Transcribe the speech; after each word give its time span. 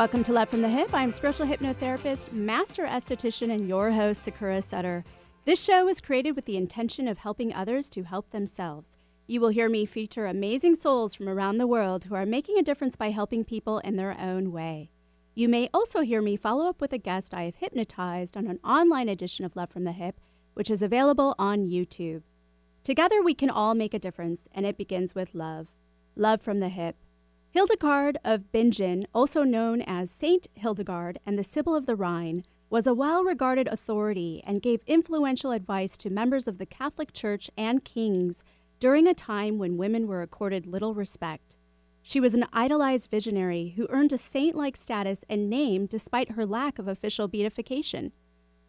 Welcome 0.00 0.22
to 0.22 0.32
Love 0.32 0.48
from 0.48 0.62
the 0.62 0.68
Hyp. 0.68 0.94
I'm 0.94 1.10
spiritual 1.10 1.46
hypnotherapist, 1.46 2.32
master 2.32 2.86
esthetician, 2.86 3.52
and 3.52 3.68
your 3.68 3.90
host, 3.90 4.24
Sakura 4.24 4.62
Sutter. 4.62 5.04
This 5.44 5.62
show 5.62 5.84
was 5.84 6.00
created 6.00 6.34
with 6.34 6.46
the 6.46 6.56
intention 6.56 7.06
of 7.06 7.18
helping 7.18 7.52
others 7.52 7.90
to 7.90 8.04
help 8.04 8.30
themselves. 8.30 8.96
You 9.26 9.42
will 9.42 9.50
hear 9.50 9.68
me 9.68 9.84
feature 9.84 10.24
amazing 10.24 10.76
souls 10.76 11.14
from 11.14 11.28
around 11.28 11.58
the 11.58 11.66
world 11.66 12.04
who 12.04 12.14
are 12.14 12.24
making 12.24 12.58
a 12.58 12.62
difference 12.62 12.96
by 12.96 13.10
helping 13.10 13.44
people 13.44 13.80
in 13.80 13.96
their 13.96 14.18
own 14.18 14.52
way. 14.52 14.90
You 15.34 15.50
may 15.50 15.68
also 15.74 16.00
hear 16.00 16.22
me 16.22 16.34
follow 16.34 16.66
up 16.66 16.80
with 16.80 16.94
a 16.94 16.98
guest 16.98 17.34
I 17.34 17.42
have 17.42 17.56
hypnotized 17.56 18.38
on 18.38 18.46
an 18.46 18.58
online 18.64 19.10
edition 19.10 19.44
of 19.44 19.54
Love 19.54 19.68
from 19.68 19.84
the 19.84 19.90
Hyp, 19.90 20.14
which 20.54 20.70
is 20.70 20.80
available 20.80 21.34
on 21.38 21.68
YouTube. 21.68 22.22
Together, 22.82 23.22
we 23.22 23.34
can 23.34 23.50
all 23.50 23.74
make 23.74 23.92
a 23.92 23.98
difference, 23.98 24.48
and 24.54 24.64
it 24.64 24.78
begins 24.78 25.14
with 25.14 25.34
love. 25.34 25.68
Love 26.16 26.40
from 26.40 26.60
the 26.60 26.70
Hyp. 26.70 26.94
Hildegard 27.52 28.16
of 28.24 28.52
Bingen, 28.52 29.06
also 29.12 29.42
known 29.42 29.82
as 29.82 30.08
Saint 30.08 30.46
Hildegard 30.54 31.18
and 31.26 31.36
the 31.36 31.42
Sibyl 31.42 31.74
of 31.74 31.84
the 31.84 31.96
Rhine, 31.96 32.44
was 32.70 32.86
a 32.86 32.94
well 32.94 33.24
regarded 33.24 33.66
authority 33.66 34.40
and 34.46 34.62
gave 34.62 34.82
influential 34.86 35.50
advice 35.50 35.96
to 35.96 36.10
members 36.10 36.46
of 36.46 36.58
the 36.58 36.64
Catholic 36.66 37.12
Church 37.12 37.50
and 37.56 37.84
kings 37.84 38.44
during 38.78 39.08
a 39.08 39.14
time 39.14 39.58
when 39.58 39.76
women 39.76 40.06
were 40.06 40.22
accorded 40.22 40.64
little 40.64 40.94
respect. 40.94 41.56
She 42.02 42.20
was 42.20 42.34
an 42.34 42.46
idolized 42.52 43.10
visionary 43.10 43.74
who 43.76 43.88
earned 43.90 44.12
a 44.12 44.18
saint 44.18 44.54
like 44.54 44.76
status 44.76 45.24
and 45.28 45.50
name 45.50 45.86
despite 45.86 46.32
her 46.32 46.46
lack 46.46 46.78
of 46.78 46.86
official 46.86 47.26
beatification. 47.26 48.12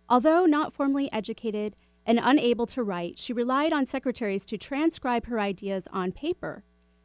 Although 0.10 0.48
not 0.48 0.74
formally 0.74 1.08
educated 1.14 1.76
and 2.04 2.20
unable 2.20 2.66
to 2.66 2.82
write, 2.82 3.20
she 3.20 3.32
relied 3.32 3.74
on 3.74 3.86
secretaries 3.86 4.44
to 4.48 4.58
transcribe 4.58 5.28
her 5.28 5.40
ideas 5.40 5.88
on 5.94 6.12
paper. 6.12 6.64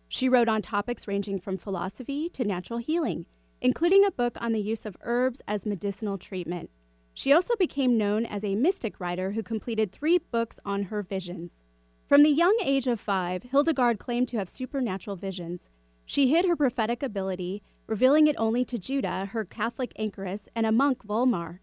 She 0.08 0.28
wrote 0.28 0.48
on 0.48 0.62
topics 0.62 1.08
ranging 1.08 1.40
from 1.40 1.58
philosophy 1.58 2.28
to 2.30 2.44
natural 2.44 2.78
healing, 2.78 3.26
including 3.60 4.04
a 4.04 4.10
book 4.10 4.36
on 4.40 4.52
the 4.52 4.60
use 4.60 4.86
of 4.86 4.96
herbs 5.02 5.42
as 5.48 5.66
medicinal 5.66 6.18
treatment. 6.18 6.70
She 7.14 7.32
also 7.32 7.56
became 7.56 7.96
known 7.96 8.26
as 8.26 8.44
a 8.44 8.54
mystic 8.54 9.00
writer 9.00 9.32
who 9.32 9.42
completed 9.42 9.90
three 9.90 10.18
books 10.18 10.60
on 10.64 10.84
her 10.84 11.02
visions. 11.02 11.64
From 12.06 12.22
the 12.22 12.30
young 12.30 12.56
age 12.62 12.86
of 12.86 13.00
five, 13.00 13.44
Hildegard 13.44 13.98
claimed 13.98 14.28
to 14.28 14.36
have 14.36 14.48
supernatural 14.48 15.16
visions. 15.16 15.70
She 16.04 16.28
hid 16.28 16.44
her 16.44 16.54
prophetic 16.54 17.02
ability, 17.02 17.62
revealing 17.86 18.26
it 18.26 18.36
only 18.38 18.64
to 18.66 18.78
Jutta, 18.78 19.28
her 19.30 19.44
Catholic 19.44 19.92
anchoress, 19.98 20.48
and 20.54 20.66
a 20.66 20.72
monk, 20.72 21.04
Volmar. 21.04 21.58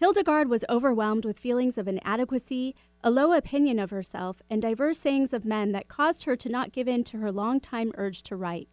Hildegard 0.00 0.48
was 0.48 0.64
overwhelmed 0.68 1.24
with 1.24 1.38
feelings 1.38 1.78
of 1.78 1.86
inadequacy, 1.86 2.74
a 3.02 3.10
low 3.10 3.32
opinion 3.32 3.78
of 3.78 3.90
herself, 3.90 4.42
and 4.50 4.60
diverse 4.60 4.98
sayings 4.98 5.32
of 5.32 5.44
men 5.44 5.72
that 5.72 5.88
caused 5.88 6.24
her 6.24 6.36
to 6.36 6.48
not 6.48 6.72
give 6.72 6.88
in 6.88 7.04
to 7.04 7.18
her 7.18 7.30
long-time 7.30 7.92
urge 7.96 8.22
to 8.24 8.36
write. 8.36 8.68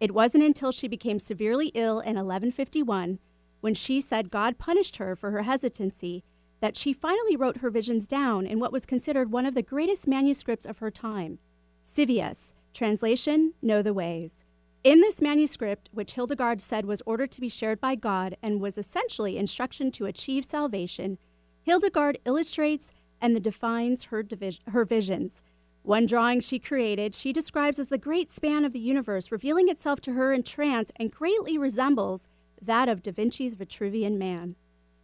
It 0.00 0.14
wasn't 0.14 0.44
until 0.44 0.72
she 0.72 0.88
became 0.88 1.18
severely 1.18 1.68
ill 1.74 2.00
in 2.00 2.16
1151, 2.16 3.18
when 3.60 3.74
she 3.74 4.00
said 4.00 4.30
God 4.30 4.58
punished 4.58 4.96
her 4.96 5.14
for 5.14 5.30
her 5.30 5.42
hesitancy, 5.42 6.24
that 6.60 6.76
she 6.76 6.92
finally 6.92 7.36
wrote 7.36 7.58
her 7.58 7.70
visions 7.70 8.06
down 8.06 8.46
in 8.46 8.60
what 8.60 8.72
was 8.72 8.86
considered 8.86 9.32
one 9.32 9.46
of 9.46 9.54
the 9.54 9.62
greatest 9.62 10.06
manuscripts 10.06 10.64
of 10.64 10.78
her 10.78 10.90
time. 10.90 11.38
Scivias, 11.84 12.52
translation, 12.72 13.54
Know 13.60 13.82
the 13.82 13.92
Ways. 13.92 14.44
In 14.84 15.00
this 15.00 15.22
manuscript, 15.22 15.88
which 15.92 16.14
Hildegard 16.14 16.60
said 16.60 16.86
was 16.86 17.02
ordered 17.06 17.30
to 17.32 17.40
be 17.40 17.48
shared 17.48 17.80
by 17.80 17.94
God 17.94 18.36
and 18.42 18.60
was 18.60 18.76
essentially 18.76 19.38
instruction 19.38 19.92
to 19.92 20.06
achieve 20.06 20.44
salvation, 20.44 21.18
Hildegard 21.62 22.18
illustrates 22.24 22.92
and 23.20 23.40
defines 23.40 24.04
her, 24.04 24.24
her 24.66 24.84
visions. 24.84 25.44
One 25.82 26.04
drawing 26.04 26.40
she 26.40 26.58
created, 26.58 27.14
she 27.14 27.32
describes 27.32 27.78
as 27.78 27.88
the 27.88 27.98
great 27.98 28.28
span 28.28 28.64
of 28.64 28.72
the 28.72 28.80
universe, 28.80 29.30
revealing 29.30 29.68
itself 29.68 30.00
to 30.00 30.14
her 30.14 30.32
in 30.32 30.42
trance 30.42 30.90
and 30.96 31.12
greatly 31.12 31.56
resembles 31.56 32.28
that 32.60 32.88
of 32.88 33.04
Da 33.04 33.12
Vinci's 33.12 33.54
Vitruvian 33.54 34.18
Man. 34.18 34.56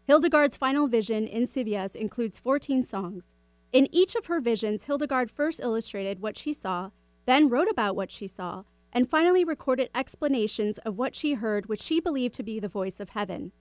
Hildegard's 0.09 0.57
final 0.57 0.89
vision 0.89 1.29
in 1.29 1.47
Scivias 1.47 1.95
includes 1.95 2.41
14 2.41 2.83
songs. 2.83 3.37
In 3.73 3.87
each 3.95 4.17
of 4.17 4.27
her 4.27 4.41
visions, 4.41 4.85
Hildegard 4.85 5.31
first 5.31 5.61
illustrated 5.61 6.19
what 6.19 6.37
she 6.37 6.53
saw, 6.53 6.91
then 7.27 7.49
wrote 7.49 7.69
about 7.69 7.95
what 7.95 8.11
she 8.11 8.27
saw, 8.27 8.65
and 8.93 9.11
finally 9.11 9.45
recorded 9.45 9.91
explanations 9.95 10.79
of 10.79 10.97
what 10.97 11.15
she 11.15 11.35
heard, 11.35 11.67
which 11.67 11.83
she 11.83 12.01
believed 12.01 12.35
to 12.35 12.43
be 12.43 12.59
the 12.59 12.69
voice 12.69 13.01
of 13.01 13.11
heaven. 13.11 13.53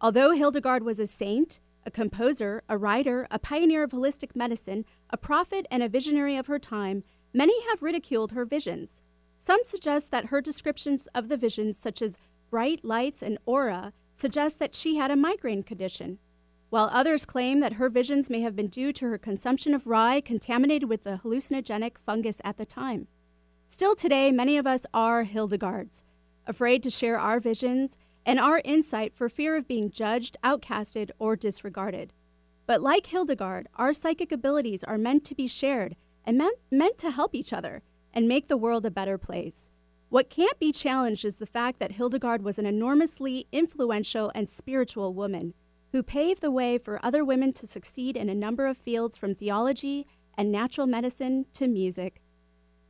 Although 0.00 0.32
Hildegard 0.32 0.82
was 0.82 0.98
a 0.98 1.06
saint, 1.06 1.60
a 1.86 1.90
composer, 1.90 2.62
a 2.68 2.76
writer, 2.76 3.26
a 3.30 3.38
pioneer 3.38 3.82
of 3.82 3.90
holistic 3.90 4.34
medicine, 4.34 4.84
a 5.10 5.16
prophet, 5.16 5.66
and 5.70 5.82
a 5.82 5.88
visionary 5.88 6.36
of 6.36 6.46
her 6.46 6.58
time, 6.58 7.04
many 7.32 7.66
have 7.68 7.82
ridiculed 7.82 8.32
her 8.32 8.44
visions. 8.44 9.02
Some 9.36 9.60
suggest 9.64 10.10
that 10.10 10.26
her 10.26 10.40
descriptions 10.40 11.06
of 11.14 11.28
the 11.28 11.36
visions, 11.36 11.76
such 11.76 12.00
as 12.00 12.18
bright 12.50 12.84
lights 12.84 13.22
and 13.22 13.38
aura, 13.46 13.92
suggest 14.14 14.58
that 14.58 14.74
she 14.74 14.96
had 14.96 15.10
a 15.10 15.16
migraine 15.16 15.62
condition, 15.62 16.18
while 16.70 16.88
others 16.92 17.26
claim 17.26 17.60
that 17.60 17.74
her 17.74 17.88
visions 17.88 18.30
may 18.30 18.40
have 18.40 18.56
been 18.56 18.68
due 18.68 18.92
to 18.92 19.06
her 19.06 19.18
consumption 19.18 19.74
of 19.74 19.86
rye 19.86 20.20
contaminated 20.20 20.88
with 20.88 21.04
the 21.04 21.20
hallucinogenic 21.22 21.98
fungus 22.04 22.40
at 22.44 22.56
the 22.56 22.66
time. 22.66 23.08
Still 23.74 23.96
today, 23.96 24.30
many 24.30 24.56
of 24.56 24.68
us 24.68 24.86
are 24.94 25.24
Hildegards, 25.24 26.04
afraid 26.46 26.80
to 26.84 26.90
share 26.90 27.18
our 27.18 27.40
visions 27.40 27.98
and 28.24 28.38
our 28.38 28.62
insight 28.64 29.16
for 29.16 29.28
fear 29.28 29.56
of 29.56 29.66
being 29.66 29.90
judged, 29.90 30.36
outcasted, 30.44 31.10
or 31.18 31.34
disregarded. 31.34 32.12
But 32.66 32.82
like 32.82 33.08
Hildegard, 33.08 33.66
our 33.74 33.92
psychic 33.92 34.30
abilities 34.30 34.84
are 34.84 34.96
meant 34.96 35.24
to 35.24 35.34
be 35.34 35.48
shared 35.48 35.96
and 36.24 36.38
meant, 36.38 36.56
meant 36.70 36.98
to 36.98 37.10
help 37.10 37.34
each 37.34 37.52
other 37.52 37.82
and 38.12 38.28
make 38.28 38.46
the 38.46 38.56
world 38.56 38.86
a 38.86 38.92
better 38.92 39.18
place. 39.18 39.72
What 40.08 40.30
can't 40.30 40.60
be 40.60 40.70
challenged 40.70 41.24
is 41.24 41.38
the 41.38 41.44
fact 41.44 41.80
that 41.80 41.96
Hildegard 41.96 42.42
was 42.42 42.60
an 42.60 42.66
enormously 42.66 43.48
influential 43.50 44.30
and 44.36 44.48
spiritual 44.48 45.14
woman 45.14 45.52
who 45.90 46.04
paved 46.04 46.42
the 46.42 46.52
way 46.52 46.78
for 46.78 47.04
other 47.04 47.24
women 47.24 47.52
to 47.54 47.66
succeed 47.66 48.16
in 48.16 48.28
a 48.28 48.36
number 48.36 48.68
of 48.68 48.78
fields 48.78 49.18
from 49.18 49.34
theology 49.34 50.06
and 50.38 50.52
natural 50.52 50.86
medicine 50.86 51.46
to 51.54 51.66
music. 51.66 52.20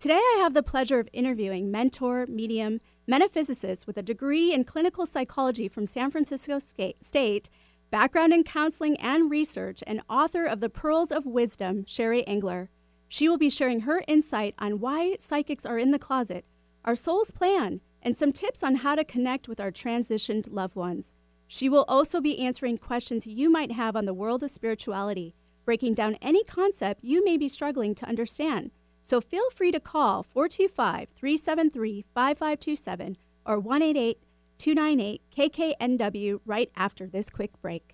Today, 0.04 0.20
I 0.36 0.40
have 0.42 0.52
the 0.52 0.62
pleasure 0.62 1.00
of 1.00 1.08
interviewing 1.14 1.70
mentor, 1.70 2.26
medium, 2.26 2.78
metaphysicist 3.10 3.86
with 3.86 3.96
a 3.96 4.02
degree 4.02 4.52
in 4.52 4.64
clinical 4.64 5.06
psychology 5.06 5.66
from 5.66 5.86
San 5.86 6.10
Francisco 6.10 6.58
State, 6.58 7.48
background 7.90 8.34
in 8.34 8.44
counseling 8.44 9.00
and 9.00 9.30
research, 9.30 9.82
and 9.86 10.02
author 10.10 10.44
of 10.44 10.60
The 10.60 10.68
Pearls 10.68 11.10
of 11.10 11.24
Wisdom, 11.24 11.84
Sheri 11.84 12.22
Engler. 12.26 12.68
She 13.08 13.30
will 13.30 13.38
be 13.38 13.48
sharing 13.48 13.80
her 13.80 14.04
insight 14.06 14.54
on 14.58 14.78
why 14.78 15.16
psychics 15.18 15.64
are 15.64 15.78
in 15.78 15.90
the 15.90 15.98
closet, 15.98 16.44
our 16.84 16.94
soul's 16.94 17.30
plan, 17.30 17.80
and 18.02 18.14
some 18.14 18.30
tips 18.30 18.62
on 18.62 18.74
how 18.74 18.96
to 18.96 19.04
connect 19.04 19.48
with 19.48 19.58
our 19.58 19.72
transitioned 19.72 20.48
loved 20.50 20.76
ones. 20.76 21.14
She 21.48 21.70
will 21.70 21.86
also 21.88 22.20
be 22.20 22.40
answering 22.40 22.76
questions 22.76 23.26
you 23.26 23.48
might 23.48 23.72
have 23.72 23.96
on 23.96 24.04
the 24.04 24.12
world 24.12 24.42
of 24.42 24.50
spirituality, 24.50 25.34
breaking 25.64 25.94
down 25.94 26.18
any 26.20 26.44
concept 26.44 27.02
you 27.02 27.24
may 27.24 27.38
be 27.38 27.48
struggling 27.48 27.94
to 27.94 28.06
understand. 28.06 28.70
So 29.04 29.20
feel 29.20 29.50
free 29.50 29.70
to 29.70 29.80
call 29.80 30.22
425 30.22 31.10
373 31.14 32.06
5527 32.14 33.18
or 33.44 33.60
188 33.60 34.18
298 34.56 35.20
KKNW 35.36 36.40
right 36.46 36.70
after 36.74 37.06
this 37.06 37.28
quick 37.28 37.60
break. 37.60 37.93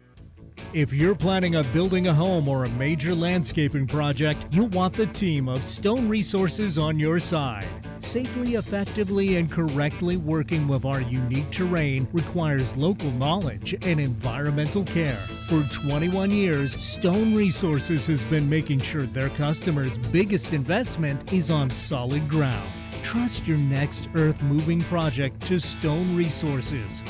If 0.73 0.93
you're 0.93 1.15
planning 1.15 1.55
on 1.57 1.69
building 1.73 2.07
a 2.07 2.13
home 2.13 2.47
or 2.47 2.63
a 2.63 2.69
major 2.69 3.13
landscaping 3.13 3.87
project, 3.87 4.45
you'll 4.51 4.69
want 4.69 4.93
the 4.93 5.07
team 5.07 5.49
of 5.49 5.61
Stone 5.65 6.07
Resources 6.07 6.77
on 6.77 6.97
your 6.97 7.19
side. 7.19 7.67
Safely, 7.99 8.55
effectively, 8.55 9.35
and 9.35 9.51
correctly 9.51 10.17
working 10.17 10.67
with 10.67 10.85
our 10.85 11.01
unique 11.01 11.51
terrain 11.51 12.07
requires 12.13 12.75
local 12.77 13.11
knowledge 13.11 13.75
and 13.81 13.99
environmental 13.99 14.83
care. 14.85 15.17
For 15.47 15.61
21 15.63 16.31
years, 16.31 16.81
Stone 16.83 17.35
Resources 17.35 18.07
has 18.07 18.21
been 18.23 18.49
making 18.49 18.79
sure 18.79 19.05
their 19.05 19.29
customers' 19.29 19.97
biggest 20.09 20.53
investment 20.53 21.33
is 21.33 21.51
on 21.51 21.69
solid 21.71 22.27
ground. 22.29 22.71
Trust 23.03 23.45
your 23.45 23.57
next 23.57 24.07
earth 24.15 24.41
moving 24.41 24.81
project 24.81 25.41
to 25.47 25.59
Stone 25.59 26.15
Resources. 26.15 27.03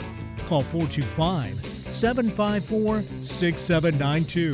Call 0.48 0.62
425 0.62 1.81
754 1.91 3.01
6792. 3.01 4.53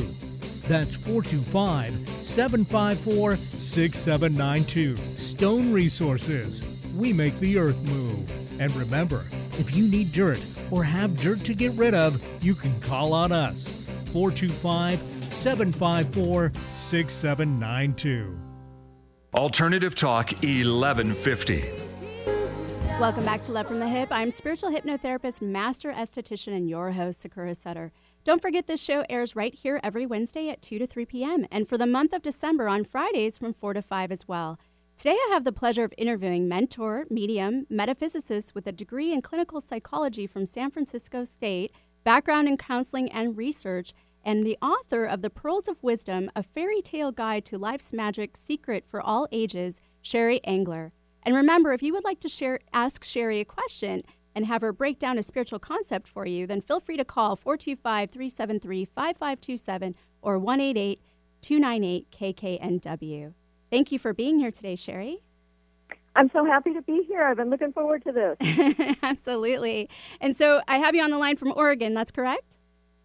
That's 0.68 0.96
425 0.96 1.94
754 2.08 3.36
6792. 3.36 4.96
Stone 4.96 5.72
Resources. 5.72 6.92
We 6.96 7.12
make 7.12 7.38
the 7.38 7.58
earth 7.58 7.82
move. 7.84 8.60
And 8.60 8.74
remember, 8.74 9.24
if 9.58 9.74
you 9.74 9.88
need 9.88 10.12
dirt 10.12 10.44
or 10.70 10.82
have 10.82 11.16
dirt 11.20 11.40
to 11.44 11.54
get 11.54 11.72
rid 11.72 11.94
of, 11.94 12.22
you 12.44 12.54
can 12.54 12.78
call 12.80 13.12
on 13.12 13.32
us. 13.32 13.88
425 14.12 15.00
754 15.32 16.52
6792. 16.74 18.38
Alternative 19.34 19.94
Talk 19.94 20.32
1150. 20.42 21.87
Welcome 23.00 23.24
back 23.24 23.44
to 23.44 23.52
Love 23.52 23.68
from 23.68 23.78
the 23.78 23.86
Hyp. 23.86 24.08
I'm 24.10 24.32
spiritual 24.32 24.72
hypnotherapist, 24.72 25.40
master 25.40 25.92
esthetician, 25.92 26.56
and 26.56 26.68
your 26.68 26.90
host, 26.90 27.22
Sakura 27.22 27.54
Sutter. 27.54 27.92
Don't 28.24 28.42
forget 28.42 28.66
this 28.66 28.82
show 28.82 29.04
airs 29.08 29.36
right 29.36 29.54
here 29.54 29.78
every 29.84 30.04
Wednesday 30.04 30.48
at 30.48 30.62
2 30.62 30.80
to 30.80 30.86
3 30.88 31.06
p.m. 31.06 31.46
and 31.52 31.68
for 31.68 31.78
the 31.78 31.86
month 31.86 32.12
of 32.12 32.22
December 32.22 32.68
on 32.68 32.84
Fridays 32.84 33.38
from 33.38 33.54
4 33.54 33.74
to 33.74 33.82
5 33.82 34.10
as 34.10 34.26
well. 34.26 34.58
Today 34.96 35.12
I 35.12 35.30
have 35.32 35.44
the 35.44 35.52
pleasure 35.52 35.84
of 35.84 35.94
interviewing 35.96 36.48
mentor, 36.48 37.06
medium, 37.08 37.66
metaphysicist 37.70 38.52
with 38.56 38.66
a 38.66 38.72
degree 38.72 39.12
in 39.12 39.22
clinical 39.22 39.60
psychology 39.60 40.26
from 40.26 40.44
San 40.44 40.72
Francisco 40.72 41.24
State, 41.24 41.70
background 42.02 42.48
in 42.48 42.56
counseling 42.56 43.12
and 43.12 43.36
research, 43.36 43.94
and 44.24 44.42
the 44.42 44.58
author 44.60 45.04
of 45.04 45.22
The 45.22 45.30
Pearls 45.30 45.68
of 45.68 45.80
Wisdom, 45.84 46.32
a 46.34 46.42
fairy 46.42 46.82
tale 46.82 47.12
guide 47.12 47.44
to 47.44 47.58
life's 47.58 47.92
magic 47.92 48.36
secret 48.36 48.84
for 48.88 49.00
all 49.00 49.28
ages, 49.30 49.80
Sheri 50.02 50.40
Engler. 50.42 50.92
And 51.28 51.36
remember, 51.36 51.74
if 51.74 51.82
you 51.82 51.92
would 51.92 52.04
like 52.04 52.20
to 52.20 52.28
share, 52.30 52.60
ask 52.72 53.04
Sheri 53.04 53.42
a 53.42 53.44
question 53.44 54.02
and 54.34 54.46
have 54.46 54.62
her 54.62 54.72
break 54.72 54.98
down 54.98 55.18
a 55.18 55.22
spiritual 55.22 55.58
concept 55.58 56.08
for 56.08 56.24
you, 56.24 56.46
then 56.46 56.62
feel 56.62 56.80
free 56.80 56.96
to 56.96 57.04
call 57.04 57.36
425 57.36 58.10
373 58.10 58.86
5527 58.86 59.94
or 60.22 60.38
188 60.38 61.02
298 61.42 62.10
KKNW. 62.10 63.34
Thank 63.70 63.92
you 63.92 63.98
for 63.98 64.14
being 64.14 64.38
here 64.38 64.50
today, 64.50 64.74
Sheri. 64.74 65.18
I'm 66.16 66.30
so 66.32 66.46
happy 66.46 66.72
to 66.72 66.80
be 66.80 67.04
here. 67.06 67.22
I've 67.22 67.36
been 67.36 67.50
looking 67.50 67.74
forward 67.74 68.04
to 68.04 68.12
this. 68.12 68.96
Absolutely. 69.02 69.90
And 70.22 70.34
so 70.34 70.62
I 70.66 70.78
have 70.78 70.94
you 70.94 71.02
on 71.02 71.10
the 71.10 71.18
line 71.18 71.36
from 71.36 71.52
Oregon, 71.54 71.92
that's 71.92 72.10
correct? 72.10 72.56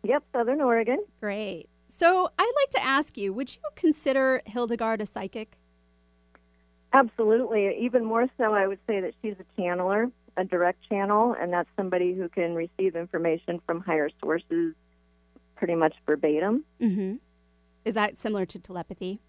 Yep, 0.04 0.24
Southern 0.32 0.62
Oregon. 0.62 1.00
Great. 1.20 1.68
So 1.90 2.30
I'd 2.40 2.54
like 2.56 2.70
to 2.70 2.86
ask 2.86 3.18
you 3.18 3.34
would 3.34 3.54
you 3.54 3.62
consider 3.76 4.42
Hildegard 4.46 5.02
a 5.02 5.06
psychic? 5.06 5.58
Absolutely. 6.94 7.78
Even 7.80 8.06
more 8.06 8.28
so, 8.38 8.54
I 8.54 8.68
would 8.68 8.80
say 8.88 9.02
that 9.02 9.14
she's 9.22 9.36
a 9.40 9.62
channeler, 9.62 10.12
a 10.38 10.44
direct 10.46 10.88
channel, 10.88 11.36
and 11.40 11.52
that's 11.52 11.70
somebody 11.76 12.14
who 12.14 12.30
can 12.30 12.54
receive 12.54 12.96
information 12.96 13.60
from 13.66 13.82
higher 13.82 14.10
sources 14.22 14.76
pretty 15.56 15.76
much 15.76 15.96
verbatim. 16.06 16.64
Mm-hmm. 16.80 17.16
Is 17.84 17.96
that 17.96 18.18
similar 18.18 18.46
to 18.46 18.60
telepathy? 18.60 19.20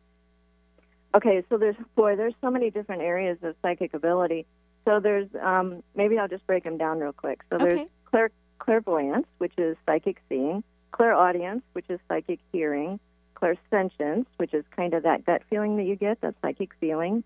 Okay, 1.15 1.43
so 1.49 1.57
there's 1.57 1.77
boy, 1.95 2.17
there's 2.17 2.35
so 2.41 2.51
many 2.51 2.71
different 2.71 3.03
areas 3.03 3.39
of 3.43 3.55
psychic 3.63 3.95
ability. 3.95 4.47
So 4.85 5.01
there's 5.01 5.29
um, 5.43 5.83
maybe 5.95 6.19
I'll 6.19 6.29
just 6.29 6.47
break 6.47 6.65
them 6.65 6.77
down 6.77 6.99
real 7.01 7.13
quick. 7.13 7.41
So 7.51 7.57
there's 7.59 7.73
Okay. 7.81 7.87
clair- 8.05 8.31
clairvoyance, 8.59 9.27
which 9.39 9.53
is 9.57 9.77
psychic 9.87 10.19
seeing, 10.29 10.63
clairaudience, 10.93 11.63
which 11.73 11.87
is 11.89 11.99
psychic 12.09 12.41
hearing, 12.53 13.01
clairsentience, 13.37 14.27
which 14.37 14.53
is 14.53 14.65
kind 14.77 14.93
of 14.93 15.05
that 15.05 15.25
gut 15.25 15.43
feeling 15.49 15.77
that 15.77 15.85
you 15.85 15.97
get, 15.97 16.21
that 16.21 16.35
psychic 16.43 16.71
feeling, 16.81 17.23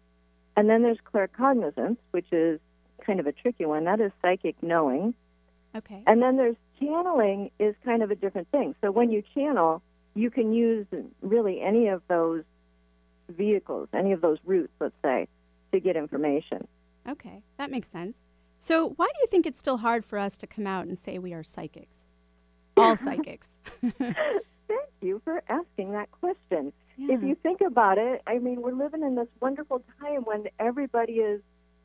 and 0.59 0.69
then 0.69 0.83
there's 0.83 0.99
claircognizance, 1.15 1.99
which 2.11 2.27
is 2.33 2.59
kind 3.07 3.21
of 3.21 3.29
a 3.29 3.33
tricky 3.33 3.65
one. 3.65 3.85
That 3.85 4.01
is 4.01 4.11
psychic 4.21 4.61
knowing. 4.61 5.15
Okay. 5.77 6.03
And 6.05 6.21
then 6.21 6.37
there's 6.37 6.57
channeling 6.81 7.53
is 7.61 7.77
kind 7.85 8.03
of 8.03 8.11
a 8.11 8.17
different 8.17 8.51
thing. 8.51 8.75
So 8.81 8.91
when 8.91 9.13
you 9.13 9.23
channel, 9.37 9.83
you 10.17 10.33
can 10.33 10.53
use 10.53 10.85
really 11.23 11.61
any 11.61 11.87
of 11.87 12.03
those 12.09 12.43
vehicles, 13.29 13.89
any 13.95 14.11
of 14.11 14.21
those 14.21 14.39
routes, 14.45 14.73
let's 14.81 14.97
say, 15.01 15.29
to 15.71 15.79
get 15.79 15.97
information. 15.97 16.67
Okay, 17.09 17.45
that 17.57 17.71
makes 17.71 17.89
sense. 17.89 18.17
So, 18.59 18.95
why 18.97 19.07
do 19.07 19.21
you 19.21 19.29
think 19.29 19.47
it's 19.47 19.61
still 19.61 19.77
hard 19.77 20.05
for 20.05 20.19
us 20.19 20.37
to 20.39 20.49
come 20.49 20.67
out 20.67 20.89
and 20.89 20.99
say 20.99 21.21
we 21.21 21.33
are 21.35 21.45
psychics? 21.45 22.05
All 22.77 22.97
psychics. 23.07 23.51
Thank 24.01 24.91
you 25.03 25.23
for 25.25 25.41
asking 25.49 25.93
that 25.93 26.11
question. 26.11 26.73
Yeah. 26.99 27.15
If 27.15 27.23
you 27.23 27.35
think 27.37 27.61
about 27.61 27.97
it, 27.99 28.23
I 28.27 28.39
mean, 28.39 28.61
we're 28.61 28.73
living 28.73 29.03
in 29.03 29.15
this 29.15 29.29
wonderful 29.41 29.83
time 30.01 30.23
when 30.25 30.45
everybody 30.59 31.15
is 31.15 31.41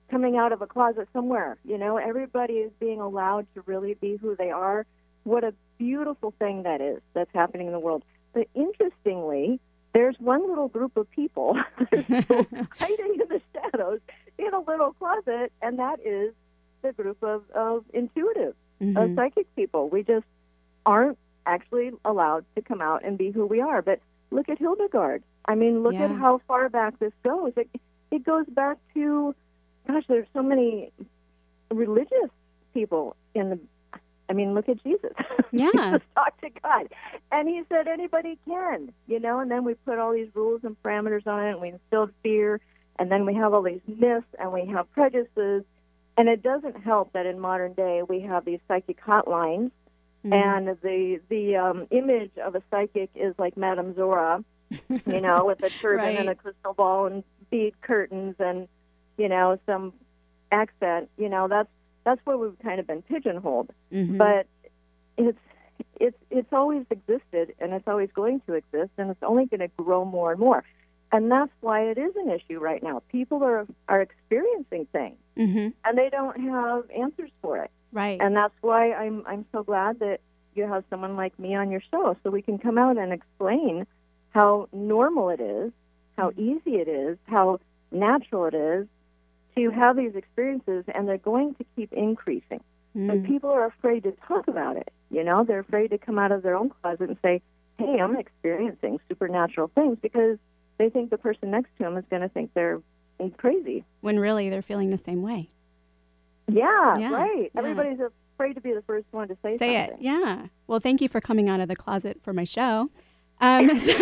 coming 0.09 0.37
out 0.37 0.51
of 0.51 0.61
a 0.61 0.67
closet 0.67 1.07
somewhere. 1.13 1.57
You 1.63 1.77
know, 1.77 1.97
everybody 1.97 2.53
is 2.55 2.71
being 2.79 2.99
allowed 2.99 3.45
to 3.53 3.61
really 3.65 3.93
be 3.93 4.17
who 4.17 4.35
they 4.35 4.49
are. 4.49 4.85
What 5.23 5.43
a 5.43 5.53
beautiful 5.77 6.33
thing 6.39 6.63
that 6.63 6.81
is 6.81 6.99
that's 7.13 7.29
happening 7.33 7.67
in 7.67 7.73
the 7.73 7.79
world. 7.79 8.03
But 8.33 8.47
interestingly, 8.55 9.59
there's 9.93 10.15
one 10.19 10.47
little 10.49 10.67
group 10.67 10.97
of 10.97 11.09
people 11.11 11.55
hiding 11.91 13.17
in 13.21 13.27
the 13.29 13.41
shadows 13.53 13.99
in 14.37 14.53
a 14.53 14.59
little 14.59 14.93
closet, 14.93 15.51
and 15.61 15.79
that 15.79 15.99
is 16.03 16.33
the 16.81 16.91
group 16.91 17.21
of, 17.23 17.43
of 17.55 17.85
intuitive, 17.93 18.55
of 18.81 18.87
Mhm. 18.87 19.15
psychic 19.15 19.55
people. 19.55 19.87
We 19.89 20.03
just 20.03 20.25
aren't 20.85 21.17
actually 21.45 21.91
allowed 22.03 22.43
to 22.55 22.61
come 22.61 22.81
out 22.81 23.03
and 23.05 23.17
be 23.17 23.31
who 23.31 23.45
we 23.45 23.61
are. 23.61 23.81
But 23.81 23.99
look 24.33 24.49
at 24.49 24.57
Hildegard. 24.57 25.23
I 25.45 25.55
mean, 25.55 25.83
look 25.83 25.95
at 25.95 26.11
how 26.11 26.41
far 26.47 26.69
back 26.69 26.99
this 26.99 27.13
goes. 27.23 27.53
It, 27.57 27.69
it 28.11 28.23
goes 28.23 28.45
back 28.47 28.77
to, 28.93 29.35
gosh, 29.87 30.03
there's 30.07 30.27
so 30.33 30.41
many 30.41 30.91
religious 31.71 32.29
people 32.73 33.15
in 33.35 33.49
the. 33.51 33.59
I 34.29 34.33
mean, 34.33 34.53
look 34.53 34.69
at 34.69 34.81
Jesus. 34.83 35.11
Yeah. 35.55 35.69
Jesus 35.71 36.01
talked 36.15 36.41
to 36.41 36.49
God, 36.63 36.87
and 37.31 37.47
he 37.47 37.61
said 37.69 37.87
anybody 37.87 38.39
can, 38.43 38.91
you 39.05 39.19
know. 39.19 39.39
And 39.39 39.51
then 39.51 39.63
we 39.63 39.75
put 39.75 39.99
all 39.99 40.11
these 40.11 40.29
rules 40.33 40.61
and 40.63 40.75
parameters 40.81 41.27
on 41.27 41.45
it, 41.45 41.51
and 41.51 41.61
we 41.61 41.69
instilled 41.69 42.09
fear, 42.23 42.59
and 42.97 43.11
then 43.11 43.27
we 43.27 43.35
have 43.35 43.53
all 43.53 43.61
these 43.61 43.81
myths, 43.85 44.25
and 44.39 44.51
we 44.51 44.65
have 44.65 44.91
prejudices, 44.93 45.63
and 46.17 46.27
it 46.27 46.41
doesn't 46.41 46.81
help 46.81 47.13
that 47.13 47.27
in 47.27 47.39
modern 47.39 47.73
day 47.73 48.01
we 48.01 48.21
have 48.21 48.45
these 48.45 48.57
psychic 48.67 48.99
hotlines 48.99 49.69
Mhm. 50.25 50.31
and 50.33 50.67
the 50.81 51.19
the 51.29 51.55
um, 51.57 51.87
image 51.91 52.31
of 52.37 52.55
a 52.55 52.63
psychic 52.71 53.09
is 53.15 53.35
like 53.37 53.57
Madame 53.57 53.93
Zora, 53.95 54.43
you 55.05 55.21
know, 55.21 55.45
with 55.45 55.61
a 55.63 55.69
turban 55.81 56.15
and 56.17 56.29
a 56.29 56.35
crystal 56.35 56.73
ball 56.73 57.07
and 57.07 57.23
bead 57.51 57.73
curtains 57.81 58.35
and 58.39 58.67
you 59.17 59.27
know 59.27 59.57
some 59.65 59.93
accent. 60.51 61.09
You 61.17 61.29
know, 61.29 61.47
that's 61.47 61.69
that's 62.05 62.21
where 62.25 62.37
we've 62.37 62.57
kind 62.59 62.79
of 62.79 62.87
been 62.87 63.01
pigeonholed. 63.01 63.69
Mhm. 63.91 64.17
But 64.17 64.47
it's 65.17 65.37
it's 65.99 66.17
it's 66.29 66.53
always 66.53 66.85
existed 66.89 67.53
and 67.59 67.73
it's 67.73 67.87
always 67.87 68.09
going 68.13 68.39
to 68.47 68.53
exist 68.53 68.91
and 68.97 69.09
it's 69.11 69.23
only 69.23 69.45
going 69.45 69.59
to 69.59 69.67
grow 69.77 70.05
more 70.05 70.31
and 70.31 70.39
more. 70.39 70.63
And 71.11 71.29
that's 71.29 71.51
why 71.61 71.81
it 71.83 71.97
is 71.99 72.15
an 72.15 72.29
issue 72.31 72.59
right 72.59 72.81
now. 72.81 73.03
People 73.09 73.43
are 73.43 73.67
are 73.89 74.01
experiencing 74.01 74.87
things 74.93 75.17
Mhm. 75.37 75.73
and 75.83 75.97
they 75.97 76.09
don't 76.09 76.39
have 76.39 76.89
answers 76.91 77.29
for 77.41 77.57
it. 77.57 77.71
Right. 77.93 78.19
And 78.19 78.35
that's 78.35 78.53
why 78.61 78.91
I'm 78.93 79.23
I'm 79.25 79.45
so 79.51 79.63
glad 79.63 79.99
that 79.99 80.19
you 80.55 80.67
have 80.67 80.83
someone 80.89 81.15
like 81.15 81.37
me 81.39 81.55
on 81.55 81.71
your 81.71 81.81
show 81.91 82.15
so 82.23 82.29
we 82.29 82.41
can 82.41 82.57
come 82.57 82.77
out 82.77 82.97
and 82.97 83.11
explain 83.13 83.85
how 84.31 84.67
normal 84.73 85.29
it 85.29 85.39
is, 85.39 85.71
how 86.17 86.31
easy 86.37 86.75
it 86.77 86.87
is, 86.87 87.17
how 87.25 87.59
natural 87.91 88.45
it 88.45 88.53
is 88.53 88.87
to 89.55 89.69
have 89.71 89.95
these 89.95 90.15
experiences 90.15 90.83
and 90.93 91.07
they're 91.07 91.17
going 91.19 91.53
to 91.55 91.65
keep 91.75 91.93
increasing. 91.93 92.59
And 92.95 93.23
Mm. 93.23 93.27
people 93.27 93.49
are 93.49 93.65
afraid 93.65 94.03
to 94.03 94.11
talk 94.27 94.47
about 94.47 94.77
it. 94.77 94.91
You 95.09 95.23
know, 95.23 95.43
they're 95.43 95.59
afraid 95.59 95.89
to 95.91 95.97
come 95.97 96.19
out 96.19 96.31
of 96.31 96.43
their 96.43 96.55
own 96.55 96.69
closet 96.69 97.09
and 97.09 97.17
say, 97.23 97.41
"Hey, 97.79 97.99
I'm 97.99 98.15
experiencing 98.15 98.99
supernatural 99.09 99.69
things," 99.69 99.97
because 100.01 100.37
they 100.77 100.89
think 100.89 101.09
the 101.09 101.17
person 101.17 101.49
next 101.51 101.69
to 101.77 101.83
them 101.83 101.97
is 101.97 102.05
going 102.09 102.21
to 102.23 102.29
think 102.29 102.53
they're 102.53 102.81
crazy. 103.37 103.83
when 104.01 104.19
really 104.19 104.49
they're 104.49 104.61
feeling 104.61 104.89
the 104.89 104.97
same 104.97 105.21
way. 105.21 105.49
Yeah, 106.47 106.97
Yeah, 106.97 107.11
right. 107.13 107.51
yeah. 107.53 107.59
Everybody's 107.59 107.99
afraid 108.35 108.53
to 108.53 108.61
be 108.61 108.73
the 108.73 108.81
first 108.83 109.05
one 109.11 109.27
to 109.29 109.37
say, 109.43 109.57
Say 109.57 109.77
it. 109.77 109.95
Yeah. 109.99 110.47
Well, 110.67 110.79
thank 110.79 111.01
you 111.01 111.07
for 111.07 111.21
coming 111.21 111.49
out 111.49 111.59
of 111.59 111.67
the 111.67 111.75
closet 111.75 112.19
for 112.21 112.33
my 112.33 112.43
show. 112.43 112.89
Um, 113.41 113.77
so 113.79 113.93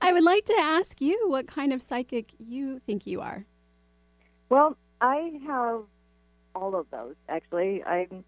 I 0.00 0.12
would, 0.12 0.22
like 0.22 0.44
to 0.44 0.54
ask 0.60 1.00
you 1.00 1.28
what 1.28 1.48
kind 1.48 1.72
of 1.72 1.82
psychic 1.82 2.26
you 2.38 2.78
think 2.78 3.04
you 3.06 3.20
are. 3.20 3.46
Well, 4.48 4.76
I 5.00 5.40
have 5.46 5.80
all 6.54 6.76
of 6.78 6.86
those 6.90 7.14
actually. 7.28 7.82
I'm 7.82 8.24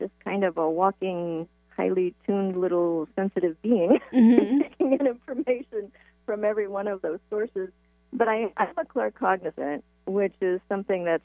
just 0.00 0.12
kind 0.24 0.42
of 0.42 0.56
a 0.56 0.68
walking, 0.68 1.46
highly 1.76 2.14
tuned 2.26 2.60
little 2.60 3.06
sensitive 3.14 3.60
being, 3.62 4.00
Mhm. 4.12 4.62
taking 4.62 4.94
in 4.94 5.06
information 5.06 5.92
from 6.26 6.44
every 6.44 6.66
one 6.66 6.88
of 6.88 7.02
those 7.02 7.20
sources. 7.30 7.68
But 8.12 8.28
I, 8.28 8.52
I'm 8.56 8.76
a 8.78 8.84
claircognizant, 8.84 9.82
which 10.06 10.34
is 10.40 10.60
something 10.68 11.04
that's 11.04 11.22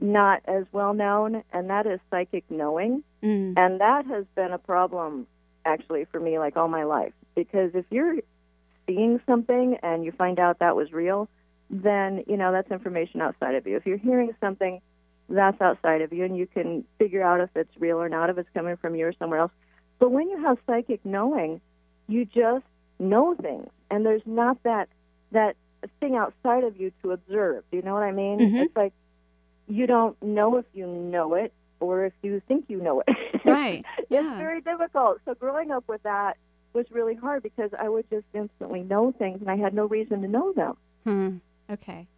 not 0.00 0.42
as 0.46 0.64
well 0.72 0.92
known, 0.94 1.42
and 1.52 1.70
that 1.70 1.86
is 1.86 2.00
psychic 2.10 2.44
knowing. 2.50 3.02
Mm. 3.22 3.54
And 3.56 3.80
that 3.80 4.06
has 4.06 4.24
been 4.34 4.52
a 4.52 4.58
problem 4.58 5.26
actually 5.64 6.04
for 6.12 6.20
me 6.20 6.38
like 6.38 6.56
all 6.56 6.68
my 6.68 6.84
life 6.84 7.12
because 7.34 7.70
if 7.74 7.86
you're 7.90 8.16
seeing 8.86 9.18
something 9.26 9.78
and 9.82 10.04
you 10.04 10.12
find 10.12 10.38
out 10.38 10.58
that 10.58 10.76
was 10.76 10.92
real, 10.92 11.28
then 11.70 12.22
you 12.26 12.36
know 12.36 12.52
that's 12.52 12.70
information 12.70 13.22
outside 13.22 13.54
of 13.54 13.66
you. 13.66 13.76
If 13.76 13.86
you're 13.86 13.96
hearing 13.96 14.34
something 14.40 14.80
that's 15.28 15.58
outside 15.62 16.02
of 16.02 16.12
you 16.12 16.24
and 16.24 16.36
you 16.36 16.46
can 16.46 16.84
figure 16.98 17.22
out 17.22 17.40
if 17.40 17.48
it's 17.56 17.70
real 17.78 17.96
or 17.96 18.10
not, 18.10 18.28
if 18.28 18.36
it's 18.36 18.48
coming 18.52 18.76
from 18.76 18.94
you 18.94 19.06
or 19.06 19.14
somewhere 19.18 19.40
else. 19.40 19.52
But 19.98 20.10
when 20.10 20.28
you 20.28 20.42
have 20.42 20.58
psychic 20.66 21.00
knowing, 21.04 21.62
you 22.08 22.26
just 22.26 22.64
know 22.98 23.34
things 23.34 23.68
and 23.90 24.04
there's 24.04 24.22
not 24.26 24.62
that 24.64 24.88
that 25.32 25.56
thing 26.00 26.14
outside 26.14 26.64
of 26.64 26.78
you 26.78 26.92
to 27.02 27.12
observe. 27.12 27.64
Do 27.70 27.78
you 27.78 27.82
know 27.82 27.94
what 27.94 28.02
I 28.02 28.12
mean? 28.12 28.38
Mhm. 28.38 28.64
It's 28.66 28.76
like 28.76 28.92
you 29.68 29.86
don't 29.86 30.20
know 30.22 30.56
if 30.58 30.64
you 30.74 30.86
know 30.86 31.34
it 31.34 31.52
or 31.80 32.04
if 32.06 32.12
you 32.22 32.40
think 32.48 32.66
you 32.68 32.80
know 32.80 33.00
it. 33.06 33.16
Right. 33.44 33.84
it's 33.98 34.06
Yeah. 34.08 34.38
very 34.38 34.62
difficult. 34.62 35.18
So 35.26 35.34
growing 35.34 35.70
up 35.70 35.84
with 35.86 36.02
that 36.04 36.38
was 36.72 36.86
really 36.90 37.14
hard 37.14 37.42
because 37.42 37.70
I 37.78 37.88
would 37.90 38.08
just 38.08 38.24
instantly 38.32 38.82
know 38.82 39.12
things 39.12 39.40
and 39.42 39.50
I 39.50 39.56
had 39.56 39.74
no 39.74 39.84
reason 39.84 40.22
to 40.22 40.28
know 40.28 40.52
them. 40.54 40.76
Hmm. 41.04 41.36
Okay. 41.70 42.08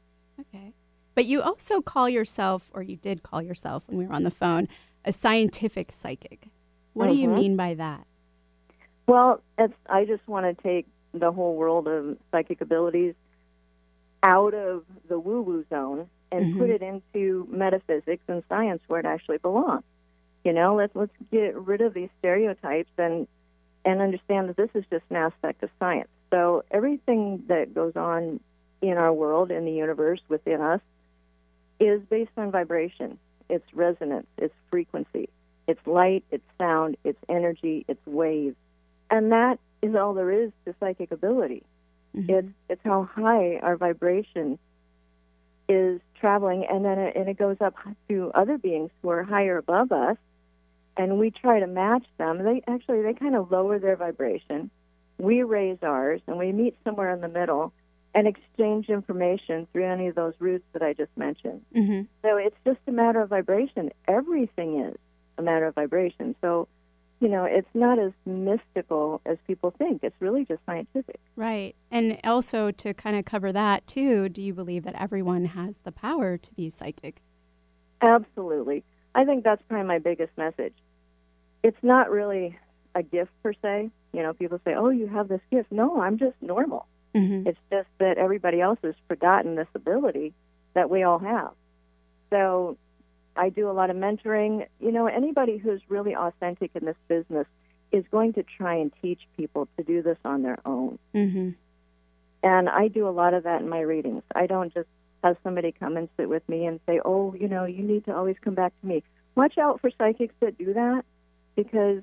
Okay. 0.40 0.72
But 1.16 1.26
you 1.26 1.42
also 1.42 1.80
call 1.80 2.08
yourself, 2.08 2.70
or 2.72 2.82
you 2.82 2.94
did 2.96 3.22
call 3.24 3.42
yourself 3.42 3.88
when 3.88 3.98
we 3.98 4.06
were 4.06 4.12
on 4.12 4.22
the 4.22 4.30
phone, 4.30 4.68
a 5.04 5.12
scientific 5.12 5.90
psychic. 5.90 6.48
What 6.92 7.08
do 7.08 7.16
you 7.16 7.28
Mhm. 7.28 7.34
mean 7.34 7.56
by 7.56 7.74
that? 7.74 8.06
Well, 9.08 9.40
it's, 9.58 9.74
I 9.88 10.04
just 10.04 10.26
want 10.28 10.46
to 10.46 10.62
take 10.62 10.86
the 11.12 11.32
whole 11.32 11.56
world 11.56 11.88
of 11.88 12.18
psychic 12.30 12.60
abilities 12.60 13.14
out 14.22 14.54
of 14.54 14.84
the 15.08 15.18
woo 15.18 15.42
woo 15.42 15.64
zone 15.70 16.08
and 16.33 16.47
Mhm. 16.47 16.59
put 16.59 16.71
it 16.71 16.83
into 16.83 17.47
metaphysics 17.50 18.23
and 18.28 18.42
science 18.49 18.83
where 18.88 19.00
it 19.00 19.06
actually 19.06 19.38
belongs. 19.38 19.85
You 20.45 20.52
know, 20.52 20.75
let's 20.76 20.95
let's 20.95 21.16
get 21.30 21.56
rid 21.56 21.80
of 21.80 21.95
these 21.95 22.11
stereotypes 22.18 22.90
and 22.99 23.26
and 23.85 24.00
understand 24.00 24.49
that 24.49 24.56
this 24.56 24.71
is 24.75 24.85
just 24.90 25.04
an 25.11 25.16
aspect 25.16 25.62
of 25.62 25.71
science. 25.78 26.09
So 26.30 26.64
everything 26.71 27.45
that 27.49 27.73
goes 27.75 27.97
on 27.97 28.40
in 28.83 28.97
our 28.99 29.12
world, 29.12 29.50
in 29.50 29.64
the 29.64 29.73
universe, 29.73 30.21
within 30.28 30.61
us, 30.61 30.80
is 31.78 32.02
based 32.09 32.33
on 32.37 32.50
vibration. 32.50 33.18
It's 33.49 33.64
resonance. 33.75 34.26
It's 34.38 34.54
frequency. 34.71 35.28
It's 35.68 35.85
light. 35.87 36.25
It's 36.30 36.45
sound. 36.59 36.97
It's 37.04 37.18
energy. 37.28 37.85
It's 37.88 38.04
waves, 38.06 38.56
and 39.11 39.33
that 39.33 39.59
is 39.83 39.95
all 39.95 40.14
there 40.14 40.30
is 40.30 40.52
to 40.64 40.75
psychic 40.80 41.11
ability. 41.12 41.62
Mhm. 42.14 42.30
It's 42.30 42.49
it's 42.68 42.83
how 42.85 43.04
high 43.04 43.59
our 43.59 43.76
vibration 43.76 44.59
is 45.68 46.00
traveling, 46.20 46.64
and 46.70 46.85
then 46.85 46.99
it, 46.99 47.16
and 47.16 47.28
it 47.28 47.37
goes 47.37 47.56
up 47.61 47.75
to 48.08 48.30
other 48.35 48.58
beings 48.58 48.90
who 49.02 49.08
are 49.11 49.23
higher 49.23 49.58
above 49.58 49.92
us, 49.92 50.16
and 50.96 51.18
we 51.18 51.30
try 51.30 51.61
to 51.61 51.66
match 51.66 52.04
them. 52.18 52.42
They 52.42 52.62
actually 52.66 53.02
they 53.02 53.14
kind 53.14 53.37
of 53.37 53.50
lower 53.50 53.78
their 53.78 53.96
vibration. 53.96 54.70
We 55.18 55.42
raise 55.42 55.78
ours, 55.82 56.20
and 56.26 56.38
we 56.38 56.52
meet 56.52 56.76
somewhere 56.85 57.12
in 57.12 57.20
the 57.20 57.28
middle 57.28 57.73
and 58.14 58.26
exchange 58.26 58.88
information 58.88 59.66
through 59.73 59.85
any 59.85 60.06
of 60.08 60.14
those 60.14 60.32
routes 60.38 60.64
that 60.73 60.82
I 60.82 60.94
just 60.94 61.14
mentioned. 61.16 61.62
Mhm. 61.75 62.06
So 62.23 62.37
it's 62.38 62.56
just 62.64 62.78
a 62.87 62.92
matter 62.92 63.20
of 63.20 63.28
vibration. 63.28 63.90
Everything 64.08 64.80
is 64.80 64.96
a 65.37 65.42
matter 65.42 65.66
of 65.66 65.75
vibration. 65.75 66.35
So, 66.40 66.66
you 67.20 67.28
know, 67.28 67.44
it's 67.44 67.68
not 67.75 67.99
as 67.99 68.12
mystical 68.26 69.20
as 69.25 69.38
people 69.46 69.73
think. 69.78 70.00
It's 70.02 70.16
really 70.20 70.44
just 70.44 70.61
scientific. 70.66 71.18
Right. 71.35 71.75
And 71.90 72.18
also 72.25 72.70
to 72.70 72.92
kind 72.92 73.16
of 73.16 73.25
cover 73.25 73.52
that 73.52 73.87
too, 73.87 74.28
do 74.28 74.42
you 74.42 74.52
believe 74.52 74.85
that 74.85 75.00
everyone 75.00 75.46
has 75.46 75.78
the 75.78 75.92
power 75.92 76.37
to 76.37 76.54
be 76.54 76.68
psychic? 76.68 77.23
Absolutely. 78.02 78.85
I 79.14 79.25
think 79.25 79.44
that's 79.44 79.62
probably 79.68 79.87
my 79.87 79.99
biggest 79.99 80.37
message. 80.37 80.75
It's 81.62 81.82
not 81.82 82.11
really 82.11 82.58
a 82.94 83.02
gift 83.02 83.30
per 83.42 83.54
se. 83.62 83.90
You 84.12 84.23
know, 84.23 84.35
people 84.35 84.61
say, 84.64 84.75
"Oh, 84.75 84.90
you 84.90 85.06
have 85.06 85.28
this 85.28 85.40
gift." 85.50 85.73
No, 85.73 86.00
I'm 86.00 86.18
just 86.18 86.37
normal. 86.40 86.87
Mm-hmm. 87.14 87.49
It's 87.49 87.58
just 87.70 87.88
that 87.99 88.18
everybody 88.18 88.61
else 88.61 88.78
has 88.82 88.94
forgotten 89.08 89.54
this 89.54 89.68
ability 89.75 90.35
that 90.75 90.90
we 90.90 91.02
all 91.02 91.18
have. 91.18 91.52
So 92.30 92.76
I 93.36 93.48
do 93.50 93.70
a 93.70 93.72
lot 93.72 93.90
of 93.90 93.96
mentoring. 93.96 94.66
You 94.80 94.92
know, 94.92 95.06
anybody 95.06 95.58
who's 95.58 95.80
really 95.88 96.14
authentic 96.14 96.70
in 96.74 96.84
this 96.84 96.96
business 97.08 97.46
is 97.92 98.04
going 98.10 98.32
to 98.34 98.42
try 98.42 98.74
and 98.74 98.92
teach 99.00 99.20
people 99.36 99.68
to 99.76 99.84
do 99.84 100.02
this 100.02 100.18
on 100.24 100.42
their 100.42 100.58
own. 100.66 100.98
Mm-hmm. 101.14 101.50
And 102.42 102.68
I 102.68 102.88
do 102.88 103.08
a 103.08 103.10
lot 103.10 103.34
of 103.34 103.44
that 103.44 103.60
in 103.62 103.68
my 103.68 103.80
readings. 103.80 104.22
I 104.34 104.46
don't 104.46 104.72
just 104.72 104.88
have 105.24 105.36
somebody 105.42 105.72
come 105.72 105.96
and 105.96 106.08
sit 106.16 106.28
with 106.28 106.48
me 106.48 106.66
and 106.66 106.80
say, 106.86 107.00
oh, 107.04 107.34
you 107.34 107.48
know, 107.48 107.64
you 107.64 107.82
need 107.82 108.04
to 108.06 108.14
always 108.14 108.36
come 108.42 108.54
back 108.54 108.72
to 108.80 108.86
me. 108.86 109.02
Watch 109.34 109.58
out 109.58 109.80
for 109.80 109.90
psychics 109.98 110.34
that 110.40 110.56
do 110.58 110.74
that 110.74 111.04
because 111.56 112.02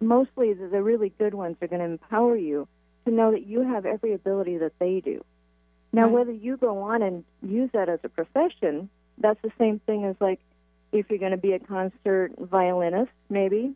mostly 0.00 0.52
the, 0.52 0.68
the 0.68 0.82
really 0.82 1.12
good 1.18 1.34
ones 1.34 1.56
are 1.60 1.68
going 1.68 1.80
to 1.80 1.86
empower 1.86 2.36
you 2.36 2.66
to 3.04 3.12
know 3.12 3.30
that 3.32 3.46
you 3.46 3.62
have 3.62 3.86
every 3.86 4.12
ability 4.12 4.58
that 4.58 4.72
they 4.78 5.00
do. 5.00 5.24
Now, 5.92 6.04
Right. 6.04 6.12
whether 6.12 6.32
you 6.32 6.56
go 6.56 6.78
on 6.78 7.02
and 7.02 7.24
use 7.42 7.70
that 7.72 7.88
as 7.88 8.00
a 8.02 8.08
profession, 8.08 8.90
that's 9.18 9.40
the 9.42 9.52
same 9.58 9.80
thing 9.80 10.04
as 10.04 10.16
like 10.20 10.40
if 10.92 11.06
you're 11.10 11.18
going 11.18 11.32
to 11.32 11.36
be 11.36 11.52
a 11.52 11.58
concert 11.58 12.32
violinist, 12.38 13.10
maybe. 13.28 13.74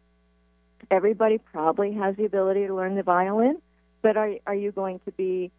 Everybody 0.91 1.39
probably 1.39 1.93
has 1.93 2.17
the 2.17 2.25
ability 2.25 2.67
to 2.67 2.75
learn 2.75 2.95
the 2.97 3.03
violin, 3.03 3.61
but 4.03 4.17
are 4.17 4.33
are 4.47 4.55
you 4.55 4.73
going 4.73 5.01
to 5.05 5.13
be 5.13 5.51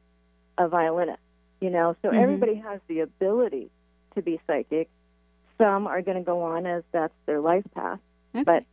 a 0.57 0.67
violinist? 0.67 1.19
You 1.59 1.69
know, 1.69 1.95
so 2.01 2.09
Mhm. 2.09 2.15
everybody 2.21 2.55
has 2.55 2.81
the 2.87 3.01
ability 3.01 3.69
to 4.15 4.21
be 4.21 4.39
psychic. 4.47 4.89
Some 5.57 5.85
are 5.87 6.01
going 6.01 6.17
to 6.17 6.23
go 6.23 6.41
on 6.41 6.65
as 6.65 6.83
that's 6.91 7.13
their 7.27 7.39
life 7.39 7.63
path, 7.75 7.99
Okay. 8.33 8.43
but 8.43 8.63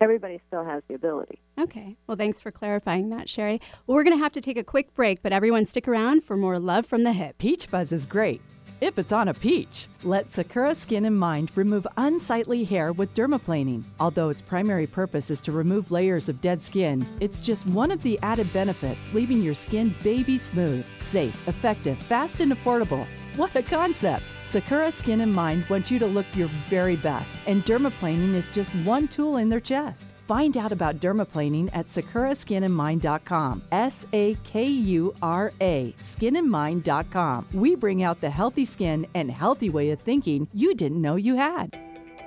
everybody 0.00 0.40
still 0.46 0.64
has 0.64 0.82
the 0.88 0.94
ability. 0.94 1.40
Okay. 1.58 1.96
Well, 2.06 2.16
thanks 2.16 2.40
for 2.40 2.50
clarifying 2.50 3.10
that, 3.10 3.26
Sheri. 3.26 3.60
Well, 3.86 3.96
we're 3.96 4.04
going 4.04 4.16
to 4.16 4.22
have 4.22 4.32
to 4.32 4.40
take 4.40 4.58
a 4.58 4.64
quick 4.64 4.94
break, 4.94 5.22
but 5.22 5.32
everyone 5.32 5.66
stick 5.66 5.88
around 5.88 6.24
for 6.24 6.36
more 6.36 6.58
Love 6.58 6.86
from 6.86 7.04
the 7.04 7.10
Hyp. 7.10 7.38
Peach 7.38 7.66
fuzz 7.66 7.92
is 7.92 8.06
great. 8.06 8.40
If 8.80 8.98
it's 8.98 9.12
on 9.12 9.28
a 9.28 9.34
peach, 9.34 9.86
let 10.02 10.30
Sakura 10.30 10.74
Skin 10.74 11.06
and 11.06 11.18
Mind 11.18 11.50
remove 11.56 11.86
unsightly 11.96 12.62
hair 12.64 12.92
with 12.92 13.14
dermaplaning. 13.14 13.84
Although 13.98 14.28
its 14.28 14.42
primary 14.42 14.86
purpose 14.86 15.30
is 15.30 15.40
to 15.42 15.52
remove 15.52 15.90
layers 15.90 16.28
of 16.28 16.42
dead 16.42 16.60
skin, 16.60 17.06
it's 17.20 17.40
just 17.40 17.66
one 17.68 17.90
of 17.90 18.02
the 18.02 18.18
added 18.22 18.52
benefits, 18.52 19.12
leaving 19.14 19.40
your 19.40 19.54
skin 19.54 19.94
baby 20.02 20.36
smooth, 20.36 20.84
safe, 20.98 21.48
effective, 21.48 21.96
fast, 21.96 22.40
and 22.40 22.52
affordable. 22.52 23.06
What 23.36 23.54
a 23.54 23.62
concept! 23.62 24.24
Sakura 24.40 24.90
Skin 24.90 25.20
and 25.20 25.30
Mind 25.30 25.66
wants 25.68 25.90
you 25.90 25.98
to 25.98 26.06
look 26.06 26.24
your 26.34 26.48
very 26.68 26.96
best, 26.96 27.36
and 27.46 27.62
dermaplaning 27.66 28.32
is 28.32 28.48
just 28.48 28.74
one 28.76 29.08
tool 29.08 29.36
in 29.36 29.50
their 29.50 29.60
chest. 29.60 30.08
Find 30.26 30.56
out 30.56 30.72
about 30.72 31.00
dermaplaning 31.00 31.68
at 31.74 31.88
sakuraskinandmind.com. 31.88 33.62
S 33.70 34.06
A 34.14 34.38
K 34.44 34.64
U 34.66 35.14
R 35.20 35.52
A, 35.60 35.94
skinandmind.com. 36.00 37.46
We 37.52 37.74
bring 37.74 38.02
out 38.02 38.22
the 38.22 38.30
healthy 38.30 38.64
skin 38.64 39.06
and 39.14 39.30
healthy 39.30 39.68
way 39.68 39.90
of 39.90 40.00
thinking 40.00 40.48
you 40.54 40.74
didn't 40.74 41.02
know 41.02 41.16
you 41.16 41.36
had. 41.36 41.78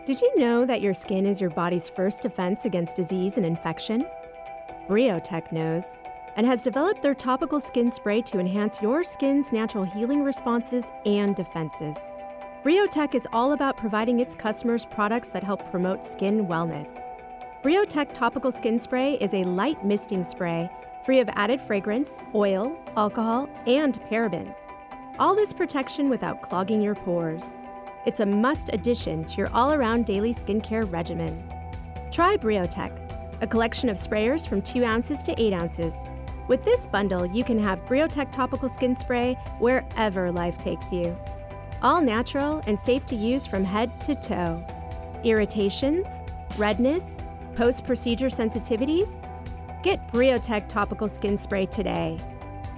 Did 0.05 0.21
you 0.21 0.37
know 0.37 0.63
that 0.63 0.81
your 0.81 0.93
skin 0.93 1.25
is 1.25 1.41
your 1.41 1.49
body's 1.49 1.89
first 1.89 2.21
defense 2.21 2.65
against 2.65 2.95
disease 2.95 3.37
and 3.37 3.47
infection? 3.47 4.05
Briotech 4.87 5.51
knows 5.51 5.97
and 6.35 6.45
has 6.45 6.63
developed 6.63 7.01
their 7.01 7.15
topical 7.15 7.59
skin 7.59 7.91
spray 7.91 8.21
to 8.23 8.39
enhance 8.39 8.81
your 8.81 9.03
skin's 9.03 9.51
natural 9.51 9.83
healing 9.83 10.23
responses 10.23 10.85
and 11.05 11.35
defenses. 11.35 11.97
Briotech 12.63 13.15
is 13.15 13.27
all 13.31 13.53
about 13.53 13.77
providing 13.77 14.19
its 14.19 14.35
customers 14.35 14.85
products 14.85 15.29
that 15.29 15.43
help 15.43 15.69
promote 15.71 16.05
skin 16.05 16.45
wellness. 16.47 17.05
Briotech 17.63 18.13
topical 18.13 18.51
skin 18.51 18.79
spray 18.79 19.13
is 19.15 19.33
a 19.33 19.43
light 19.43 19.83
misting 19.85 20.23
spray 20.23 20.69
free 21.03 21.19
of 21.19 21.29
added 21.33 21.59
fragrance, 21.59 22.19
oil, 22.35 22.77
alcohol, 22.95 23.49
and 23.65 23.99
parabens. 24.03 24.55
All 25.17 25.35
this 25.35 25.53
protection 25.53 26.09
without 26.09 26.41
clogging 26.41 26.81
your 26.81 26.95
pores. 26.95 27.57
It's 28.05 28.19
a 28.19 28.25
must 28.25 28.69
addition 28.73 29.25
to 29.25 29.37
your 29.37 29.49
all 29.53 29.73
around 29.73 30.05
daily 30.05 30.33
skincare 30.33 30.91
regimen. 30.91 31.43
Try 32.11 32.37
Briotech, 32.37 32.91
a 33.41 33.47
collection 33.47 33.89
of 33.89 33.97
sprayers 33.97 34.47
from 34.47 34.61
2 34.61 34.83
ounces 34.83 35.23
to 35.23 35.41
8 35.41 35.53
ounces. 35.53 36.03
With 36.49 36.63
this 36.63 36.87
bundle, 36.87 37.27
you 37.27 37.43
can 37.43 37.63
have 37.63 37.85
Briotech 37.85 38.31
topical 38.31 38.69
skin 38.69 38.95
spray 38.95 39.35
wherever 39.59 40.31
life 40.31 40.57
takes 40.57 40.91
you. 40.91 41.15
All 41.83 42.01
natural 42.01 42.63
and 42.65 42.77
safe 42.77 43.05
to 43.05 43.15
use 43.15 43.45
from 43.45 43.63
head 43.63 44.01
to 44.01 44.15
toe. 44.15 44.65
Irritations, 45.23 46.23
redness, 46.57 47.19
post 47.55 47.85
procedure 47.85 48.29
sensitivities? 48.29 49.11
Get 49.83 50.11
Briotech 50.11 50.67
topical 50.67 51.07
skin 51.07 51.37
spray 51.37 51.67
today. 51.67 52.17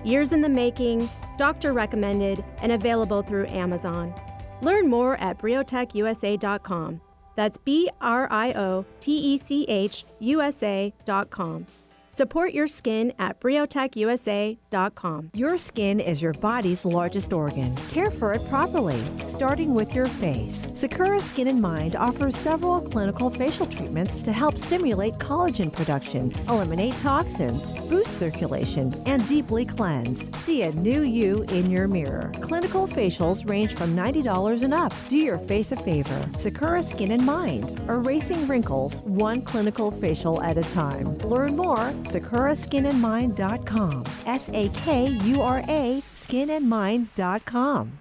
Years 0.04 0.34
in 0.34 0.42
the 0.42 0.50
making, 0.50 1.10
doctor 1.38 1.72
recommended, 1.72 2.44
and 2.62 2.74
available 2.74 3.22
through 3.22 3.48
Amazon. 3.48 4.14
Learn 4.62 4.90
more 4.90 5.16
at 5.22 5.38
briotechusa.com. 5.38 7.00
That's 7.38 7.58
B 7.60 7.90
R 8.02 8.28
I 8.30 8.52
O 8.52 8.86
T 9.00 9.18
E 9.18 9.38
C 9.38 9.64
H 9.70 10.04
USA.com. 10.20 11.66
Support 12.14 12.54
your 12.54 12.68
skin 12.68 13.14
at 13.20 13.40
briotechusa.com. 13.40 15.32
Your 15.34 15.58
skin 15.58 16.02
is 16.02 16.22
your 16.22 16.34
body's 16.34 16.84
largest 16.84 17.32
organ. 17.32 17.74
Care 17.90 18.12
for 18.12 18.34
it 18.34 18.46
properly, 18.50 19.00
starting 19.28 19.74
with 19.74 19.96
your 19.96 20.08
face. 20.08 20.70
Sakura 20.74 21.22
Skin 21.22 21.48
and 21.48 21.62
Mind 21.62 21.96
offers 21.96 22.36
several 22.36 22.82
clinical 22.82 23.30
facial 23.30 23.66
treatments 23.66 24.20
to 24.20 24.34
help 24.34 24.58
stimulate 24.58 25.14
collagen 25.20 25.74
production, 25.74 26.34
eliminate 26.50 26.98
toxins, 26.98 27.72
boost 27.88 28.20
circulation, 28.20 28.94
and 29.06 29.26
deeply 29.30 29.64
cleanse. 29.64 30.30
See 30.38 30.64
a 30.64 30.74
new 30.74 31.04
you 31.04 31.44
in 31.44 31.72
your 31.72 31.88
mirror. 31.88 32.34
Clinical 32.42 32.90
facials 32.90 33.48
range 33.50 33.74
from 33.74 33.96
$90 33.96 34.64
and 34.64 34.74
up. 34.74 34.92
Do 35.08 35.16
your 35.16 35.38
face 35.38 35.72
a 35.72 35.78
favor. 35.78 36.30
Sakura 36.36 36.84
Skin 36.84 37.12
and 37.12 37.26
Mind, 37.26 37.80
erasing 37.88 38.46
wrinkles 38.50 39.00
one 39.04 39.42
clinical 39.42 39.92
facial 39.92 40.42
at 40.42 40.58
a 40.58 40.64
time. 40.64 41.18
Learn 41.20 41.56
more, 41.56 41.94
sakuraskinandmind.com. 42.06 44.04
S 44.26 44.50
A 44.50 44.70
K 44.70 45.08
U 45.08 45.42
R 45.42 45.64
A, 45.68 46.04
skinandmind.com. 46.14 47.92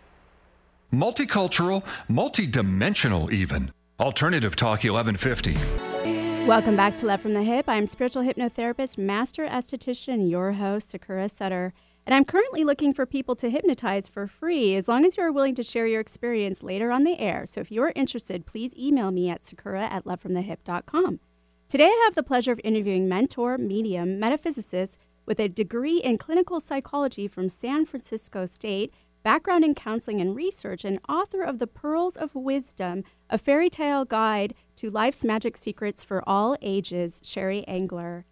Multicultural, 0.92 1.84
multidimensional, 2.08 3.32
even. 3.32 3.70
Alternative 4.00 4.56
Talk 4.56 4.82
1150. 4.82 5.54
Welcome 6.46 6.74
back 6.74 6.96
to 6.96 7.06
Love 7.06 7.20
from 7.20 7.34
the 7.34 7.40
Hyp. 7.40 7.64
I'm 7.68 7.86
spiritual 7.86 8.24
hypnotherapist, 8.24 8.98
master 8.98 9.46
esthetician, 9.46 10.28
your 10.28 10.52
host, 10.52 10.90
Sakura 10.90 11.28
Sutter. 11.28 11.72
And 12.06 12.14
I'm 12.14 12.24
currently 12.24 12.64
looking 12.64 12.92
for 12.92 13.06
people 13.06 13.36
to 13.36 13.50
hypnotize 13.50 14.08
for 14.08 14.26
free 14.26 14.74
as 14.74 14.88
long 14.88 15.04
as 15.04 15.16
you 15.16 15.22
are 15.22 15.30
willing 15.30 15.54
to 15.54 15.62
share 15.62 15.86
your 15.86 16.00
experience 16.00 16.62
later 16.62 16.90
on 16.90 17.04
the 17.04 17.20
air. 17.20 17.44
So 17.46 17.60
if 17.60 17.70
you're 17.70 17.92
interested, 17.94 18.46
please 18.46 18.74
email 18.76 19.10
me 19.10 19.28
at 19.28 19.44
sakura 19.44 19.84
at 19.84 20.04
lovefromthehyp.com. 20.06 21.20
Today 21.70 21.84
I 21.84 22.02
have 22.02 22.16
the 22.16 22.24
pleasure 22.24 22.50
of 22.50 22.60
interviewing 22.64 23.08
mentor, 23.08 23.56
medium, 23.56 24.18
metaphysicist 24.18 24.98
with 25.24 25.38
a 25.38 25.48
degree 25.48 25.98
in 25.98 26.18
clinical 26.18 26.58
psychology 26.58 27.28
from 27.28 27.48
San 27.48 27.86
Francisco 27.86 28.44
State, 28.44 28.92
background 29.22 29.64
in 29.64 29.76
counseling 29.76 30.20
and 30.20 30.34
research, 30.34 30.84
and 30.84 30.98
author 31.08 31.44
of 31.44 31.60
The 31.60 31.68
Pearls 31.68 32.16
of 32.16 32.34
Wisdom, 32.34 33.04
a 33.30 33.38
fairy 33.38 33.70
tale 33.70 34.04
guide 34.04 34.54
to 34.78 34.90
life's 34.90 35.22
magic 35.22 35.56
secrets 35.56 36.02
for 36.02 36.28
all 36.28 36.56
ages, 36.60 37.22
Sheri 37.24 37.62
Engler. 37.68 38.24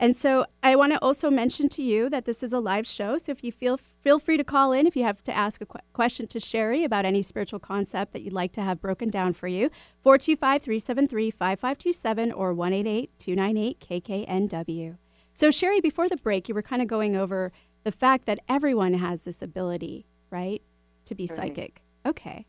And 0.00 0.16
so 0.16 0.46
I 0.62 0.76
want 0.76 0.92
to 0.92 0.98
also 1.02 1.28
mention 1.28 1.68
to 1.70 1.82
you 1.82 2.08
that 2.08 2.24
this 2.24 2.44
is 2.44 2.52
a 2.52 2.60
live 2.60 2.86
show. 2.86 3.18
So 3.18 3.32
if 3.32 3.42
you 3.42 3.50
feel 3.50 3.76
feel 3.76 4.20
free 4.20 4.36
to 4.36 4.44
call 4.44 4.70
in 4.72 4.86
if 4.86 4.94
you 4.94 5.02
have 5.02 5.24
to 5.24 5.36
ask 5.36 5.60
a 5.60 5.66
qu- 5.66 5.80
question 5.92 6.28
to 6.28 6.38
Sheri 6.38 6.84
about 6.84 7.04
any 7.04 7.20
spiritual 7.22 7.58
concept 7.58 8.12
that 8.12 8.22
you'd 8.22 8.32
like 8.32 8.52
to 8.52 8.62
have 8.62 8.80
broken 8.80 9.10
down 9.10 9.32
for 9.32 9.48
you. 9.48 9.70
425-373-5527 10.04 12.32
or 12.36 12.54
188-298-KKNW. 12.54 14.96
So 15.34 15.48
Sheri, 15.48 15.82
before 15.82 16.08
the 16.08 16.16
break, 16.16 16.48
you 16.48 16.54
were 16.54 16.62
kind 16.62 16.82
of 16.82 16.88
going 16.88 17.16
over 17.16 17.52
the 17.84 17.92
fact 17.92 18.26
that 18.26 18.38
everyone 18.48 18.94
has 18.94 19.22
this 19.22 19.40
ability, 19.42 20.06
right? 20.30 20.62
To 21.06 21.14
be 21.14 21.26
Right. 21.26 21.36
psychic. 21.36 21.82
Okay. 22.06 22.46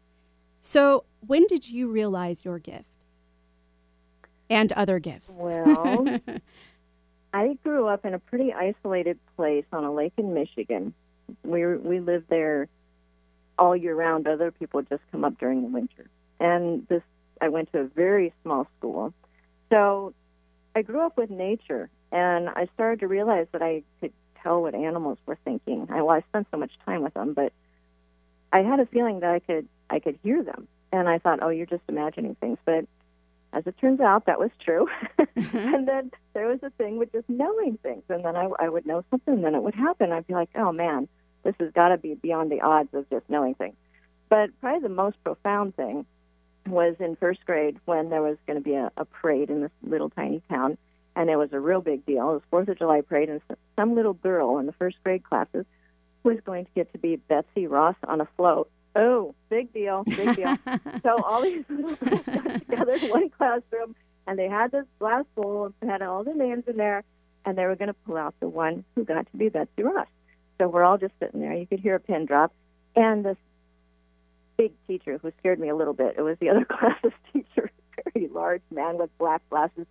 So 0.59 1.05
when 1.25 1.45
did 1.47 1.69
you 1.69 1.87
realize 1.89 2.43
your 2.45 2.59
gift? 2.59 2.85
And 4.49 4.71
other 4.73 4.99
gifts. 4.99 5.31
Well, 5.35 6.19
I 7.33 7.57
grew 7.63 7.87
up 7.87 8.05
in 8.05 8.13
a 8.13 8.19
pretty 8.19 8.53
isolated 8.53 9.19
place 9.35 9.65
on 9.71 9.83
a 9.83 9.93
lake 9.93 10.13
in 10.17 10.33
Michigan. 10.33 10.93
We 11.43 11.65
we 11.77 11.99
lived 11.99 12.29
there 12.29 12.67
all 13.57 13.75
year 13.75 13.95
round. 13.95 14.27
Other 14.27 14.51
people 14.51 14.81
just 14.81 15.03
come 15.11 15.23
up 15.23 15.37
during 15.37 15.61
the 15.61 15.67
winter. 15.67 16.09
And 16.39 16.87
this 16.87 17.03
I 17.41 17.49
went 17.49 17.71
to 17.73 17.79
a 17.79 17.85
very 17.85 18.33
small 18.43 18.67
school. 18.77 19.13
So 19.69 20.13
I 20.75 20.81
grew 20.81 21.01
up 21.01 21.17
with 21.17 21.29
nature 21.29 21.89
and 22.11 22.49
I 22.49 22.67
started 22.73 23.01
to 23.01 23.07
realize 23.07 23.47
that 23.51 23.61
I 23.61 23.83
could 23.99 24.13
tell 24.41 24.61
what 24.61 24.73
animals 24.73 25.19
were 25.25 25.37
thinking. 25.45 25.87
I 25.91 26.01
well, 26.01 26.15
I 26.15 26.21
spent 26.29 26.47
so 26.51 26.57
much 26.57 26.71
time 26.85 27.03
with 27.03 27.13
them, 27.13 27.33
but 27.33 27.53
I 28.51 28.59
had 28.59 28.79
a 28.79 28.85
feeling 28.87 29.19
that 29.19 29.31
I 29.31 29.39
could 29.39 29.67
I 29.89 29.99
could 29.99 30.17
hear 30.23 30.43
them. 30.43 30.67
And 30.91 31.07
I 31.07 31.19
thought, 31.19 31.43
"Oh, 31.43 31.49
you're 31.49 31.67
just 31.67 31.83
imagining 31.87 32.33
things." 32.35 32.57
But 32.65 32.85
as 33.53 33.65
it 33.65 33.77
turns 33.79 33.99
out, 33.99 34.25
that 34.25 34.39
was 34.39 34.51
true. 34.63 34.87
Mm-hmm. 35.39 35.73
and 35.73 35.87
then 35.87 36.11
there 36.33 36.47
was 36.47 36.59
a 36.63 36.69
thing 36.71 36.97
with 36.97 37.13
just 37.13 37.29
knowing 37.29 37.77
things, 37.81 38.03
and 38.09 38.25
then 38.25 38.35
I, 38.35 38.49
I 38.59 38.67
would 38.67 38.85
know 38.85 39.05
something, 39.09 39.35
and 39.35 39.43
then 39.43 39.55
it 39.55 39.63
would 39.63 39.73
happen. 39.73 40.11
I'd 40.11 40.27
be 40.27 40.33
like, 40.33 40.49
"Oh 40.53 40.73
man, 40.73 41.07
this 41.43 41.55
has 41.61 41.71
got 41.71 41.89
to 41.89 41.97
be 41.97 42.15
beyond 42.15 42.51
the 42.51 42.59
odds 42.59 42.93
of 42.93 43.09
just 43.09 43.29
knowing 43.29 43.55
things." 43.55 43.75
But 44.27 44.49
probably 44.59 44.81
the 44.81 44.93
most 44.93 45.15
profound 45.23 45.77
thing 45.77 46.05
was 46.67 46.97
in 46.99 47.15
first 47.15 47.45
grade 47.45 47.77
when 47.85 48.09
there 48.09 48.21
was 48.21 48.37
going 48.47 48.59
to 48.59 48.63
be 48.63 48.75
a, 48.75 48.91
a 48.97 49.05
parade 49.05 49.49
in 49.49 49.61
this 49.61 49.71
little 49.81 50.09
tiny 50.09 50.41
town, 50.49 50.77
and 51.15 51.29
it 51.29 51.37
was 51.37 51.53
a 51.53 51.59
real 51.59 51.79
big 51.79 52.05
deal. 52.05 52.31
It 52.31 52.33
was 52.33 52.41
Fourth 52.49 52.67
of 52.67 52.77
July 52.77 52.99
parade, 52.99 53.29
and 53.29 53.41
some, 53.47 53.57
some 53.77 53.95
little 53.95 54.13
girl 54.13 54.57
in 54.57 54.65
the 54.65 54.73
first 54.73 54.97
grade 55.05 55.23
classes 55.23 55.65
was 56.23 56.37
going 56.45 56.65
to 56.65 56.71
get 56.75 56.91
to 56.91 56.99
be 56.99 57.15
Betsy 57.15 57.65
Ross 57.65 57.95
on 58.05 58.19
a 58.19 58.27
float. 58.35 58.69
Oh, 58.95 59.35
big 59.49 59.71
deal, 59.73 60.03
big 60.03 60.35
deal. 60.35 60.57
so 61.03 61.21
all 61.23 61.41
these 61.41 61.63
little 61.69 61.95
together 61.95 62.93
in 62.93 63.09
one 63.09 63.29
classroom, 63.29 63.95
and 64.27 64.37
they 64.37 64.47
had 64.47 64.71
this 64.71 64.85
glass 64.99 65.25
bowl 65.35 65.73
and 65.81 65.89
had 65.89 66.01
all 66.01 66.23
the 66.23 66.33
names 66.33 66.63
in 66.67 66.77
there, 66.77 67.03
and 67.45 67.57
they 67.57 67.65
were 67.65 67.75
going 67.75 67.87
to 67.87 67.95
pull 68.05 68.17
out 68.17 68.33
the 68.39 68.47
one 68.47 68.83
who 68.95 69.05
got 69.05 69.29
to 69.31 69.37
be 69.37 69.49
Betsy 69.49 69.83
Ross. 69.83 70.07
So 70.59 70.67
we're 70.67 70.83
all 70.83 70.97
just 70.97 71.13
sitting 71.19 71.39
there. 71.39 71.53
You 71.53 71.67
could 71.67 71.79
hear 71.79 71.95
a 71.95 71.99
pin 71.99 72.25
drop, 72.25 72.51
and 72.95 73.23
this 73.23 73.37
big 74.57 74.73
teacher 74.87 75.17
who 75.21 75.31
scared 75.39 75.59
me 75.59 75.69
a 75.69 75.75
little 75.75 75.93
bit. 75.93 76.15
It 76.17 76.21
was 76.21 76.37
the 76.39 76.49
other 76.49 76.65
class's 76.69 77.13
teacher, 77.31 77.71
very 78.13 78.27
large 78.27 78.61
man 78.71 78.97
with 78.97 79.15
black 79.17 79.41
glasses. 79.49 79.85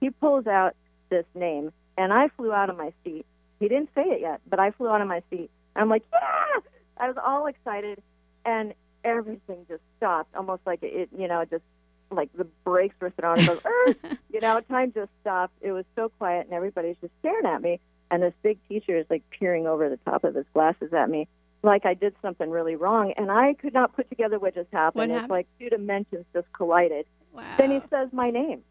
He 0.00 0.10
pulls 0.10 0.46
out 0.46 0.76
this 1.08 1.24
name, 1.34 1.72
and 1.96 2.12
I 2.12 2.28
flew 2.36 2.52
out 2.52 2.68
of 2.68 2.76
my 2.76 2.92
seat. 3.04 3.24
He 3.60 3.68
didn't 3.68 3.90
say 3.94 4.02
it 4.02 4.20
yet, 4.20 4.40
but 4.48 4.58
I 4.60 4.72
flew 4.72 4.88
out 4.88 5.00
of 5.00 5.08
my 5.08 5.22
seat. 5.30 5.50
I'm 5.76 5.88
like, 5.88 6.02
yeah! 6.12 6.60
I 6.98 7.08
was 7.08 7.16
all 7.24 7.46
excited, 7.46 8.02
and 8.44 8.74
everything 9.04 9.66
just 9.68 9.82
stopped, 9.96 10.34
almost 10.34 10.62
like 10.66 10.82
it, 10.82 11.08
you 11.16 11.28
know, 11.28 11.44
just 11.44 11.64
like 12.10 12.30
the 12.34 12.46
brakes 12.64 12.94
were 13.00 13.10
thrown. 13.10 13.44
Goes, 13.44 13.60
"Er," 13.64 13.94
you 14.32 14.40
know, 14.40 14.60
time 14.60 14.92
just 14.92 15.10
stopped. 15.20 15.54
It 15.60 15.72
was 15.72 15.84
so 15.96 16.10
quiet, 16.18 16.46
and 16.46 16.54
everybody's 16.54 16.96
just 17.00 17.12
staring 17.20 17.46
at 17.46 17.62
me. 17.62 17.80
And 18.10 18.22
this 18.22 18.34
big 18.42 18.58
teacher 18.68 18.96
is 18.96 19.06
like 19.08 19.22
peering 19.30 19.66
over 19.66 19.88
the 19.88 19.98
top 19.98 20.24
of 20.24 20.34
his 20.34 20.46
glasses 20.52 20.92
at 20.92 21.08
me, 21.08 21.28
like 21.62 21.86
I 21.86 21.94
did 21.94 22.14
something 22.22 22.50
really 22.50 22.76
wrong. 22.76 23.12
And 23.16 23.30
I 23.30 23.54
could 23.54 23.74
not 23.74 23.94
put 23.94 24.08
together 24.08 24.38
what 24.38 24.54
just 24.54 24.72
happened. 24.72 25.00
What 25.00 25.10
it's 25.10 25.14
happened? 25.14 25.30
like 25.30 25.46
two 25.58 25.68
dimensions 25.68 26.24
just 26.32 26.52
collided. 26.52 27.06
Wow. 27.32 27.44
Then 27.58 27.70
he 27.70 27.80
says 27.90 28.08
my 28.12 28.30
name. 28.30 28.62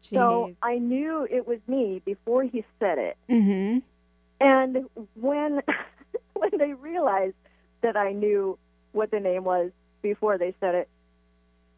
So 0.00 0.54
I 0.62 0.78
knew 0.78 1.26
it 1.30 1.46
was 1.46 1.58
me 1.66 2.00
before 2.04 2.42
he 2.42 2.64
said 2.78 2.98
it. 2.98 3.16
mm-hmm. 3.28 3.78
And 4.40 4.88
when 5.14 5.60
when 6.32 6.50
they 6.58 6.72
realized 6.72 7.34
that 7.82 7.96
I 7.96 8.12
knew 8.12 8.58
what 8.92 9.10
the 9.10 9.20
name 9.20 9.44
was 9.44 9.70
before 10.02 10.38
they 10.38 10.54
said 10.60 10.74
it, 10.74 10.88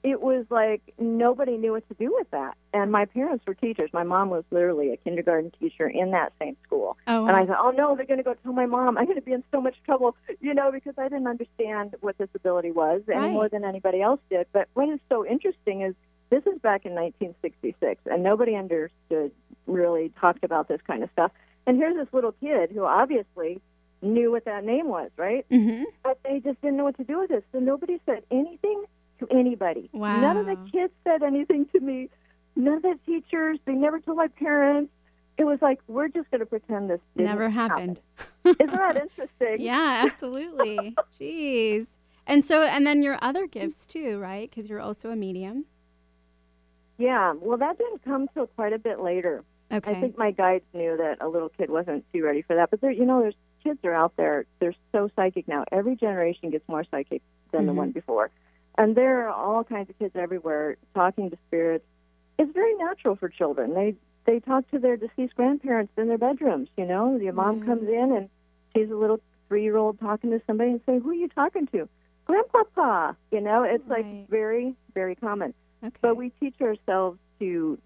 it 0.03 0.21
was 0.21 0.45
like 0.51 0.83
nobody 0.99 1.57
knew 1.57 1.73
what 1.73 1.87
to 1.89 1.95
do 1.95 2.13
with 2.17 2.29
that. 2.33 2.57
And 2.75 2.91
my 2.91 3.05
parents 3.05 3.45
were 3.47 3.55
teachers. 3.55 3.91
My 3.93 4.03
mom 4.03 4.31
was 4.31 4.43
literally 4.51 4.93
a 4.93 4.97
kindergarten 4.97 5.53
teacher 5.61 5.87
in 5.87 6.11
that 6.11 6.33
same 6.41 6.57
school. 6.67 6.97
Oh, 7.07 7.27
And 7.27 7.37
I 7.37 7.47
thought, 7.47 7.59
oh 7.61 7.71
no, 7.71 7.95
they're 7.95 8.07
going 8.07 8.19
to 8.19 8.25
go 8.25 8.35
tell 8.43 8.53
my 8.53 8.67
mom. 8.67 8.99
I'm 8.99 9.05
going 9.05 9.17
to 9.17 9.23
be 9.23 9.33
in 9.33 9.45
so 9.53 9.61
much 9.61 9.77
trouble, 9.85 10.17
you 10.41 10.55
know, 10.55 10.73
because 10.73 10.95
I 10.99 11.05
didn't 11.05 11.29
understand 11.29 11.95
what 12.01 12.19
this 12.19 12.29
ability 12.35 12.73
was 12.73 13.03
any 13.09 13.17
Right. 13.19 13.33
more 13.33 13.49
than 13.49 13.65
anybody 13.65 14.03
else 14.03 14.21
did. 14.29 14.47
But 14.53 14.69
what 14.75 14.89
is 14.89 14.99
so 15.09 15.25
interesting 15.25 15.83
is 15.83 15.95
this 16.31 16.45
is 16.47 16.59
back 16.61 16.85
in 16.85 16.95
1966, 16.95 18.01
and 18.11 18.23
nobody 18.25 18.57
understood, 18.57 19.31
really 19.67 20.11
talked 20.21 20.43
about 20.43 20.67
this 20.67 20.81
kind 20.85 21.05
of 21.05 21.11
stuff. 21.13 21.31
And 21.67 21.77
here's 21.77 21.95
this 21.95 22.13
little 22.13 22.33
kid 22.33 22.71
who 22.73 22.85
obviously 22.85 23.61
knew 24.03 24.31
what 24.31 24.45
that 24.45 24.65
name 24.65 24.89
was, 24.89 25.11
right? 25.17 25.47
mm-hmm. 25.51 25.85
But 26.03 26.19
they 26.25 26.41
just 26.41 26.61
didn't 26.61 26.77
know 26.77 26.85
what 26.85 26.97
to 26.99 27.05
do 27.05 27.21
with 27.21 27.31
it. 27.31 27.45
So 27.53 27.59
nobody 27.59 28.01
said 28.05 28.23
anything 28.31 28.85
to 29.21 29.29
anybody. 29.31 29.89
None 29.93 30.37
of 30.37 30.47
the 30.47 30.57
kids 30.71 30.93
said 31.05 31.23
anything 31.23 31.67
to 31.73 31.81
me. 31.81 32.11
None 32.57 32.75
of 32.75 32.83
the 32.83 32.99
teachers. 33.07 33.59
They 33.65 33.73
never 33.73 34.01
told 34.01 34.19
my 34.19 34.29
parents. 34.29 34.91
It 35.39 35.45
was 35.45 35.59
like 35.63 35.81
we're 35.87 36.09
just 36.09 36.31
going 36.31 36.41
to 36.41 36.47
pretend 36.47 36.91
this 36.91 37.01
Never 37.17 37.49
happen. 37.49 37.97
happened. 38.45 38.59
Isn't 38.61 38.77
that 38.77 38.97
interesting? 38.97 39.57
yeah, 39.61 40.03
absolutely. 40.05 40.95
Jeez. 41.19 41.87
And 42.27 42.45
so, 42.45 42.63
and 42.63 42.87
then 42.87 43.03
your 43.03 43.19
other 43.23 43.47
gifts 43.47 43.87
too, 43.87 44.19
right? 44.19 44.49
Because 44.51 44.69
you're 44.69 44.81
also 44.81 45.11
a 45.11 45.17
medium. 45.17 45.65
Yeah. 46.99 47.33
Well, 47.41 47.59
that 47.59 47.79
didn't 47.79 48.05
come 48.05 48.29
till 48.35 48.47
quite 48.49 48.73
a 48.73 48.79
bit 48.79 49.01
later. 49.01 49.43
Okay. 49.73 49.91
I 49.91 50.01
think 50.01 50.19
my 50.19 50.31
guides 50.31 50.65
knew 50.75 50.97
that 50.99 51.17
a 51.21 51.29
little 51.29 51.49
kid 51.49 51.71
wasn't 51.71 52.05
too 52.13 52.23
ready 52.23 52.43
for 52.43 52.55
that. 52.57 52.71
But 52.71 52.83
there, 52.83 52.91
you 52.91 53.07
know, 53.07 53.21
there's 53.23 53.35
kids 53.63 53.79
are 53.85 53.95
out 53.95 54.15
there. 54.17 54.45
They're 54.59 54.75
so 54.93 55.11
psychic 55.17 55.47
now. 55.49 55.65
Every 55.73 55.97
generation 55.97 56.51
gets 56.51 56.67
more 56.69 56.85
psychic 56.91 57.23
than 57.53 57.67
the 57.67 57.73
Mhm. 57.73 57.77
one 57.77 57.91
before, 57.93 58.31
and 58.79 58.95
there 58.97 59.27
are 59.29 59.31
all 59.31 59.65
kinds 59.65 59.91
of 59.91 59.99
kids 59.99 60.15
everywhere 60.17 60.77
talking 60.95 61.31
to 61.31 61.37
spirits. 61.49 61.85
It's 62.39 62.51
very 62.53 62.75
natural 62.77 63.15
for 63.17 63.29
children. 63.29 63.75
They 63.75 63.95
they 64.25 64.39
talk 64.39 64.69
to 64.71 64.79
their 64.79 64.97
deceased 64.97 65.35
grandparents 65.35 65.93
in 65.99 66.07
their 66.07 66.17
bedrooms. 66.19 66.69
You 66.77 66.87
know, 66.87 67.17
your 67.17 67.33
mom 67.33 67.59
Yeah. 67.59 67.65
comes 67.67 67.89
in 67.89 68.13
and 68.13 68.29
she's 68.73 68.89
a 68.91 68.95
little 68.97 69.19
three 69.49 69.65
year 69.65 69.77
old 69.77 69.99
talking 69.99 70.31
to 70.31 70.41
somebody 70.47 70.71
and 70.71 70.81
say, 70.87 70.99
"Who 71.01 71.11
are 71.11 71.15
you 71.15 71.29
talking 71.29 71.67
to?" 71.69 71.89
Grandpapa. 72.27 73.17
You 73.31 73.41
know, 73.41 73.63
it's 73.65 73.87
Right. 73.89 74.05
like 74.05 74.29
very 74.29 74.75
very 74.95 75.15
common. 75.17 75.55
okay. 75.85 75.93
But 76.01 76.17
we 76.17 76.31
teach 76.41 76.61
ourselves 76.63 77.19
to 77.41 77.79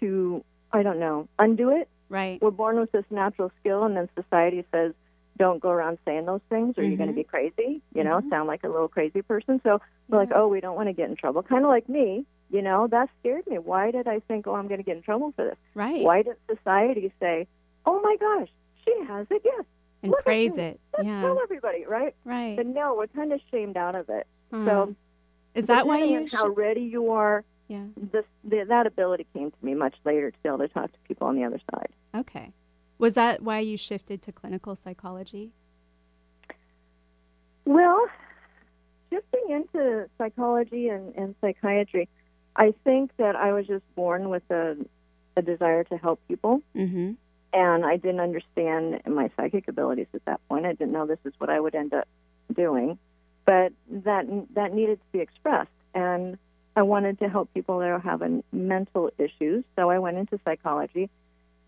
to 0.00 0.44
I 0.72 0.82
don't 0.82 0.98
know 1.00 1.28
undo 1.38 1.70
it. 1.70 1.88
right. 2.08 2.40
We're 2.40 2.50
born 2.50 2.78
with 2.78 2.92
this 2.92 3.04
natural 3.10 3.50
skill, 3.60 3.82
and 3.84 3.96
then 3.96 4.08
society 4.14 4.64
says, 4.72 4.94
"Don't 5.38 5.60
go 5.60 5.70
around 5.70 5.98
saying 6.04 6.26
those 6.26 6.40
things, 6.48 6.76
or 6.78 6.84
you're 6.84 6.96
going 6.96 7.08
to 7.08 7.14
be 7.14 7.24
crazy." 7.24 7.80
You 7.94 8.04
know, 8.04 8.20
Mhm. 8.20 8.30
sound 8.30 8.48
like 8.48 8.64
a 8.64 8.68
little 8.68 8.88
crazy 8.88 9.22
person. 9.22 9.60
So 9.62 9.80
we're 10.08 10.18
like, 10.18 10.30
"Oh, 10.34 10.48
we 10.48 10.60
don't 10.60 10.76
want 10.76 10.88
to 10.88 10.92
get 10.92 11.08
in 11.10 11.16
trouble." 11.16 11.42
Kind 11.42 11.64
of 11.64 11.70
like 11.70 11.88
me. 11.88 12.24
You 12.50 12.60
know, 12.62 12.86
that 12.88 13.08
scared 13.20 13.46
me. 13.46 13.58
Why 13.58 13.90
did 13.90 14.06
I 14.06 14.20
think, 14.20 14.46
"Oh, 14.46 14.54
I'm 14.54 14.68
going 14.68 14.78
to 14.80 14.84
get 14.84 14.96
in 14.96 15.02
trouble 15.02 15.32
for 15.32 15.44
this"? 15.44 15.56
Right. 15.74 16.02
Why 16.02 16.22
did 16.22 16.36
society 16.48 17.12
say, 17.20 17.46
"Oh 17.86 18.00
my 18.00 18.16
gosh, 18.16 18.48
she 18.84 18.94
has 19.06 19.26
it, 19.30 19.42
gift"? 19.42 19.68
And 20.02 20.10
Look 20.10 20.24
praise 20.24 20.58
it. 20.58 20.80
Let's 20.96 21.06
Yeah. 21.06 21.22
tell 21.22 21.40
everybody, 21.40 21.84
right? 21.86 22.14
Right. 22.24 22.56
But 22.56 22.66
no, 22.66 22.94
we're 22.96 23.06
kind 23.06 23.32
of 23.32 23.40
shamed 23.50 23.76
out 23.76 23.94
of 23.94 24.08
it. 24.08 24.26
Huh. 24.52 24.64
So 24.66 24.94
is 25.54 25.66
that 25.66 25.86
why 25.86 26.00
you? 26.04 26.18
on 26.18 26.26
how 26.26 26.48
ready 26.48 26.82
you 26.82 27.10
are? 27.12 27.44
yeah. 27.68 27.84
This 27.96 28.24
the, 28.44 28.64
that 28.68 28.86
ability 28.86 29.26
came 29.32 29.50
to 29.50 29.56
me 29.64 29.74
much 29.74 29.94
later 30.04 30.30
to 30.30 30.38
be 30.42 30.48
able 30.48 30.58
to 30.58 30.68
talk 30.68 30.92
to 30.92 30.98
people 31.08 31.26
on 31.28 31.36
the 31.36 31.44
other 31.44 31.60
side. 31.72 31.88
Okay. 32.14 32.52
Was 33.02 33.14
that 33.14 33.42
why 33.42 33.58
you 33.58 33.76
shifted 33.76 34.22
to 34.22 34.30
clinical 34.30 34.76
psychology? 34.76 35.50
Well, 37.64 38.06
shifting 39.10 39.50
into 39.50 40.08
psychology 40.18 40.86
and, 40.86 41.12
and 41.16 41.34
psychiatry, 41.40 42.08
I 42.54 42.72
think 42.84 43.10
that 43.16 43.34
I 43.34 43.54
was 43.54 43.66
just 43.66 43.82
born 43.96 44.28
with 44.28 44.44
a, 44.50 44.76
a 45.36 45.42
desire 45.42 45.82
to 45.82 45.96
help 45.96 46.20
people. 46.28 46.62
Mm-hmm. 46.76 47.14
And 47.52 47.84
I 47.84 47.96
didn't 47.96 48.20
understand 48.20 49.00
my 49.04 49.32
psychic 49.36 49.66
abilities 49.66 50.06
at 50.14 50.24
that 50.26 50.40
point. 50.48 50.64
I 50.64 50.74
didn't 50.74 50.92
know 50.92 51.04
this 51.04 51.18
is 51.24 51.32
what 51.38 51.50
I 51.50 51.58
would 51.58 51.74
end 51.74 51.92
up 51.92 52.06
doing. 52.54 53.00
But 53.44 53.72
that, 53.90 54.26
that 54.54 54.72
needed 54.72 55.00
to 55.00 55.06
be 55.10 55.18
expressed. 55.18 55.70
And 55.92 56.38
I 56.76 56.82
wanted 56.82 57.18
to 57.18 57.28
help 57.28 57.52
people 57.52 57.80
that 57.80 57.88
are 57.88 57.98
having 57.98 58.44
mental 58.52 59.10
issues. 59.18 59.64
So 59.74 59.90
I 59.90 59.98
went 59.98 60.18
into 60.18 60.38
psychology 60.44 61.10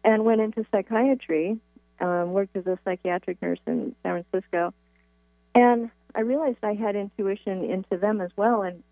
and 0.04 0.24
went 0.24 0.40
into 0.40 0.64
psychiatry, 0.70 1.58
um, 2.00 2.32
worked 2.32 2.56
as 2.56 2.66
a 2.66 2.78
psychiatric 2.84 3.40
nurse 3.40 3.58
in 3.66 3.94
San 4.02 4.22
Francisco. 4.22 4.74
And 5.54 5.90
I 6.14 6.20
realized 6.20 6.58
I 6.62 6.74
had 6.74 6.94
intuition 6.94 7.64
into 7.64 7.96
them 7.96 8.20
as 8.20 8.30
well. 8.36 8.62
And, 8.62 8.82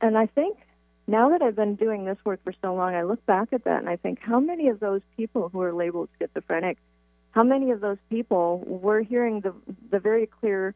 and 0.00 0.16
I 0.16 0.26
think 0.26 0.58
now 1.06 1.30
that 1.30 1.42
I've 1.42 1.56
been 1.56 1.74
doing 1.74 2.04
this 2.04 2.16
work 2.24 2.40
for 2.42 2.54
so 2.62 2.74
long, 2.74 2.94
I 2.94 3.02
look 3.02 3.24
back 3.26 3.52
at 3.52 3.64
that 3.64 3.80
and 3.80 3.88
I 3.88 3.96
think 3.96 4.20
how 4.20 4.40
many 4.40 4.68
of 4.68 4.80
those 4.80 5.02
people 5.16 5.50
who 5.50 5.60
are 5.60 5.72
labeled 5.72 6.08
schizophrenic, 6.18 6.78
how 7.32 7.42
many 7.42 7.70
of 7.70 7.80
those 7.80 7.98
people 8.08 8.62
were 8.66 9.02
hearing 9.02 9.40
the, 9.40 9.52
the 9.90 9.98
very 9.98 10.26
clear 10.26 10.74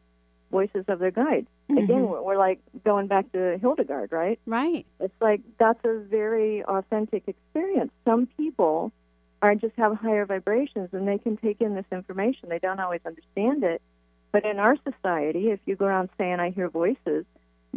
voices 0.51 0.85
of 0.87 0.99
their 0.99 1.11
guides? 1.11 1.47
Mm-hmm. 1.69 1.77
Again, 1.77 2.07
we're, 2.07 2.21
we're 2.21 2.37
like 2.37 2.59
going 2.85 3.07
back 3.07 3.31
to 3.31 3.57
Hildegard, 3.59 4.11
right? 4.11 4.39
Right. 4.45 4.85
It's 4.99 5.13
like 5.19 5.41
that's 5.57 5.83
a 5.83 5.99
very 5.99 6.63
authentic 6.63 7.23
experience. 7.27 7.91
Some 8.05 8.27
people 8.37 8.91
are 9.41 9.55
just 9.55 9.75
have 9.77 9.95
higher 9.95 10.25
vibrations 10.25 10.89
and 10.91 11.07
they 11.07 11.17
can 11.17 11.37
take 11.37 11.61
in 11.61 11.75
this 11.75 11.85
information. 11.91 12.49
They 12.49 12.59
don't 12.59 12.79
always 12.79 13.01
understand 13.05 13.63
it. 13.63 13.81
But 14.31 14.45
in 14.45 14.59
our 14.59 14.75
society, 14.83 15.49
if 15.49 15.59
you 15.65 15.75
go 15.75 15.85
around 15.85 16.09
saying 16.17 16.39
I 16.39 16.51
hear 16.51 16.69
voices, 16.69 17.25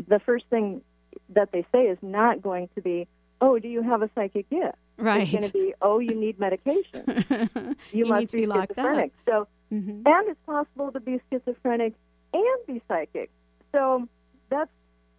the 0.08 0.18
first 0.20 0.44
thing 0.50 0.82
that 1.30 1.50
they 1.52 1.64
say 1.72 1.84
is 1.84 1.98
not 2.02 2.42
going 2.42 2.68
to 2.74 2.82
be, 2.82 3.06
"Oh, 3.40 3.58
do 3.58 3.68
you 3.68 3.82
have 3.82 4.02
a 4.02 4.10
psychic 4.14 4.50
gift?" 4.50 4.76
Right. 4.98 5.22
It's 5.22 5.30
going 5.30 5.44
to 5.44 5.52
be, 5.52 5.74
"Oh, 5.80 5.98
you 5.98 6.14
need 6.14 6.38
medication. 6.38 7.04
You, 7.92 8.04
You 8.04 8.06
must 8.06 8.20
need 8.20 8.28
to 8.30 8.36
be 8.36 8.46
locked 8.46 8.72
up. 8.72 8.76
schizophrenic." 8.76 9.12
So, 9.26 9.48
hmm 9.70 10.02
and 10.04 10.28
it's 10.28 10.40
possible 10.44 10.92
to 10.92 11.00
be 11.00 11.20
schizophrenic 11.30 11.94
and 12.34 12.66
be 12.66 12.82
psychic. 12.88 13.30
So 13.72 14.06
that's. 14.50 14.70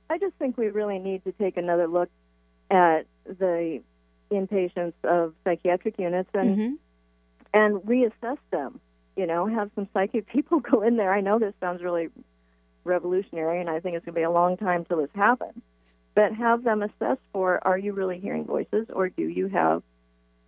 I 0.10 0.18
just 0.20 0.36
think 0.36 0.58
we 0.58 0.68
really 0.68 1.00
need 1.00 1.24
to 1.24 1.32
take 1.32 1.58
another 1.58 1.88
look 1.88 2.10
at 2.70 3.06
the 3.26 3.82
inpatients 4.34 4.94
of 5.04 5.34
psychiatric 5.44 5.98
units 6.00 6.30
and 6.34 6.56
hmm 6.56 6.74
and 7.56 7.76
reassess 7.84 8.40
them. 8.52 8.80
You 9.16 9.28
know, 9.28 9.46
have 9.46 9.70
some 9.76 9.88
psychic 9.94 10.28
people 10.34 10.60
go 10.60 10.82
in 10.82 10.98
there. 10.98 11.14
I 11.14 11.22
know 11.22 11.38
this 11.40 11.54
sounds 11.60 11.84
really 11.84 12.10
revolutionary, 12.84 13.62
and 13.62 13.70
I 13.70 13.80
think 13.80 13.96
it's 13.96 14.06
going 14.06 14.16
to 14.16 14.20
be 14.20 14.24
a 14.24 14.32
long 14.32 14.58
time 14.58 14.86
till 14.86 14.98
this 14.98 15.10
happens. 15.16 15.62
But 16.16 16.34
have 16.34 16.64
them 16.64 16.84
assess 16.84 17.18
for: 17.32 17.66
Are 17.66 17.78
you 17.78 17.94
really 17.94 18.20
hearing 18.20 18.46
voices, 18.46 18.88
or 18.94 19.10
do 19.10 19.24
you 19.24 19.48
have, 19.48 19.82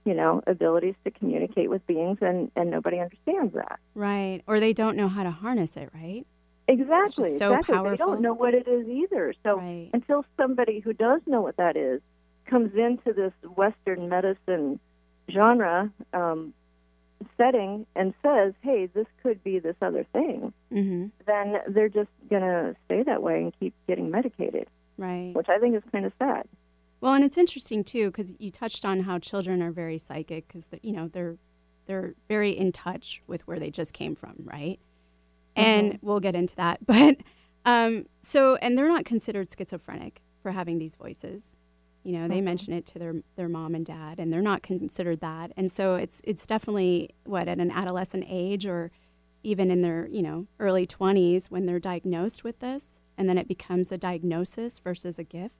you 0.04 0.14
know, 0.14 0.42
abilities 0.48 0.96
to 1.04 1.12
communicate 1.12 1.70
with 1.70 1.86
beings, 1.88 2.20
and 2.22 2.52
and 2.56 2.70
nobody 2.70 3.00
understands 3.00 3.54
that. 3.54 3.80
Right. 3.94 4.42
Or 4.48 4.60
they 4.60 4.74
don't 4.74 4.98
know 4.98 5.08
how 5.10 5.24
to 5.24 5.32
harness 5.32 5.76
it, 5.78 5.90
right? 5.94 6.26
Exactly. 6.68 7.38
so 7.38 7.54
exactly. 7.54 7.92
They 7.92 7.98
don't 7.98 8.22
know 8.22 8.34
what 8.34 8.56
it 8.56 8.68
is 8.68 8.88
either. 8.88 9.34
So 9.44 9.58
Right. 9.58 9.90
until 9.94 10.26
somebody 10.38 10.80
who 10.80 10.94
does 10.94 11.22
know 11.28 11.42
what 11.42 11.58
that 11.58 11.78
is 11.78 12.02
comes 12.46 12.74
into 12.76 13.14
this 13.14 13.34
Western 13.56 14.10
medicine 14.10 14.80
genre 15.32 15.92
um, 16.14 16.54
setting 17.38 17.86
and 17.96 18.14
says, 18.22 18.54
"Hey, 18.62 18.88
this 18.88 19.08
could 19.24 19.44
be 19.44 19.60
this 19.60 19.76
other 19.82 20.06
thing," 20.14 20.54
hmm 20.70 21.08
then 21.26 21.56
they're 21.70 21.90
just 21.90 22.10
going 22.30 22.42
to 22.44 22.76
stay 22.86 23.02
that 23.04 23.24
way 23.24 23.42
and 23.42 23.60
keep 23.60 23.74
getting 23.88 24.12
medicated, 24.12 24.68
Right. 24.98 25.34
which 25.34 25.50
I 25.50 25.58
think 25.58 25.76
is 25.76 25.82
kind 25.92 26.06
of 26.06 26.14
sad. 26.20 26.48
Well, 27.02 27.14
and 27.14 27.24
it's 27.24 27.38
interesting 27.38 27.84
too 27.84 28.12
because 28.12 28.34
you 28.40 28.52
touched 28.52 28.86
on 28.86 29.02
how 29.02 29.18
children 29.20 29.62
are 29.62 29.72
very 29.72 29.98
psychic 29.98 30.48
because 30.48 30.68
you 30.82 30.92
know 30.92 31.08
they're 31.08 31.38
they're 31.88 32.16
very 32.28 32.52
in 32.52 32.72
touch 32.72 33.22
with 33.28 33.46
where 33.48 33.60
they 33.60 33.70
just 33.72 33.94
came 33.94 34.16
from, 34.16 34.36
right? 34.44 34.80
And 35.56 36.00
we'll 36.02 36.20
get 36.20 36.36
into 36.36 36.56
that, 36.58 36.80
but 36.86 37.18
um, 37.66 38.06
so 38.22 38.56
and 38.58 38.78
they're 38.78 38.88
not 38.90 39.06
considered 39.06 39.50
schizophrenic 39.56 40.22
for 40.42 40.52
having 40.52 40.78
these 40.78 40.96
voices. 40.96 41.58
You 42.06 42.20
know, 42.20 42.28
they 42.28 42.36
mm-hmm. 42.36 42.46
mention 42.46 42.74
it 42.74 42.86
to 42.88 43.00
their 43.00 43.16
their 43.36 43.50
mom 43.50 43.74
and 43.74 43.84
dad, 43.84 44.20
and 44.20 44.32
they're 44.32 44.42
not 44.42 44.62
considered 44.62 45.22
that. 45.22 45.52
And 45.58 45.72
so 45.72 45.96
it's 45.96 46.22
it's 46.24 46.46
definitely 46.46 47.10
what 47.24 47.48
at 47.48 47.58
an 47.60 47.72
adolescent 47.72 48.26
age 48.30 48.68
or 48.68 48.92
even 49.42 49.72
in 49.72 49.82
their 49.82 50.08
you 50.08 50.22
know 50.22 50.46
early 50.60 50.86
twenties 50.86 51.48
when 51.50 51.66
they're 51.66 51.80
diagnosed 51.80 52.44
with 52.44 52.60
this, 52.60 53.02
and 53.18 53.28
then 53.28 53.40
it 53.40 53.48
becomes 53.48 53.92
a 53.92 53.98
diagnosis 53.98 54.78
versus 54.78 55.18
a 55.18 55.24
gift. 55.24 55.56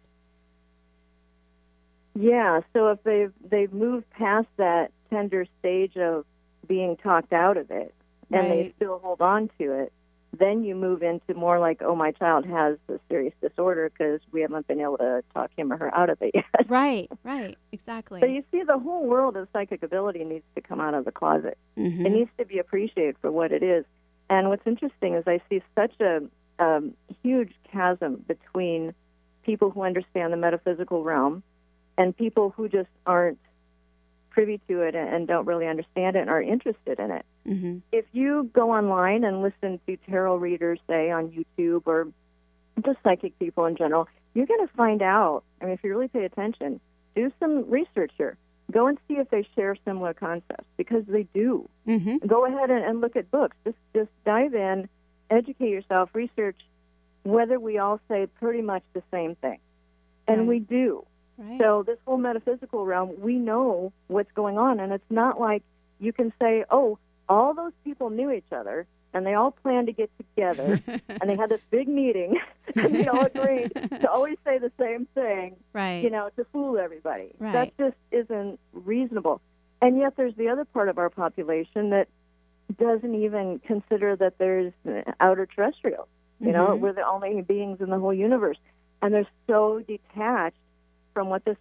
Yeah. 2.14 2.62
So 2.74 2.90
if 2.90 3.02
they've 3.04 3.34
they've 3.50 3.74
moved 3.74 4.08
past 4.12 4.48
that 4.58 4.92
tender 5.10 5.48
stage 5.60 5.98
of 5.98 6.26
being 6.68 6.96
talked 6.98 7.34
out 7.34 7.58
of 7.58 7.72
it, 7.72 7.94
and 8.32 8.52
they 8.52 8.74
still 8.76 9.00
hold 9.00 9.22
on 9.22 9.50
to 9.60 9.72
it, 9.72 9.94
then 10.40 10.64
you 10.64 10.76
move 10.76 11.04
into 11.04 11.34
more 11.34 11.60
like, 11.60 11.82
oh, 11.82 11.96
my 11.96 12.12
child 12.12 12.46
has 12.46 12.78
a 12.90 13.00
serious 13.10 13.34
disorder 13.42 13.90
because 13.90 14.20
we 14.32 14.42
haven't 14.42 14.68
been 14.68 14.82
able 14.82 14.98
to 14.98 15.24
talk 15.34 15.52
him 15.58 15.72
or 15.72 15.78
her 15.78 15.96
out 15.96 16.10
of 16.10 16.22
it 16.22 16.32
yet. 16.36 16.46
Right, 16.70 17.10
right, 17.24 17.58
exactly. 17.72 18.22
So 18.22 18.26
you 18.28 18.44
see, 18.52 18.64
the 18.64 18.80
whole 18.80 19.06
world 19.06 19.38
of 19.38 19.48
psychic 19.54 19.84
ability 19.84 20.24
needs 20.24 20.46
to 20.56 20.62
come 20.62 20.80
out 20.80 20.94
of 20.94 21.06
the 21.06 21.12
closet. 21.12 21.58
Mhm. 21.78 22.06
It 22.06 22.10
needs 22.12 22.30
to 22.38 22.46
be 22.46 22.60
appreciated 22.60 23.16
for 23.22 23.32
what 23.32 23.52
it 23.52 23.64
is. 23.64 23.86
And 24.30 24.50
what's 24.50 24.66
interesting 24.66 25.14
is 25.14 25.24
I 25.28 25.42
see 25.50 25.62
such 25.76 26.00
a 26.02 26.22
um, 26.58 26.94
huge 27.22 27.54
chasm 27.72 28.24
between 28.28 28.94
people 29.44 29.70
who 29.70 29.84
understand 29.84 30.34
the 30.34 30.38
metaphysical 30.38 31.04
realm 31.04 31.44
and 31.98 32.16
people 32.16 32.50
who 32.50 32.68
just 32.68 32.90
aren't 33.06 33.38
privy 34.32 34.60
to 34.68 34.82
it 34.82 34.96
and 34.96 35.28
don't 35.28 35.46
really 35.46 35.68
understand 35.68 36.16
it 36.16 36.20
and 36.22 36.30
are 36.30 36.42
interested 36.42 37.00
in 37.00 37.12
it. 37.12 37.26
Mhm. 37.48 37.82
If 37.92 38.06
you 38.14 38.50
go 38.54 38.72
online 38.72 39.24
and 39.24 39.42
listen 39.42 39.80
to 39.88 39.98
tarot 40.10 40.38
readers, 40.38 40.80
say 40.88 41.12
on 41.12 41.30
YouTube 41.30 41.84
or 41.86 42.08
just 42.84 42.98
psychic 43.04 43.38
people 43.40 43.66
in 43.66 43.76
general, 43.76 44.08
you're 44.34 44.48
going 44.48 44.66
to 44.68 44.74
find 44.74 45.02
out. 45.02 45.44
I 45.62 45.66
mean, 45.66 45.74
if 45.74 45.84
you 45.84 45.92
really 45.92 46.08
pay 46.08 46.26
attention, 46.26 46.80
do 47.16 47.32
some 47.40 47.70
research 47.70 48.12
here. 48.18 48.38
Go 48.72 48.88
and 48.88 48.98
see 49.08 49.16
if 49.18 49.30
they 49.30 49.44
share 49.56 49.76
similar 49.86 50.14
concepts 50.14 50.66
because 50.76 51.06
they 51.06 51.24
do. 51.34 51.70
Mhm. 51.88 52.26
Go 52.26 52.46
ahead 52.46 52.72
and, 52.72 52.84
and 52.84 53.00
look 53.00 53.16
at 53.16 53.30
books. 53.30 53.56
Just 53.64 53.78
just 53.94 54.10
dive 54.26 54.56
in, 54.56 54.90
educate 55.30 55.70
yourself, 55.70 56.10
research 56.16 56.58
whether 57.24 57.60
we 57.60 57.78
all 57.80 58.00
say 58.08 58.28
pretty 58.40 58.62
much 58.62 58.84
the 58.94 59.02
same 59.12 59.36
thing, 59.36 59.58
and 60.28 60.42
Right. 60.42 60.48
we 60.48 60.60
do. 60.60 61.06
Right. 61.38 61.60
So 61.60 61.84
this 61.84 61.98
whole 62.06 62.18
metaphysical 62.18 62.86
realm, 62.86 63.12
we 63.20 63.36
know 63.38 63.92
what's 64.08 64.32
going 64.34 64.58
on, 64.58 64.80
and 64.80 64.92
it's 64.94 65.10
not 65.12 65.40
like 65.40 65.64
you 66.00 66.12
can 66.14 66.32
say, 66.40 66.66
"Oh, 66.70 66.98
all 67.30 67.54
those 67.54 67.74
people 67.84 68.10
knew 68.10 68.32
each 68.32 68.52
other, 68.52 68.86
and 69.14 69.26
they 69.26 69.34
all 69.34 69.52
planned 69.52 69.88
to 69.88 69.94
get 69.94 70.10
together, 70.18 70.82
and 71.10 71.30
they 71.30 71.36
had 71.36 71.50
this 71.50 71.62
big 71.72 71.88
meeting, 71.88 72.40
and 72.76 72.94
they 72.96 73.08
all 73.08 73.26
agreed 73.26 73.72
to 74.02 74.10
always 74.12 74.38
say 74.46 74.58
the 74.58 74.72
same 74.80 75.08
thing, 75.16 75.56
right. 75.74 76.04
you 76.04 76.10
know, 76.10 76.30
to 76.38 76.46
fool 76.52 76.78
everybody." 76.78 77.32
Right. 77.40 77.54
That 77.54 77.78
just 77.78 77.98
isn't 78.12 78.60
reasonable. 78.74 79.42
And 79.82 79.98
yet, 79.98 80.16
there's 80.16 80.36
the 80.36 80.50
other 80.50 80.66
part 80.66 80.90
of 80.90 80.98
our 80.98 81.10
population 81.10 81.90
that 81.92 82.08
doesn't 82.78 83.14
even 83.16 83.60
consider 83.60 84.16
that 84.16 84.38
there's 84.38 84.74
outer 85.20 85.46
terrestrials. 85.46 86.08
You 86.40 86.52
know, 86.52 86.68
Mhm. 86.70 86.80
we're 86.80 86.94
the 86.94 87.08
only 87.08 87.42
beings 87.42 87.80
in 87.80 87.90
the 87.90 88.00
whole 88.00 88.14
universe, 88.14 88.58
and 89.02 89.14
they're 89.14 89.28
so 89.48 89.80
detached 89.80 90.58
from 91.14 91.30
what 91.30 91.46
this 91.46 91.58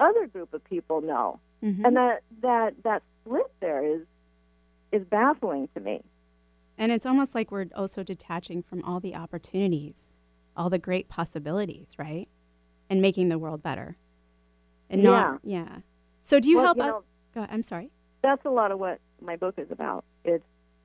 other 0.00 0.26
group 0.26 0.52
of 0.52 0.62
people 0.64 1.00
know, 1.00 1.38
Mhm. 1.62 1.84
and 1.86 1.96
that 1.96 2.22
that 2.42 2.74
that 2.82 3.02
split 3.24 3.50
there 3.60 3.82
is 3.84 4.02
is 4.92 5.04
baffling 5.04 5.68
to 5.74 5.80
me. 5.80 6.02
And 6.76 6.92
it's 6.92 7.06
almost 7.06 7.34
like 7.34 7.50
we're 7.50 7.66
also 7.74 8.02
detaching 8.02 8.62
from 8.62 8.82
all 8.84 9.00
the 9.00 9.14
opportunities, 9.14 10.12
all 10.56 10.70
the 10.70 10.78
great 10.78 11.08
possibilities, 11.08 11.94
right? 11.98 12.28
And 12.88 13.02
making 13.02 13.28
the 13.28 13.38
world 13.38 13.62
better. 13.62 13.96
And 14.88 15.02
not, 15.02 15.40
yeah. 15.42 15.78
So 16.22 16.40
do 16.40 16.48
you 16.48 16.56
Well, 16.56 16.64
help? 16.66 16.76
you 16.78 16.82
know- 16.84 17.02
Go 17.34 17.46
I'm 17.50 17.62
sorry. 17.62 17.90
That's 18.22 18.44
a 18.46 18.50
lot 18.50 18.72
of 18.72 18.78
what 18.78 19.00
my 19.20 19.36
book 19.36 19.54
is 19.58 19.70
about. 19.70 20.04
It's 20.24 20.44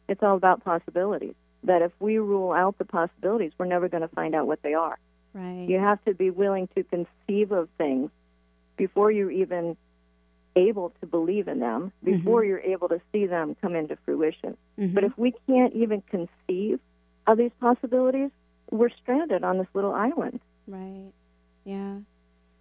it's 0.09 0.21
all 0.21 0.35
about 0.35 0.63
possibilities. 0.65 1.35
That 1.63 1.81
if 1.81 1.93
we 2.01 2.17
rule 2.17 2.51
out 2.51 2.77
the 2.77 2.83
possibilities, 2.85 3.53
we're 3.57 3.65
never 3.65 3.87
going 3.87 4.01
to 4.01 4.09
find 4.09 4.35
out 4.35 4.45
what 4.47 4.61
they 4.61 4.73
are. 4.73 4.99
Right. 5.33 5.65
You 5.69 5.79
have 5.79 6.03
to 6.03 6.13
be 6.13 6.29
willing 6.29 6.67
to 6.75 6.83
conceive 6.83 7.53
of 7.53 7.69
things 7.77 8.11
before 8.75 9.09
you're 9.11 9.31
even 9.31 9.77
able 10.55 10.91
to 11.01 11.07
believe 11.07 11.47
in 11.47 11.59
them, 11.59 11.91
before 12.03 12.43
you're 12.45 12.59
able 12.59 12.87
to 12.89 13.01
see 13.11 13.25
them 13.25 13.55
come 13.61 13.75
into 13.75 13.95
fruition. 14.05 14.55
Mhm. 14.77 14.93
But 14.93 15.03
if 15.03 15.17
we 15.17 15.33
can't 15.47 15.73
even 15.73 16.01
conceive 16.03 16.79
of 17.27 17.37
these 17.37 17.51
possibilities, 17.59 18.29
we're 18.71 18.89
stranded 18.89 19.43
on 19.43 19.57
this 19.57 19.67
little 19.73 19.93
island. 19.93 20.39
Right. 20.67 21.11
Yeah. 21.63 21.99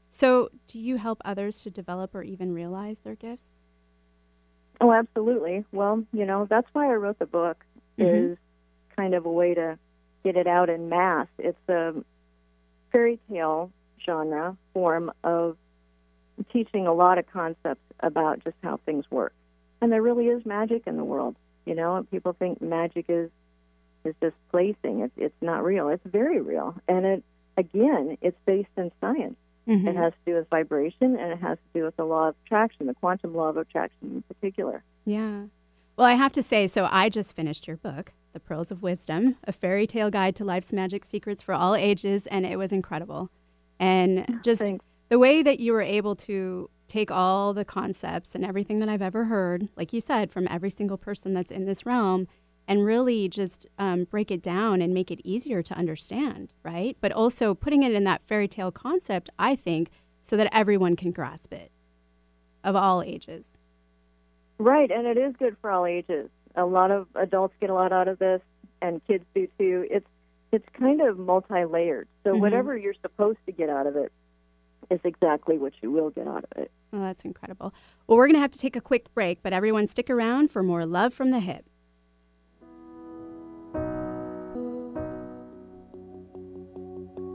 So 0.09 0.49
do 0.67 0.79
you 0.79 0.97
help 0.97 1.21
others 1.25 1.63
to 1.63 1.71
develop 1.71 2.15
or 2.15 2.23
even 2.23 2.53
realize 2.55 3.01
their 3.01 3.15
gifts? 3.15 3.63
Oh, 4.81 4.93
absolutely. 4.93 5.65
Well, 5.73 6.05
you 6.13 6.25
know, 6.27 6.47
that's 6.47 6.69
why 6.73 6.91
I 6.91 6.95
wrote 6.97 7.19
the 7.19 7.27
book 7.27 7.65
Mhm. 7.99 8.33
is 8.33 8.39
kind 8.97 9.15
of 9.15 9.27
a 9.27 9.31
way 9.33 9.55
to 9.55 9.79
get 10.25 10.37
it 10.37 10.47
out 10.47 10.69
in 10.71 10.89
mass. 10.89 11.29
It's 11.39 11.69
a 11.69 11.95
fairy 12.91 13.19
tale 13.29 13.71
genre 14.05 14.57
form 14.75 15.13
of 15.25 15.57
teaching 16.53 16.87
a 16.87 16.93
lot 16.93 17.19
of 17.19 17.27
concepts 17.27 17.83
about 18.01 18.43
just 18.45 18.57
how 18.63 18.79
things 18.85 19.05
work. 19.11 19.35
And 19.81 19.91
there 19.91 20.03
really 20.03 20.27
is 20.27 20.45
magic 20.47 20.83
in 20.87 20.97
the 20.97 21.05
world, 21.05 21.37
you 21.67 21.75
know. 21.75 21.97
And 21.97 22.11
people 22.11 22.33
think 22.33 22.61
magic 22.61 23.07
is 23.09 23.31
is 24.05 24.15
just 24.21 24.37
placing. 24.51 25.01
It's 25.01 25.13
it's 25.17 25.43
not 25.43 25.65
real. 25.65 25.89
It's 25.89 26.05
very 26.05 26.41
real, 26.41 26.75
and 26.89 27.05
it 27.05 27.25
again, 27.57 28.19
it's 28.21 28.39
based 28.47 28.71
in 28.77 28.91
science. 29.01 29.37
Mm-hmm. 29.69 29.89
It 29.89 29.97
has 29.97 30.13
to 30.13 30.33
do 30.33 30.35
with 30.37 30.49
vibration, 30.49 31.17
and 31.17 31.33
it 31.33 31.39
has 31.39 31.57
to 31.59 31.79
do 31.79 31.85
with 31.85 31.97
the 31.97 32.05
law 32.05 32.29
of 32.29 32.35
attraction, 32.45 32.87
the 32.87 32.95
quantum 32.95 33.35
law 33.35 33.49
of 33.49 33.57
attraction 33.57 34.11
in 34.11 34.23
particular. 34.23 34.83
Yeah. 35.05 35.45
Well, 35.97 36.07
I 36.07 36.15
have 36.15 36.33
to 36.33 36.43
say, 36.43 36.67
so 36.67 36.89
I 36.91 37.09
just 37.09 37.37
finished 37.37 37.69
your 37.69 37.77
book, 37.77 38.13
The 38.33 38.41
Pearls 38.41 38.73
of 38.73 38.83
Wisdom, 38.83 39.37
a 39.45 39.53
fairy 39.53 39.87
tale 39.87 40.11
guide 40.11 40.35
to 40.37 40.45
life's 40.45 40.73
magic 40.73 41.05
secrets 41.05 41.43
for 41.43 41.55
all 41.55 41.77
ages, 41.77 42.27
and 42.27 42.45
it 42.45 42.59
was 42.59 42.73
incredible. 42.73 43.31
And 43.79 44.41
just 44.43 44.63
Thanks. 44.63 44.85
The 45.13 45.19
way 45.19 45.43
that 45.43 45.61
you 45.61 45.75
were 45.75 45.83
able 45.83 46.17
to 46.17 46.71
take 46.89 47.11
all 47.11 47.53
the 47.53 47.67
concepts 47.67 48.35
and 48.35 48.47
everything 48.47 48.79
that 48.79 48.89
I've 48.89 49.03
ever 49.03 49.27
heard, 49.27 49.69
like 49.77 49.93
you 49.93 50.01
said, 50.01 50.33
from 50.33 50.49
every 50.49 50.71
single 50.71 50.97
person 50.97 51.35
that's 51.35 51.53
in 51.53 51.67
this 51.67 51.85
realm, 51.85 52.29
and 52.67 52.83
really 52.83 53.29
just 53.29 53.67
um, 53.79 54.05
break 54.05 54.31
it 54.31 54.43
down 54.43 54.81
and 54.81 54.95
make 54.95 55.11
it 55.11 55.21
easier 55.23 55.63
to 55.65 55.75
understand, 55.75 56.55
right? 56.63 56.97
But 56.99 57.13
also 57.13 57.53
putting 57.53 57.83
it 57.83 57.93
in 57.93 58.05
that 58.05 58.23
fairy 58.27 58.49
tale 58.49 58.73
concept, 58.73 59.29
I 59.39 59.55
think, 59.55 59.91
so 60.23 60.35
that 60.39 60.49
everyone 60.51 60.97
can 60.97 61.13
grasp 61.13 61.53
it 61.53 61.71
of 62.65 62.75
all 62.75 63.03
ages. 63.03 63.59
Right, 64.57 64.91
and 64.91 65.07
it 65.07 65.19
is 65.19 65.35
good 65.39 65.59
for 65.61 65.71
all 65.71 65.85
ages. 65.85 66.31
A 66.55 66.65
lot 66.65 66.91
of 66.91 67.07
adults 67.17 67.53
get 67.61 67.69
a 67.69 67.75
lot 67.75 67.93
out 67.93 68.09
of 68.09 68.19
this, 68.19 68.41
and 68.81 69.07
kids 69.07 69.27
do 69.35 69.47
too. 69.59 69.87
It's 69.91 70.09
it's 70.53 70.69
kind 70.73 71.03
of 71.03 71.19
multi-layered. 71.19 72.09
So 72.25 72.31
mm-hmm. 72.31 72.41
whatever 72.41 72.75
you're 72.79 72.95
supposed 73.03 73.41
to 73.45 73.53
get 73.53 73.69
out 73.69 73.87
of 73.87 73.97
it 73.97 74.11
is 74.91 75.01
exactly 75.05 75.59
what 75.59 75.73
you 75.83 75.91
will 75.91 76.11
get 76.11 76.27
out 76.27 76.45
of 76.45 76.63
it. 76.63 76.71
Well, 76.93 77.03
that's 77.03 77.25
incredible. 77.25 77.73
Well, 78.07 78.19
we're 78.19 78.27
going 78.27 78.35
to 78.35 78.41
have 78.41 78.51
to 78.51 78.59
take 78.59 78.77
a 78.77 78.81
quick 78.81 79.13
break, 79.15 79.43
but 79.43 79.53
everyone 79.53 79.87
stick 79.87 80.11
around 80.11 80.51
for 80.51 80.63
more 80.63 80.85
love 80.85 81.15
from 81.15 81.31
the 81.31 81.39
hyp. 81.39 81.63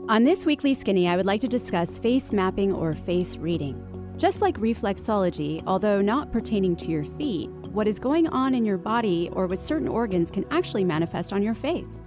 On 0.08 0.24
this 0.24 0.46
weekly 0.46 0.72
Skinny, 0.72 1.06
I 1.06 1.16
would 1.16 1.26
like 1.26 1.42
to 1.42 1.48
discuss 1.48 1.98
face 1.98 2.32
mapping 2.32 2.72
or 2.72 2.94
face 2.94 3.36
reading. 3.36 3.84
Just 4.16 4.40
like 4.40 4.56
reflexology, 4.56 5.62
although 5.66 6.00
not 6.00 6.32
pertaining 6.32 6.76
to 6.76 6.88
your 6.88 7.04
feet, 7.04 7.50
what 7.72 7.86
is 7.86 7.98
going 7.98 8.26
on 8.28 8.54
in 8.54 8.64
your 8.64 8.78
body 8.78 9.28
or 9.32 9.46
with 9.46 9.60
certain 9.60 9.86
organs 9.86 10.30
can 10.30 10.46
actually 10.50 10.82
manifest 10.82 11.32
on 11.32 11.42
your 11.42 11.54
face. 11.54 12.02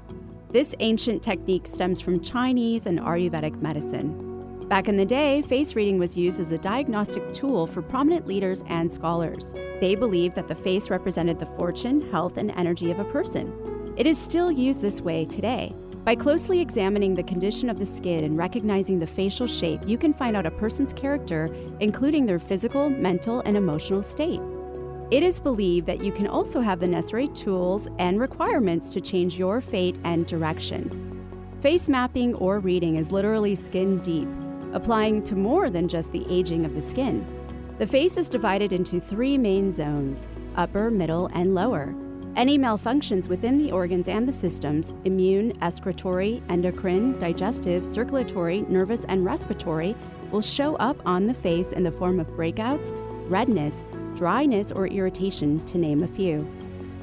This 0.49 0.73
ancient 0.79 1.21
technique 1.21 1.67
stems 1.67 2.01
from 2.01 2.19
Chinese 2.21 2.87
and 2.87 2.99
Ayurvedic 2.99 3.61
medicine. 3.61 4.30
Back 4.71 4.87
in 4.87 4.95
the 4.95 5.05
day, 5.05 5.41
face 5.41 5.75
reading 5.75 5.99
was 5.99 6.15
used 6.15 6.39
as 6.39 6.53
a 6.53 6.57
diagnostic 6.57 7.33
tool 7.33 7.67
for 7.67 7.81
prominent 7.81 8.25
leaders 8.25 8.63
and 8.67 8.89
scholars. 8.89 9.53
They 9.81 9.95
believed 9.95 10.33
that 10.35 10.47
the 10.47 10.55
face 10.55 10.89
represented 10.89 11.39
the 11.39 11.45
fortune, 11.45 12.09
health, 12.09 12.37
and 12.37 12.51
energy 12.51 12.89
of 12.89 12.97
a 12.97 13.03
person. 13.03 13.93
It 13.97 14.07
is 14.07 14.17
still 14.17 14.49
used 14.49 14.79
this 14.79 15.01
way 15.01 15.25
today, 15.25 15.75
by 16.05 16.15
closely 16.15 16.61
examining 16.61 17.15
the 17.15 17.23
condition 17.23 17.69
of 17.69 17.79
the 17.79 17.85
skin 17.85 18.23
and 18.23 18.37
recognizing 18.37 18.97
the 18.97 19.05
facial 19.05 19.45
shape, 19.45 19.81
you 19.85 19.97
can 19.97 20.13
find 20.13 20.37
out 20.37 20.45
a 20.45 20.51
person's 20.51 20.93
character, 20.93 21.53
including 21.81 22.25
their 22.25 22.39
physical, 22.39 22.89
mental, 22.89 23.41
and 23.41 23.57
emotional 23.57 24.01
state. 24.01 24.39
It 25.11 25.21
is 25.21 25.41
believed 25.41 25.85
that 25.87 26.01
you 26.01 26.13
can 26.13 26.27
also 26.27 26.61
have 26.61 26.79
the 26.79 26.87
necessary 26.87 27.27
tools 27.27 27.89
and 27.99 28.21
requirements 28.21 28.89
to 28.91 29.01
change 29.01 29.37
your 29.37 29.59
fate 29.59 29.99
and 30.05 30.25
direction. 30.25 31.09
Face 31.59 31.89
mapping 31.89 32.33
or 32.35 32.59
reading 32.59 32.95
is 32.95 33.11
literally 33.11 33.53
skin 33.53 33.99
deep, 33.99 34.29
applying 34.73 35.23
to 35.23 35.35
more 35.35 35.69
than 35.69 35.87
just 35.87 36.11
the 36.11 36.25
aging 36.29 36.65
of 36.65 36.75
the 36.75 36.81
skin. 36.81 37.25
The 37.77 37.87
face 37.87 38.17
is 38.17 38.29
divided 38.29 38.73
into 38.73 38.99
three 38.99 39.37
main 39.37 39.71
zones 39.71 40.27
upper, 40.55 40.91
middle, 40.91 41.29
and 41.33 41.55
lower. 41.55 41.95
Any 42.35 42.57
malfunctions 42.57 43.27
within 43.27 43.57
the 43.57 43.71
organs 43.71 44.07
and 44.07 44.27
the 44.27 44.33
systems 44.33 44.93
immune, 45.03 45.57
excretory, 45.61 46.41
endocrine, 46.47 47.17
digestive, 47.19 47.85
circulatory, 47.85 48.61
nervous, 48.69 49.03
and 49.05 49.25
respiratory 49.25 49.95
will 50.31 50.41
show 50.41 50.75
up 50.77 50.97
on 51.05 51.27
the 51.27 51.33
face 51.33 51.73
in 51.73 51.83
the 51.83 51.91
form 51.91 52.19
of 52.19 52.27
breakouts, 52.27 52.91
redness, 53.29 53.83
dryness, 54.15 54.71
or 54.71 54.87
irritation, 54.87 55.63
to 55.65 55.77
name 55.77 56.03
a 56.03 56.07
few. 56.07 56.49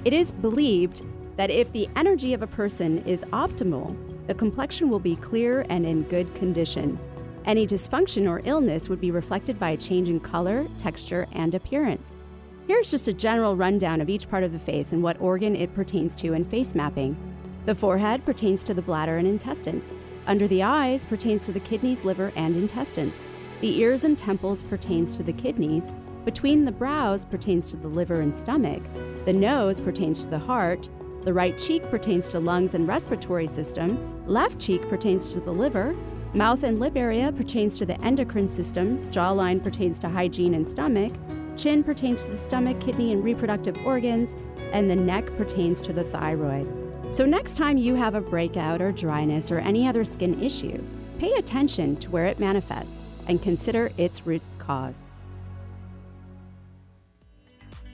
It 0.05 0.13
is 0.13 0.33
believed 0.33 1.03
that 1.37 1.51
if 1.51 1.73
the 1.73 1.89
energy 1.97 2.33
of 2.33 2.43
a 2.43 2.47
person 2.47 2.99
is 3.07 3.25
optimal, 3.25 3.97
the 4.27 4.35
complexion 4.35 4.89
will 4.89 4.99
be 4.99 5.17
clear 5.17 5.67
and 5.69 5.87
in 5.87 6.03
good 6.05 6.35
condition. 6.35 6.99
Any 7.49 7.67
dysfunction 7.67 8.29
or 8.29 8.43
illness 8.45 8.91
would 8.91 9.01
be 9.01 9.11
reflected 9.11 9.59
by 9.59 9.71
a 9.71 9.77
change 9.79 10.11
in 10.11 10.21
color, 10.21 10.69
texture, 10.77 11.27
and 11.33 11.55
appearance. 11.55 12.19
Here's 12.67 12.91
just 12.91 13.09
a 13.09 13.13
general 13.15 13.57
rundown 13.57 14.03
of 14.03 14.11
each 14.11 14.29
part 14.29 14.45
of 14.45 14.53
the 14.53 14.59
face 14.59 14.93
and 14.93 15.03
what 15.03 15.19
organ 15.19 15.57
it 15.57 15.73
pertains 15.73 16.15
to 16.17 16.35
in 16.35 16.45
face 16.45 16.75
mapping. 16.75 17.17
The 17.65 17.75
forehead 17.75 18.27
pertains 18.27 18.63
to 18.65 18.75
the 18.75 18.83
bladder 18.83 19.17
and 19.17 19.27
intestines. 19.27 19.97
Under 20.27 20.47
the 20.47 20.63
eyes 20.63 21.07
pertains 21.07 21.47
to 21.47 21.53
the 21.53 21.61
kidneys, 21.61 22.05
liver, 22.05 22.35
and 22.37 22.55
intestines. 22.55 23.31
The 23.63 23.79
ears 23.79 24.05
and 24.05 24.19
temples 24.19 24.63
pertains 24.65 25.17
to 25.17 25.23
the 25.23 25.33
kidneys. 25.33 25.95
Between 26.27 26.67
the 26.67 26.73
brows 26.73 27.25
pertains 27.25 27.65
to 27.67 27.79
the 27.79 27.89
liver 27.89 28.21
and 28.21 28.37
stomach. 28.37 28.83
The 29.25 29.33
nose 29.33 29.81
pertains 29.81 30.23
to 30.23 30.29
the 30.29 30.39
heart. 30.39 30.91
The 31.23 31.33
right 31.33 31.57
cheek 31.57 31.83
pertains 31.85 32.29
to 32.29 32.41
lungs 32.41 32.75
and 32.75 32.87
respiratory 32.87 33.47
system. 33.47 34.23
Left 34.27 34.59
cheek 34.59 34.87
pertains 34.91 35.33
to 35.33 35.41
the 35.41 35.51
liver. 35.51 35.97
Mouth 36.35 36.63
and 36.63 36.79
lip 36.79 36.95
area 36.95 37.33
pertains 37.33 37.79
to 37.79 37.87
the 37.87 37.99
endocrine 38.03 38.49
system. 38.49 39.03
Jawline 39.11 39.63
pertains 39.63 39.99
to 40.01 40.09
hygiene 40.09 40.55
and 40.55 40.69
stomach. 40.69 41.13
Chin 41.57 41.83
pertains 41.83 42.27
to 42.27 42.33
the 42.33 42.37
stomach, 42.37 42.79
kidney, 42.81 43.13
and 43.13 43.25
reproductive 43.25 43.85
organs, 43.87 44.37
and 44.73 44.91
the 44.91 44.97
neck 44.97 45.25
pertains 45.37 45.81
to 45.81 45.93
the 45.93 46.05
thyroid. 46.05 46.69
So, 47.11 47.25
next 47.25 47.57
time 47.57 47.79
you 47.79 47.95
have 47.95 48.15
a 48.15 48.21
breakout 48.21 48.83
or 48.83 48.93
dryness 48.93 49.51
or 49.51 49.59
any 49.59 49.89
other 49.89 50.05
skin 50.05 50.43
issue, 50.43 50.85
pay 51.19 51.33
attention 51.33 51.97
to 51.97 52.11
where 52.11 52.27
it 52.27 52.39
manifests 52.39 53.05
and 53.27 53.41
consider 53.41 53.91
its 53.97 54.27
root 54.27 54.43
cause. 54.59 55.13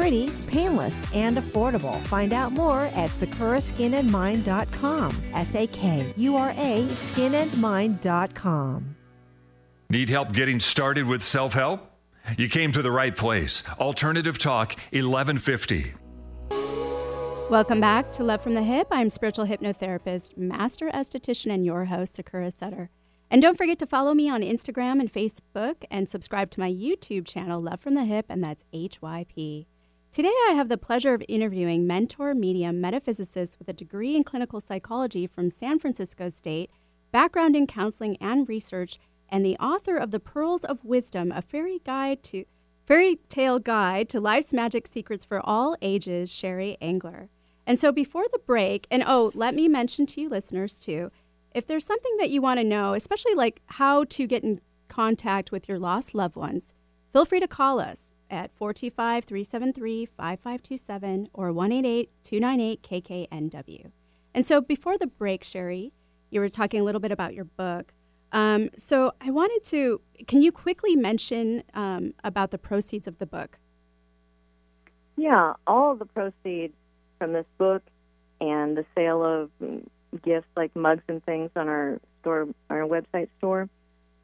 pretty, 0.00 0.32
painless, 0.46 1.04
and 1.12 1.36
affordable. 1.36 2.00
Find 2.06 2.32
out 2.32 2.52
more 2.52 2.80
at 2.80 3.10
sakuraskinandmind.com. 3.10 5.22
S 5.34 5.54
A 5.54 5.66
K 5.66 6.14
U 6.16 6.36
R 6.36 6.54
A 6.56 6.86
skinandmind.com. 6.86 8.96
Need 9.90 10.08
help 10.08 10.32
getting 10.32 10.58
started 10.58 11.06
with 11.06 11.22
self 11.22 11.52
help? 11.52 11.86
You 12.38 12.48
came 12.48 12.72
to 12.72 12.80
the 12.80 12.90
right 12.90 13.14
place. 13.14 13.62
Alternative 13.78 14.38
Talk 14.38 14.70
1150. 14.92 15.92
Welcome 17.50 17.80
back 17.80 18.10
to 18.12 18.24
Love 18.24 18.40
from 18.40 18.54
the 18.54 18.60
Hyp. 18.60 18.86
I'm 18.90 19.10
spiritual 19.10 19.46
hypnotherapist, 19.46 20.38
master 20.38 20.90
esthetician, 20.92 21.52
and 21.52 21.66
your 21.66 21.84
host, 21.86 22.14
Sakura 22.16 22.52
Sutter. 22.52 22.88
And 23.30 23.42
don't 23.42 23.58
forget 23.58 23.78
to 23.80 23.86
follow 23.86 24.14
me 24.14 24.30
on 24.30 24.40
Instagram 24.40 25.00
and 25.00 25.12
Facebook 25.12 25.84
and 25.90 26.08
subscribe 26.08 26.50
to 26.52 26.60
my 26.60 26.70
YouTube 26.70 27.26
channel, 27.26 27.60
Love 27.60 27.80
from 27.80 27.94
the 27.94 28.02
Hyp, 28.02 28.24
and 28.28 28.42
that's 28.42 28.64
HYP. 28.72 29.66
Today, 30.12 30.34
I 30.48 30.54
have 30.54 30.68
the 30.68 30.76
pleasure 30.76 31.14
of 31.14 31.22
interviewing 31.28 31.86
mentor 31.86 32.34
medium 32.34 32.82
metaphysicist 32.82 33.60
with 33.60 33.68
a 33.68 33.72
degree 33.72 34.16
in 34.16 34.24
clinical 34.24 34.60
psychology 34.60 35.28
from 35.28 35.50
San 35.50 35.78
Francisco 35.78 36.28
State, 36.28 36.68
background 37.12 37.54
in 37.54 37.68
counseling 37.68 38.16
and 38.20 38.48
research, 38.48 38.98
and 39.28 39.46
the 39.46 39.56
author 39.58 39.96
of 39.96 40.10
The 40.10 40.18
Pearls 40.18 40.64
of 40.64 40.84
Wisdom, 40.84 41.30
a 41.30 41.40
fairy 41.40 41.80
guide 41.84 42.24
to 42.24 42.44
fairy 42.86 43.20
tale 43.28 43.60
guide 43.60 44.08
to 44.08 44.18
life's 44.18 44.52
magic 44.52 44.88
secrets 44.88 45.24
for 45.24 45.40
all 45.46 45.76
ages, 45.80 46.28
Sheri 46.28 46.76
Engler. 46.80 47.28
And 47.64 47.78
so 47.78 47.92
before 47.92 48.26
the 48.32 48.40
break, 48.40 48.88
and 48.90 49.04
oh, 49.06 49.30
let 49.36 49.54
me 49.54 49.68
mention 49.68 50.06
to 50.06 50.20
you 50.20 50.28
listeners 50.28 50.80
too, 50.80 51.12
if 51.54 51.68
there's 51.68 51.86
something 51.86 52.16
that 52.16 52.30
you 52.30 52.42
want 52.42 52.58
to 52.58 52.64
know, 52.64 52.94
especially 52.94 53.34
like 53.34 53.62
how 53.66 54.02
to 54.02 54.26
get 54.26 54.42
in 54.42 54.60
contact 54.88 55.52
with 55.52 55.68
your 55.68 55.78
lost 55.78 56.16
loved 56.16 56.34
ones, 56.34 56.74
feel 57.12 57.24
free 57.24 57.38
to 57.38 57.46
call 57.46 57.78
us 57.78 58.12
at 58.30 58.54
425 58.56 59.24
373 59.24 60.06
5527 60.06 61.28
or 61.34 61.52
188 61.52 62.10
298 62.22 62.82
KKNW. 62.82 63.90
And 64.34 64.46
so 64.46 64.60
before 64.60 64.96
the 64.96 65.06
break, 65.06 65.42
Sheri, 65.42 65.92
you 66.30 66.40
were 66.40 66.48
talking 66.48 66.80
a 66.80 66.84
little 66.84 67.00
bit 67.00 67.12
about 67.12 67.34
your 67.34 67.44
book. 67.44 67.92
Um, 68.32 68.70
so 68.76 69.12
I 69.20 69.30
wanted 69.30 69.64
to, 69.70 70.00
can 70.28 70.40
you 70.40 70.52
quickly 70.52 70.94
mention 70.94 71.64
um, 71.74 72.14
about 72.22 72.52
the 72.52 72.58
proceeds 72.58 73.08
of 73.08 73.18
the 73.18 73.26
book? 73.26 73.58
Yeah, 75.16 75.54
all 75.66 75.96
the 75.96 76.06
proceeds 76.06 76.74
from 77.18 77.32
this 77.32 77.46
book 77.58 77.82
and 78.40 78.76
the 78.76 78.86
sale 78.94 79.24
of 79.24 79.50
mm, 79.60 79.84
gifts 80.22 80.46
like 80.56 80.74
mugs 80.76 81.02
and 81.08 81.22
things 81.24 81.50
on 81.56 81.68
our 81.68 82.00
store, 82.20 82.48
our 82.70 82.82
website 82.82 83.28
store, 83.38 83.68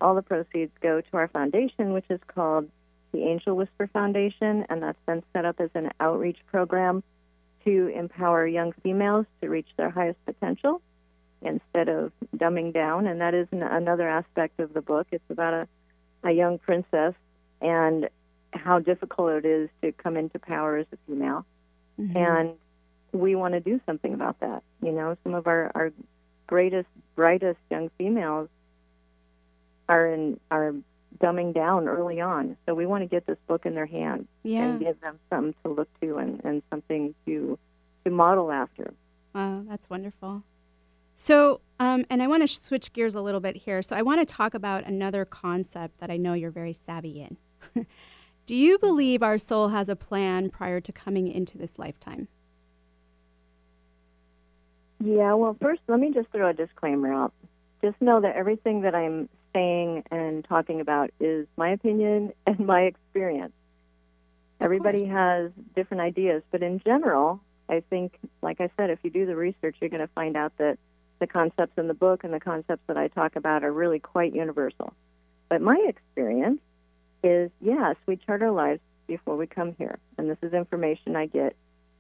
all 0.01 0.15
the 0.15 0.23
proceeds 0.23 0.73
go 0.81 1.01
to 1.01 1.17
our 1.17 1.29
foundation, 1.29 1.93
which 1.93 2.07
is 2.09 2.21
called 2.29 2.69
the 3.13 3.23
Angel 3.23 3.57
Whisper 3.57 3.89
Foundation, 3.93 4.67
and 4.69 4.83
that's 4.83 4.99
been 5.07 5.23
set 5.33 5.45
up 5.45 5.61
as 5.61 5.71
an 5.75 5.91
outreach 6.01 6.39
program 6.47 7.03
to 7.65 7.89
empower 7.89 8.47
young 8.47 8.73
females 8.83 9.27
to 9.41 9.49
reach 9.49 9.69
their 9.77 9.91
highest 9.91 10.25
potential 10.25 10.81
instead 11.43 11.89
of 11.89 12.13
dumbing 12.37 12.73
down. 12.73 13.07
And 13.07 13.21
that 13.21 13.35
is 13.35 13.49
an, 13.51 13.63
another 13.63 14.09
aspect 14.09 14.61
of 14.61 14.73
the 14.73 14.81
book. 14.81 15.07
It's 15.11 15.31
about 15.31 15.55
a, 15.55 15.69
a 16.29 16.33
young 16.33 16.59
princess 16.59 17.15
and 17.61 18.09
how 18.53 18.79
difficult 18.79 19.33
it 19.33 19.45
is 19.45 19.69
to 19.83 19.93
come 19.93 20.17
into 20.17 20.39
power 20.39 20.77
as 20.77 20.87
a 20.93 20.97
female. 21.07 21.45
Mm-hmm. 22.01 22.17
And 22.17 22.55
we 23.13 23.35
want 23.35 23.55
to 23.55 23.61
do 23.61 23.81
something 23.87 24.15
about 24.15 24.41
that. 24.41 24.63
You 24.83 24.93
know, 24.93 25.17
some 25.25 25.35
of 25.35 25.47
our, 25.47 25.73
our 25.75 25.93
greatest, 26.47 26.89
brightest 27.15 27.59
young 27.71 27.91
females 27.99 28.49
are 29.89 30.13
in 30.13 30.41
are 30.51 30.75
dumbing 31.19 31.55
down 31.55 31.89
early 31.89 32.21
on. 32.21 32.57
So 32.67 32.75
we 32.75 32.87
want 32.87 33.03
to 33.03 33.07
get 33.07 33.27
this 33.27 33.39
book 33.47 33.67
in 33.67 33.75
their 33.75 33.87
hands 33.87 34.27
yeah. 34.43 34.65
and 34.65 34.81
give 34.81 35.01
them 35.01 35.19
something 35.31 35.55
to 35.65 35.71
look 35.71 35.89
to 36.01 36.17
and, 36.19 36.41
and 36.45 36.63
something 36.71 37.15
to 37.27 37.59
to 38.05 38.11
model 38.11 38.53
after. 38.53 38.95
Wow, 39.35 39.65
that's 39.69 39.91
wonderful. 39.91 40.45
So, 41.15 41.61
um, 41.81 42.05
and 42.11 42.23
I 42.23 42.27
want 42.27 42.43
to 42.43 42.49
switch 42.49 42.93
gears 42.93 43.15
a 43.15 43.21
little 43.21 43.41
bit 43.41 43.57
here. 43.57 43.83
So, 43.83 43.97
I 43.97 44.03
want 44.03 44.27
to 44.27 44.33
talk 44.33 44.55
about 44.55 44.85
another 44.85 45.25
concept 45.25 45.99
that 45.99 46.11
I 46.11 46.17
know 46.17 46.35
you're 46.35 46.51
very 46.51 46.73
savvy 46.73 47.21
in. 47.21 47.87
Do 48.47 48.55
you 48.55 48.79
believe 48.79 49.23
our 49.23 49.39
soul 49.39 49.69
has 49.69 49.89
a 49.89 49.97
plan 49.97 50.51
prior 50.51 50.81
to 50.81 50.93
coming 50.93 51.27
into 51.27 51.59
this 51.59 51.79
lifetime? 51.79 52.29
Yeah, 55.03 55.35
well, 55.35 55.57
first, 55.61 55.81
let 55.89 55.99
me 55.99 56.13
just 56.13 56.31
throw 56.31 56.49
a 56.49 56.55
disclaimer 56.55 57.13
out. 57.13 57.33
Just 57.83 58.01
know 58.01 58.21
that 58.21 58.37
everything 58.37 58.83
that 58.83 58.95
I'm 58.95 59.29
saying 59.57 60.05
and 60.11 60.45
talking 60.45 60.81
about 60.81 61.11
is 61.19 61.47
my 61.57 61.71
opinion 61.71 62.33
and 62.47 62.61
my 62.61 62.83
experience. 62.83 63.55
Everybody 64.61 65.07
has 65.07 65.51
different 65.75 66.03
ideas, 66.03 66.43
but 66.51 66.63
in 66.63 66.81
general, 66.81 67.41
I 67.69 67.83
think, 67.91 68.19
like 68.43 68.61
I 68.61 68.71
said, 68.77 68.91
if 68.91 68.99
you 69.03 69.11
do 69.11 69.27
the 69.27 69.37
research, 69.37 69.77
you're 69.81 69.91
going 69.91 70.07
to 70.07 70.13
find 70.15 70.37
out 70.37 70.53
that 70.59 70.79
the 71.19 71.27
concepts 71.27 71.77
in 71.77 71.89
the 71.89 71.95
book 71.95 72.25
and 72.25 72.33
the 72.33 72.41
concepts 72.41 72.83
that 72.87 72.97
I 72.97 73.09
talk 73.09 73.37
about 73.37 73.65
are 73.65 73.73
really 73.73 73.99
quite 73.99 74.35
universal. 74.35 74.95
But 75.49 75.61
my 75.61 75.79
experience 75.89 76.61
is 77.23 77.51
yes, 77.61 77.97
we 78.07 78.17
chart 78.17 78.43
our 78.43 78.51
lives 78.51 78.81
before 79.07 79.37
we 79.37 79.47
come 79.47 79.75
here. 79.79 79.99
And 80.17 80.31
this 80.31 80.39
is 80.43 80.53
information 80.53 81.17
I 81.17 81.27
get 81.27 81.55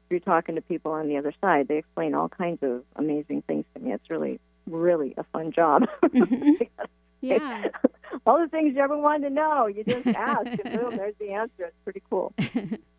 through 0.08 0.20
talking 0.20 0.54
to 0.54 0.60
people 0.60 0.92
on 0.92 1.08
the 1.08 1.16
other 1.16 1.34
side. 1.40 1.68
They 1.68 1.78
explain 1.78 2.14
all 2.14 2.28
kinds 2.28 2.62
of 2.62 2.84
amazing 2.96 3.42
things 3.42 3.64
to 3.74 3.80
me. 3.80 3.92
It's 3.92 4.08
really, 4.08 4.40
really 4.66 5.14
a 5.16 5.24
fun 5.24 5.52
job. 5.52 5.84
Mm-hmm. 6.02 6.64
Yeah. 7.28 7.68
all 8.26 8.38
the 8.38 8.48
things 8.48 8.74
you 8.74 8.80
ever 8.80 8.96
wanted 8.96 9.28
to 9.28 9.34
know, 9.34 9.66
you 9.66 9.84
just 9.84 10.06
ask, 10.06 10.46
and 10.46 10.80
boom, 10.80 10.96
there's 10.96 11.14
the 11.18 11.32
answer. 11.32 11.64
It's 11.64 11.76
pretty 11.84 12.02
cool. 12.08 12.32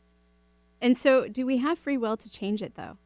and 0.81 0.97
so, 0.97 1.27
do 1.27 1.45
we 1.45 1.57
have 1.57 1.77
free 1.77 1.97
will 1.97 2.17
to 2.17 2.29
change 2.29 2.61
it, 2.61 2.75
though? 2.75 2.97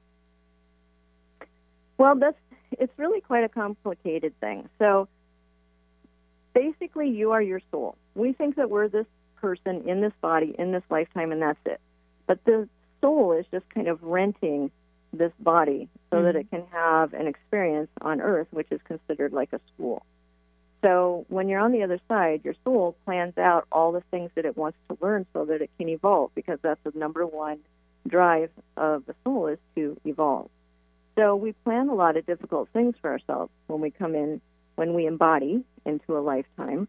Well, 1.98 2.16
that's 2.16 2.38
it's 2.80 2.94
really 2.98 3.22
quite 3.22 3.44
a 3.44 3.50
complicated 3.50 4.34
thing. 4.40 4.70
So 4.80 5.08
basically, 6.54 7.10
you 7.10 7.32
are 7.32 7.42
your 7.42 7.62
soul. 7.72 7.96
We 8.16 8.34
think 8.34 8.56
that 8.56 8.70
we're 8.70 8.88
this 8.88 9.06
person 9.36 9.88
in 9.88 10.02
this 10.02 10.14
body 10.22 10.56
in 10.58 10.72
this 10.72 10.84
lifetime, 10.90 11.32
and 11.32 11.42
that's 11.42 11.60
it. 11.66 11.80
But 12.28 12.44
the 12.46 12.68
soul 13.02 13.34
is 13.34 13.46
just 13.52 13.70
kind 13.70 13.88
of 13.88 14.02
renting 14.02 14.72
this 15.14 15.32
body 15.40 15.90
so 16.10 16.18
mm-hmm. 16.18 16.26
that 16.26 16.36
it 16.36 16.50
can 16.50 16.64
have 16.72 17.14
an 17.14 17.28
experience 17.28 17.90
on 18.02 18.22
earth, 18.22 18.48
which 18.52 18.72
is 18.72 18.80
considered 18.86 19.34
like 19.34 19.54
a 19.54 19.60
school. 19.74 20.06
So 20.82 21.26
when 21.30 21.48
you're 21.48 21.60
on 21.60 21.72
the 21.72 21.84
other 21.84 22.00
side, 22.08 22.42
your 22.44 22.56
soul 22.64 22.96
plans 23.06 23.38
out 23.38 23.68
all 23.72 23.92
the 23.92 24.02
things 24.12 24.32
that 24.36 24.46
it 24.46 24.58
wants 24.58 24.78
to 24.90 24.98
learn 25.00 25.26
so 25.34 25.46
that 25.46 25.62
it 25.62 25.70
can 25.78 25.90
evolve, 25.90 26.32
because 26.34 26.60
that's 26.62 26.80
the 26.84 26.92
number 26.98 27.26
one 27.26 27.60
drive 28.08 28.50
of 28.78 29.06
the 29.06 29.14
soul 29.24 29.48
is 29.48 29.60
to 29.76 29.96
evolve. 30.06 30.50
So 31.16 31.36
we 31.36 31.52
plan 31.52 31.90
a 31.90 31.94
lot 31.94 32.18
of 32.18 32.26
difficult 32.26 32.70
things 32.70 32.96
for 33.02 33.12
ourselves 33.12 33.52
when 33.68 33.80
we 33.80 33.92
come 33.92 34.16
in, 34.16 34.42
when 34.76 34.94
we 34.94 35.06
embody 35.06 35.64
into 35.86 36.18
a 36.18 36.20
lifetime. 36.20 36.88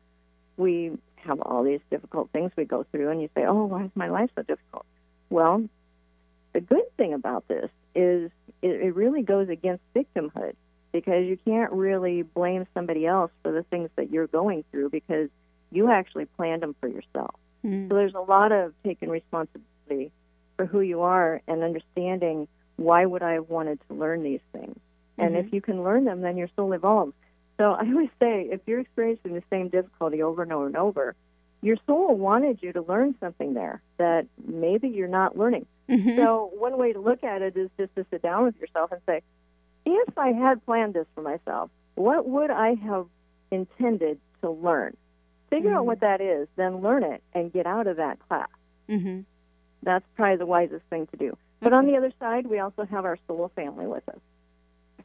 We 0.57 0.93
have 1.17 1.41
all 1.41 1.63
these 1.63 1.81
difficult 1.91 2.31
things 2.31 2.53
we 2.57 2.65
go 2.65 2.85
through, 2.91 3.11
and 3.11 3.21
you 3.21 3.29
say, 3.35 3.45
"Oh, 3.45 3.67
why 3.67 3.85
is 3.85 3.91
my 3.95 4.09
life 4.09 4.31
so 4.35 4.43
difficult?" 4.43 4.87
Well, 5.29 5.69
the 6.53 6.61
good 6.61 6.97
thing 6.97 7.13
about 7.13 7.47
this 7.49 7.71
is 7.95 8.31
it, 8.63 8.95
really 8.95 9.23
goes 9.23 9.49
against 9.49 9.83
victimhood 9.95 10.55
because 10.93 11.27
you 11.27 11.39
can't 11.45 11.73
really 11.73 12.23
blame 12.23 12.67
somebody 12.75 13.07
else 13.07 13.31
for 13.43 13.53
the 13.53 13.63
things 13.65 13.91
that 13.97 14.11
you're 14.11 14.27
going 14.27 14.65
through 14.71 14.91
because 14.91 15.29
you 15.71 15.91
actually 15.91 16.27
planned 16.27 16.63
them 16.63 16.77
for 16.81 16.89
yourself. 16.89 17.35
Mm-hmm. 17.65 17.89
So 17.89 17.95
there's 17.95 18.15
a 18.15 18.21
lot 18.21 18.53
of 18.53 18.75
taking 18.85 19.09
responsibility 19.09 20.13
for 20.57 20.67
who 20.67 20.81
you 20.81 21.03
are 21.03 21.41
and 21.49 21.63
understanding 21.63 22.49
why 22.77 23.05
would 23.07 23.23
I 23.23 23.33
have 23.33 23.49
wanted 23.49 23.81
to 23.89 23.95
learn 23.95 24.23
these 24.23 24.41
things? 24.53 24.79
And 25.19 25.31
mm-hmm. 25.35 25.47
if 25.47 25.53
you 25.53 25.61
can 25.61 25.83
learn 25.83 26.05
them, 26.05 26.21
then 26.21 26.37
your 26.37 26.49
soul 26.57 26.73
evolves. 26.73 27.15
So 27.59 27.73
I 27.81 27.87
always 27.87 28.11
say, 28.21 28.49
if 28.51 28.61
you're 28.67 28.81
experiencing 28.81 29.35
the 29.35 29.43
same 29.51 29.69
difficulty 29.69 30.23
over 30.23 30.43
and 30.43 30.53
over 30.53 30.67
and 30.67 30.77
over, 30.77 31.15
your 31.63 31.77
soul 31.87 32.17
wanted 32.17 32.59
you 32.61 32.73
to 32.73 32.83
learn 32.83 33.15
something 33.21 33.55
there 33.55 33.81
that 33.99 34.27
maybe 34.45 34.89
you're 34.89 35.07
not 35.09 35.39
learning. 35.39 35.67
Mm-hmm. 35.89 36.17
So 36.17 36.51
one 36.55 36.77
way 36.77 36.93
to 36.93 37.01
look 37.01 37.23
at 37.23 37.41
it 37.41 37.57
is 37.57 37.71
just 37.79 37.95
to 37.95 38.05
sit 38.11 38.21
down 38.21 38.45
with 38.45 38.57
yourself 38.59 38.91
and 38.91 39.01
say, 39.07 39.23
if 39.85 40.19
I 40.19 40.33
had 40.33 40.65
planned 40.65 40.95
this 40.95 41.07
for 41.15 41.23
myself, 41.23 41.71
what 41.95 42.29
would 42.29 42.51
I 42.51 42.75
have 42.75 43.07
intended 43.51 44.21
to 44.43 44.51
learn? 44.51 44.97
Figure 45.51 45.71
mm-hmm. 45.71 45.79
out 45.79 45.87
what 45.87 46.01
that 46.01 46.21
is, 46.21 46.49
then 46.57 46.81
learn 46.81 47.03
it 47.05 47.23
and 47.35 47.53
get 47.53 47.67
out 47.67 47.87
of 47.87 47.97
that 47.97 48.19
class. 48.29 48.49
Mm-hmm. 48.89 49.21
That's 49.83 50.05
probably 50.17 50.37
the 50.37 50.47
wisest 50.47 50.85
thing 50.91 51.07
to 51.09 51.17
do. 51.17 51.37
But 51.61 51.73
on 51.73 51.87
the 51.87 51.97
other 51.97 52.13
side, 52.19 52.47
we 52.47 52.59
also 52.59 52.85
have 52.85 53.05
our 53.05 53.19
soul 53.29 53.51
family 53.55 53.87
with 53.87 54.09
us. 54.09 54.19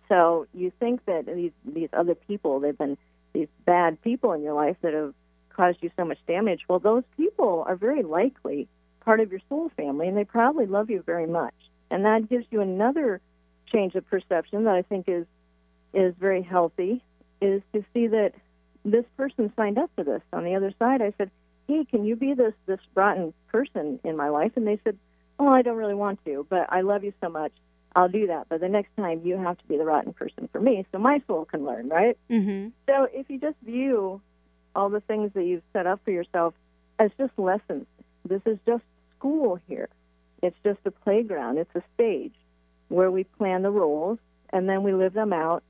So 0.09 0.47
you 0.53 0.71
think 0.79 1.05
that 1.05 1.25
these 1.25 1.51
these 1.65 1.89
other 1.93 2.15
people, 2.15 2.59
they've 2.59 2.77
been 2.77 2.97
these 3.33 3.47
bad 3.65 4.01
people 4.01 4.33
in 4.33 4.41
your 4.41 4.53
life 4.53 4.77
that 4.81 4.93
have 4.93 5.13
caused 5.49 5.79
you 5.81 5.91
so 5.97 6.05
much 6.05 6.17
damage. 6.27 6.61
Well, 6.67 6.79
those 6.79 7.03
people 7.15 7.63
are 7.67 7.75
very 7.75 8.03
likely 8.03 8.67
part 9.01 9.19
of 9.19 9.31
your 9.31 9.41
soul 9.49 9.69
family, 9.75 10.07
and 10.07 10.17
they 10.17 10.23
probably 10.23 10.65
love 10.65 10.89
you 10.89 11.01
very 11.01 11.27
much. 11.27 11.53
And 11.91 12.05
that 12.05 12.29
gives 12.29 12.45
you 12.49 12.61
another 12.61 13.21
change 13.71 13.95
of 13.95 14.07
perception 14.07 14.65
that 14.65 14.75
I 14.75 14.81
think 14.81 15.05
is 15.07 15.25
is 15.93 16.13
very 16.19 16.41
healthy. 16.41 17.03
Is 17.41 17.61
to 17.73 17.83
see 17.93 18.07
that 18.07 18.33
this 18.83 19.05
person 19.15 19.51
signed 19.55 19.77
up 19.77 19.91
for 19.95 20.03
this. 20.03 20.21
On 20.33 20.43
the 20.43 20.55
other 20.55 20.73
side, 20.79 21.01
I 21.01 21.13
said, 21.17 21.29
"Hey, 21.67 21.85
can 21.85 22.05
you 22.05 22.15
be 22.15 22.33
this 22.33 22.53
this 22.65 22.79
rotten 22.95 23.33
person 23.47 23.99
in 24.03 24.15
my 24.17 24.29
life?" 24.29 24.53
And 24.55 24.67
they 24.67 24.79
said, 24.83 24.97
oh, 25.39 25.47
I 25.47 25.61
don't 25.61 25.77
really 25.77 25.93
want 25.93 26.23
to, 26.25 26.45
but 26.49 26.67
I 26.69 26.81
love 26.81 27.03
you 27.03 27.13
so 27.21 27.29
much. 27.29 27.51
I'll 27.95 28.09
do 28.09 28.27
that. 28.27 28.47
But 28.49 28.59
the 28.59 28.69
next 28.69 28.95
time 28.95 29.21
you 29.23 29.37
have 29.37 29.57
to 29.57 29.65
be 29.65 29.77
the 29.77 29.85
rotten 29.85 30.13
person 30.13 30.49
for 30.51 30.59
me 30.61 30.85
so 30.91 30.99
my 30.99 31.21
soul 31.27 31.45
can 31.45 31.65
learn, 31.65 31.89
right? 31.89 32.17
Mm-hmm. 32.29 32.69
So 32.87 33.07
if 33.11 33.29
you 33.29 33.39
just 33.39 33.57
view 33.63 34.21
all 34.75 34.89
the 34.89 34.99
things 35.01 35.31
that 35.33 35.43
you've 35.43 35.63
set 35.73 35.87
up 35.87 36.01
for 36.03 36.11
yourself 36.11 36.53
as 36.99 37.11
just 37.17 37.31
lessons, 37.37 37.85
this 38.27 38.41
is 38.45 38.57
just 38.65 38.83
school 39.17 39.59
here. 39.67 39.89
It's 40.43 40.57
just 40.63 40.79
a 40.85 40.91
playground, 40.91 41.57
it's 41.57 41.75
a 41.75 41.81
stage 41.95 42.33
where 42.89 43.11
we 43.11 43.23
plan 43.23 43.61
the 43.61 43.71
roles 43.71 44.19
and 44.51 44.67
then 44.67 44.83
we 44.83 44.93
live 44.93 45.13
them 45.13 45.33
out 45.33 45.63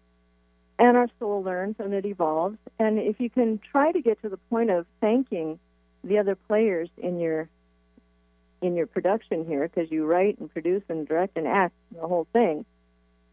and 0.79 0.95
our 0.95 1.07
soul 1.19 1.41
learns 1.43 1.75
and 1.79 1.93
it 1.93 2.05
evolves. 2.05 2.57
And 2.79 2.99
if 2.99 3.19
you 3.19 3.29
can 3.29 3.59
try 3.71 3.91
to 3.91 4.01
get 4.01 4.21
to 4.21 4.29
the 4.29 4.37
point 4.37 4.69
of 4.69 4.85
thanking 5.01 5.59
the 6.03 6.19
other 6.19 6.35
players 6.35 6.89
in 6.97 7.19
your 7.19 7.49
in 8.61 8.75
your 8.75 8.87
production 8.87 9.45
here 9.45 9.67
because 9.67 9.91
you 9.91 10.05
write 10.05 10.39
and 10.39 10.51
produce 10.51 10.81
and 10.89 11.07
direct 11.07 11.37
and 11.37 11.47
act 11.47 11.75
the 11.93 12.07
whole 12.07 12.27
thing. 12.33 12.65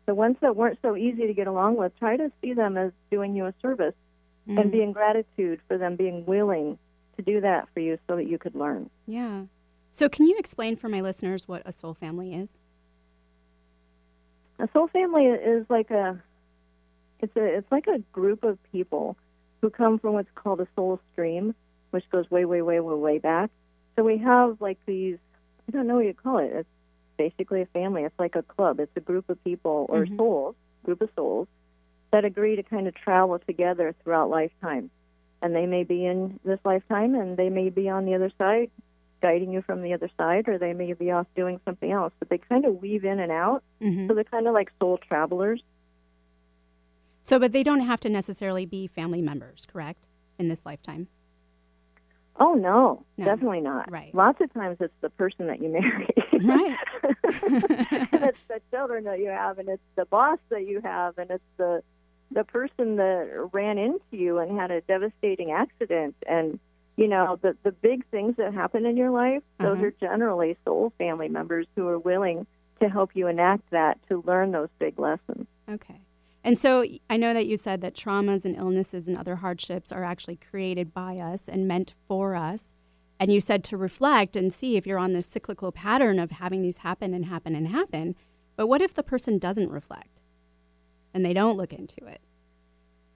The 0.05 0.14
ones 0.14 0.37
that 0.43 0.55
weren't 0.55 0.78
so 0.82 0.97
easy 0.97 1.26
to 1.26 1.32
get 1.32 1.47
along 1.47 1.76
with, 1.76 1.99
try 1.99 2.18
to 2.18 2.30
see 2.43 2.53
them 2.53 2.76
as 2.76 2.93
doing 3.11 3.35
you 3.35 3.47
a 3.47 3.55
service 3.62 3.95
mm-hmm. 4.47 4.59
and 4.59 4.70
be 4.70 4.82
in 4.82 4.93
gratitude 4.93 5.61
for 5.66 5.78
them 5.78 5.97
being 5.97 6.26
willing 6.26 6.78
to 7.16 7.22
do 7.22 7.41
that 7.41 7.68
for 7.72 7.80
you 7.80 7.99
so 8.07 8.16
that 8.16 8.28
you 8.28 8.37
could 8.37 8.55
learn. 8.55 8.91
Yeah. 9.07 9.45
So, 9.91 10.09
can 10.09 10.26
you 10.26 10.37
explain 10.39 10.76
for 10.76 10.89
my 10.89 11.01
listeners 11.01 11.49
what 11.49 11.62
a 11.64 11.72
soul 11.72 11.95
family 11.95 12.35
is? 12.35 12.51
A 14.59 14.68
soul 14.72 14.88
family 14.88 15.26
is 15.26 15.66
like 15.68 15.90
a 15.90 16.22
it's 17.20 17.34
a 17.36 17.44
it's 17.44 17.72
like 17.72 17.86
a 17.86 17.98
group 18.12 18.44
of 18.44 18.59
people 18.72 19.16
who 19.61 19.70
come 19.70 19.98
from 19.98 20.14
what's 20.14 20.28
called 20.34 20.61
a 20.61 20.68
soul 20.76 21.00
stream, 21.12 21.55
which 21.90 22.05
goes 22.11 22.30
way, 22.30 22.44
way, 22.44 22.62
way, 22.62 22.80
way, 22.80 22.94
way 22.94 23.18
back. 23.18 23.50
So 23.96 24.02
we 24.02 24.18
have 24.18 24.61
like 24.61 24.78
these, 24.86 25.18
I 25.68 25.72
don't 25.72 25.86
know 25.86 25.96
what 25.96 26.05
you 26.05 26.14
call 26.14 26.38
it. 26.38 26.52
It's 26.52 26.68
basically 27.16 27.62
a 27.62 27.66
family. 27.66 28.02
It's 28.02 28.18
like 28.18 28.36
a 28.36 28.42
club. 28.42 28.80
It's 28.80 28.96
a 28.96 29.00
group 29.00 29.30
of 29.30 29.42
people 29.44 29.86
or 29.88 30.05
mm-hmm. 30.05 30.16
souls, 30.16 30.55
group 30.84 31.00
of 31.00 31.09
souls 31.16 31.48
that 32.11 32.24
agree 32.24 32.57
to 32.57 32.62
kind 32.62 32.86
of 32.86 32.94
travel 32.94 33.38
together 33.38 33.94
throughout 34.02 34.30
lifetime. 34.30 34.90
and 35.44 35.55
they 35.55 35.66
may 35.66 35.84
be 35.84 36.07
in 36.07 36.40
this 36.42 36.59
lifetime, 36.64 37.14
and 37.14 37.36
they 37.36 37.50
may 37.50 37.68
be 37.68 37.90
on 37.90 38.07
the 38.07 38.14
other 38.14 38.30
side, 38.38 38.70
guiding 39.25 39.51
you 39.53 39.62
from 39.62 39.81
the 39.81 39.95
other 39.95 40.11
side, 40.18 40.49
or 40.49 40.59
they 40.59 40.75
may 40.75 40.93
be 40.93 41.11
off 41.11 41.27
doing 41.35 41.59
something 41.64 41.91
else. 41.91 42.12
But 42.18 42.29
they 42.29 42.37
kind 42.37 42.66
of 42.66 42.83
weave 42.83 43.07
in 43.07 43.18
and 43.20 43.33
out, 43.33 43.62
Mhm. 43.81 44.07
so 44.07 44.14
they're 44.14 44.22
kind 44.25 44.47
of 44.47 44.53
like 44.53 44.70
soul 44.79 44.99
travelers. 44.99 45.62
So, 47.22 47.39
but 47.39 47.53
they 47.53 47.62
don't 47.62 47.81
have 47.81 48.01
to 48.01 48.11
necessarily 48.11 48.66
be 48.66 48.87
family 48.87 49.22
members, 49.22 49.64
correct? 49.66 50.05
In 50.39 50.49
this 50.49 50.66
lifetime. 50.66 51.09
Oh 52.39 52.53
no, 52.55 53.05
No. 53.16 53.25
definitely 53.25 53.61
not. 53.62 53.91
Right. 53.91 54.14
Lots 54.14 54.41
of 54.43 54.53
times 54.53 54.77
it's 54.81 54.93
the 55.01 55.09
person 55.11 55.47
that 55.47 55.62
you 55.62 55.68
marry. 55.70 56.09
Right. 56.45 56.77
and 58.12 58.25
it's 58.25 58.39
the 58.49 58.61
children 58.70 59.05
that 59.05 59.20
you 59.20 59.29
have, 59.29 59.59
and 59.59 59.68
it's 59.70 59.83
the 59.95 60.05
boss 60.05 60.39
that 60.51 60.66
you 60.66 60.81
have, 60.83 61.16
and 61.18 61.31
it's 61.31 61.45
the 61.57 61.83
the 62.31 62.43
person 62.45 62.97
that 62.97 63.49
ran 63.53 63.79
into 63.79 64.01
you 64.11 64.39
and 64.39 64.59
had 64.59 64.70
a 64.72 64.81
devastating 64.83 65.53
accident, 65.53 66.16
and 66.27 66.59
you 66.97 67.09
know 67.09 67.38
the 67.42 67.57
the 67.62 67.72
big 67.72 68.05
things 68.11 68.36
that 68.36 68.55
happen 68.55 68.86
in 68.86 68.97
your 68.97 69.11
life. 69.11 69.42
Those 69.59 69.76
Uh-huh. 69.78 69.86
are 69.86 69.90
generally 69.92 70.57
soul 70.64 70.92
family 70.99 71.28
members 71.28 71.66
who 71.76 71.86
are 71.88 71.99
willing 71.99 72.47
to 72.80 72.88
help 72.88 73.11
you 73.14 73.26
enact 73.28 73.70
that 73.70 73.99
to 74.09 74.22
learn 74.26 74.51
those 74.53 74.68
big 74.78 74.99
lessons. 74.99 75.47
Okay. 75.70 76.01
And 76.42 76.59
so 76.59 76.84
I 77.09 77.16
know 77.16 77.32
that 77.32 77.47
you 77.47 77.57
said 77.57 77.80
that 77.80 77.95
traumas 77.95 78.45
and 78.45 78.55
illnesses 78.57 79.09
and 79.09 79.16
other 79.16 79.36
hardships 79.36 79.90
are 79.92 80.05
actually 80.05 80.36
created 80.36 80.92
by 80.92 81.16
us 81.16 81.49
and 81.49 81.66
meant 81.66 81.95
for 82.07 82.34
us. 82.34 82.74
And 83.18 83.32
you 83.32 83.40
said 83.40 83.64
to 83.64 83.76
reflect 83.78 84.36
and 84.36 84.53
see 84.53 84.76
if 84.76 84.86
you're 84.86 84.99
on 84.99 85.12
this 85.14 85.26
cyclical 85.26 85.72
pattern 85.72 86.18
of 86.18 86.32
having 86.32 86.61
these 86.62 86.78
happen 86.78 87.14
and 87.14 87.26
happen 87.26 87.55
and 87.55 87.68
happen. 87.68 88.14
But 88.57 88.66
what 88.66 88.82
if 88.82 88.92
the 88.92 89.03
person 89.03 89.38
doesn't 89.38 89.70
reflect 89.70 90.20
and 91.14 91.24
they 91.24 91.32
don't 91.32 91.57
look 91.57 91.72
into 91.72 92.05
it? 92.07 92.20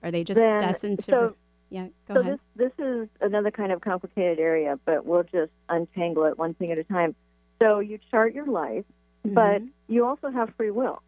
Are 0.01 0.09
they 0.09 0.23
just 0.23 0.41
Then- 0.41 0.59
destined 0.61 0.99
to? 1.01 1.11
so- 1.11 1.35
yeah, 1.69 1.87
go 2.07 2.15
so 2.15 2.19
ahead. 2.21 2.39
this 2.55 2.71
this 2.77 2.85
is 2.85 3.09
another 3.21 3.51
kind 3.51 3.71
of 3.71 3.81
complicated 3.81 4.39
area, 4.39 4.79
but 4.85 5.05
we'll 5.05 5.23
just 5.23 5.51
untangle 5.69 6.23
it 6.25 6.37
one 6.37 6.53
thing 6.55 6.71
at 6.71 6.77
a 6.77 6.83
time. 6.83 7.15
So 7.61 7.79
you 7.79 7.99
chart 8.11 8.33
your 8.33 8.45
life, 8.47 8.85
but 9.23 9.61
Mhm. 9.61 9.69
you 9.87 10.05
also 10.05 10.29
have 10.29 10.53
free 10.55 10.71
will. 10.71 11.01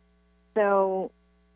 So 0.54 1.12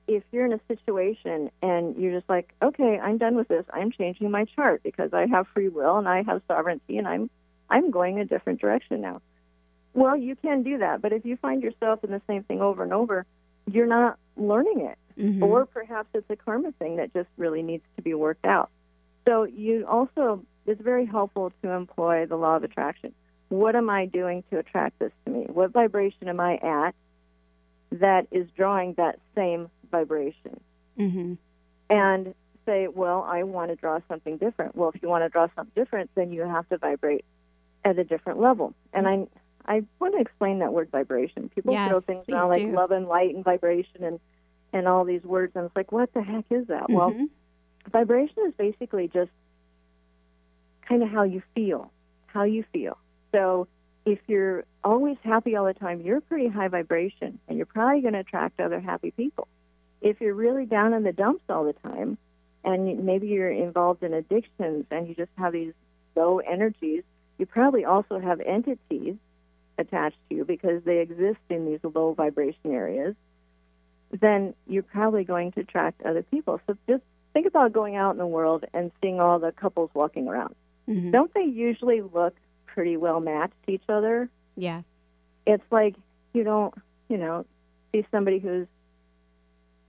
if 0.07 0.23
you're 0.31 0.45
in 0.45 0.53
a 0.53 0.59
situation 0.67 1.49
and 1.61 1.95
you're 1.97 2.13
just 2.13 2.29
like, 2.29 2.53
okay, 2.61 2.99
I'm 2.99 3.17
done 3.17 3.35
with 3.35 3.47
this, 3.47 3.65
I'm 3.73 3.91
changing 3.91 4.29
my 4.31 4.45
chart 4.45 4.83
because 4.83 5.13
I 5.13 5.25
have 5.27 5.47
free 5.47 5.67
will 5.69 5.97
and 5.97 6.07
I 6.07 6.21
have 6.23 6.41
sovereignty 6.47 6.97
and 6.97 7.07
I'm 7.07 7.29
I'm 7.69 7.89
going 7.91 8.19
a 8.19 8.25
different 8.25 8.61
direction 8.61 9.01
now. 9.01 9.21
Well, 9.93 10.15
you 10.15 10.35
can 10.35 10.61
do 10.63 10.77
that, 10.79 11.01
but 11.01 11.13
if 11.13 11.25
you 11.25 11.37
find 11.37 11.63
yourself 11.63 12.03
in 12.03 12.11
the 12.11 12.21
same 12.27 12.43
thing 12.43 12.61
over 12.61 12.83
and 12.83 12.93
over, 12.93 13.25
you're 13.71 13.87
not 13.87 14.17
learning 14.37 14.81
it 14.81 14.97
Mhm. 15.17 15.41
or 15.43 15.65
perhaps 15.65 16.09
it's 16.13 16.29
a 16.29 16.35
karma 16.35 16.71
thing 16.73 16.97
that 16.97 17.13
just 17.13 17.29
really 17.37 17.63
needs 17.63 17.83
to 17.95 18.01
be 18.01 18.13
worked 18.13 18.45
out. 18.45 18.69
So 19.27 19.43
you 19.43 19.85
also 19.87 20.43
it's 20.65 20.81
very 20.81 21.05
helpful 21.05 21.51
to 21.61 21.69
employ 21.71 22.25
the 22.25 22.35
law 22.35 22.55
of 22.55 22.63
attraction. 22.63 23.13
What 23.49 23.75
am 23.75 23.89
I 23.89 24.05
doing 24.07 24.43
to 24.51 24.57
attract 24.57 24.97
this 24.99 25.11
to 25.25 25.31
me? 25.31 25.45
What 25.47 25.71
vibration 25.71 26.27
am 26.27 26.39
I 26.39 26.55
at 26.57 26.95
that 27.91 28.27
is 28.31 28.47
drawing 28.57 28.93
that 28.93 29.19
same 29.35 29.69
vibration? 29.91 30.59
Mhm. 30.97 31.37
And 31.89 32.33
say, 32.65 32.87
well, 32.87 33.23
I 33.29 33.43
want 33.43 33.69
to 33.69 33.75
draw 33.75 33.99
something 34.07 34.37
different. 34.37 34.75
Well, 34.75 34.89
if 34.93 35.01
you 35.03 35.07
want 35.07 35.23
to 35.23 35.29
draw 35.29 35.47
something 35.55 35.71
different, 35.75 36.09
then 36.15 36.31
you 36.33 36.41
have 36.41 36.67
to 36.69 36.77
vibrate 36.79 37.23
at 37.83 37.99
a 37.99 38.03
different 38.03 38.39
level. 38.39 38.73
And 38.93 39.07
I 39.07 39.27
I 39.67 39.83
want 39.99 40.13
to 40.15 40.21
explain 40.21 40.59
that 40.59 40.73
word 40.73 40.89
vibration. 40.91 41.49
People 41.49 41.73
throw 41.89 41.99
things 41.99 42.25
around 42.29 42.49
like 42.49 42.57
do. 42.59 42.71
love 42.71 42.91
and 42.91 43.07
light 43.07 43.33
and 43.35 43.43
vibration 43.43 44.03
and 44.03 44.19
and 44.73 44.87
all 44.87 45.05
these 45.05 45.23
words, 45.23 45.55
and 45.55 45.65
it's 45.65 45.75
like, 45.75 45.91
what 45.91 46.11
the 46.13 46.21
heck 46.21 46.45
is 46.49 46.67
that? 46.67 46.89
Well, 46.89 47.11
Mhm. 47.11 47.29
Vibration 47.91 48.45
is 48.47 48.53
basically 48.57 49.07
just 49.07 49.31
kind 50.87 51.03
of 51.03 51.09
how 51.09 51.23
you 51.23 51.41
feel, 51.53 51.91
how 52.27 52.43
you 52.43 52.63
feel. 52.71 52.97
So 53.31 53.67
if 54.05 54.19
you're 54.27 54.65
always 54.83 55.17
happy 55.23 55.55
all 55.55 55.65
the 55.65 55.73
time, 55.73 56.01
you're 56.01 56.21
pretty 56.21 56.47
high 56.47 56.67
vibration, 56.67 57.39
and 57.47 57.57
you're 57.57 57.65
probably 57.65 58.01
going 58.01 58.13
to 58.13 58.19
attract 58.19 58.59
other 58.59 58.79
happy 58.79 59.11
people. 59.11 59.47
If 60.01 60.21
you're 60.21 60.35
really 60.35 60.65
down 60.65 60.93
in 60.93 61.03
the 61.03 61.11
dumps 61.11 61.43
all 61.49 61.63
the 61.63 61.73
time, 61.73 62.17
and 62.63 63.05
maybe 63.05 63.27
you're 63.27 63.51
involved 63.51 64.03
in 64.03 64.13
addictions 64.13 64.85
and 64.89 65.07
you 65.07 65.15
just 65.15 65.31
have 65.37 65.53
these 65.53 65.73
low 66.15 66.39
energies, 66.39 67.03
you 67.37 67.45
probably 67.45 67.85
also 67.85 68.19
have 68.19 68.41
entities 68.41 69.15
attached 69.77 70.17
to 70.29 70.35
you 70.35 70.45
because 70.45 70.81
they 70.83 70.99
exist 70.99 71.39
in 71.49 71.65
these 71.65 71.79
low 71.83 72.13
vibration 72.13 72.71
areas. 72.71 73.15
Then 74.11 74.55
you're 74.67 74.83
probably 74.83 75.25
going 75.25 75.51
to 75.53 75.61
attract 75.61 76.01
other 76.03 76.23
people. 76.23 76.59
So 76.65 76.75
just 76.87 77.03
think 77.35 77.45
about 77.47 77.73
going 77.73 77.97
out 77.97 78.11
in 78.11 78.17
the 78.17 78.25
world 78.25 78.63
and 78.73 78.91
seeing 79.01 79.19
all 79.19 79.39
the 79.39 79.51
couples 79.51 79.89
walking 79.93 80.25
around. 80.29 80.55
Mhm. 80.87 81.11
Don't 81.11 81.33
they 81.33 81.43
usually 81.43 81.99
look 82.01 82.33
pretty 82.65 82.95
well 82.95 83.19
matched 83.19 83.61
to 83.65 83.73
each 83.73 83.83
other? 83.89 84.29
Yes. 84.55 84.87
It's 85.45 85.69
like 85.69 85.95
you 86.33 86.45
don't, 86.45 86.73
you 87.09 87.17
know, 87.17 87.45
see 87.91 88.05
somebody 88.09 88.39
who's 88.39 88.67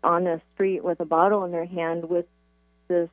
on 0.03 0.25
the 0.25 0.41
street 0.55 0.83
with 0.83 0.99
a 0.99 1.05
bottle 1.05 1.45
in 1.45 1.53
their 1.53 1.65
hand 1.67 2.09
with 2.09 2.27
this 2.89 3.09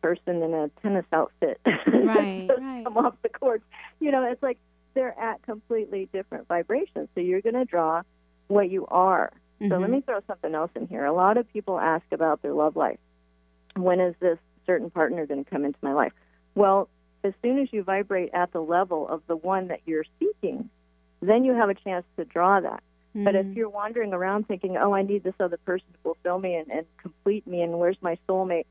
person 0.00 0.42
in 0.42 0.54
a 0.54 0.68
tennis 0.82 1.04
outfit 1.12 1.60
Right, 1.86 2.48
right. 2.58 2.84
come 2.84 2.96
off 2.96 3.14
the 3.22 3.28
court. 3.28 3.62
You 4.00 4.10
know, 4.12 4.24
it's 4.24 4.42
like 4.42 4.56
they're 4.94 5.18
at 5.20 5.42
completely 5.42 6.08
different 6.10 6.48
vibrations. 6.48 7.08
So 7.14 7.20
you're 7.20 7.40
going 7.42 7.54
to 7.54 7.64
draw 7.66 8.00
what 8.48 8.70
you 8.70 8.86
are. 8.86 9.30
So 9.60 9.66
let 9.78 9.88
Mhm. 9.88 9.90
me 9.90 10.00
throw 10.02 10.20
something 10.26 10.54
else 10.54 10.70
in 10.74 10.86
here. 10.88 11.04
A 11.04 11.12
lot 11.12 11.36
of 11.36 11.46
people 11.52 11.78
ask 11.78 12.04
about 12.12 12.40
their 12.42 12.52
love 12.54 12.76
life. 12.76 12.98
When 13.76 14.00
is 14.00 14.14
this 14.20 14.38
certain 14.66 14.90
partner 14.90 15.26
going 15.26 15.44
to 15.44 15.50
come 15.50 15.64
into 15.64 15.78
my 15.82 15.92
life? 15.92 16.12
Well, 16.54 16.88
as 17.22 17.32
soon 17.42 17.58
as 17.58 17.72
you 17.72 17.82
vibrate 17.82 18.30
at 18.34 18.52
the 18.52 18.60
level 18.60 19.08
of 19.08 19.22
the 19.26 19.36
one 19.36 19.68
that 19.68 19.80
you're 19.86 20.04
seeking, 20.18 20.68
then 21.20 21.44
you 21.44 21.52
have 21.54 21.70
a 21.70 21.74
chance 21.74 22.04
to 22.16 22.24
draw 22.24 22.60
that. 22.60 22.82
But 23.14 23.34
if 23.36 23.46
Mhm. 23.46 23.56
you're 23.56 23.68
wandering 23.68 24.12
around 24.12 24.46
thinking, 24.48 24.76
oh, 24.76 24.92
I 24.92 25.02
need 25.02 25.22
this 25.22 25.34
other 25.40 25.56
person 25.58 25.86
to 25.92 25.98
fulfill 26.00 26.38
me 26.38 26.56
and, 26.56 26.70
and 26.70 26.86
complete 26.98 27.46
me, 27.46 27.62
and 27.62 27.78
where's 27.78 28.00
my 28.02 28.18
soulmate? 28.28 28.66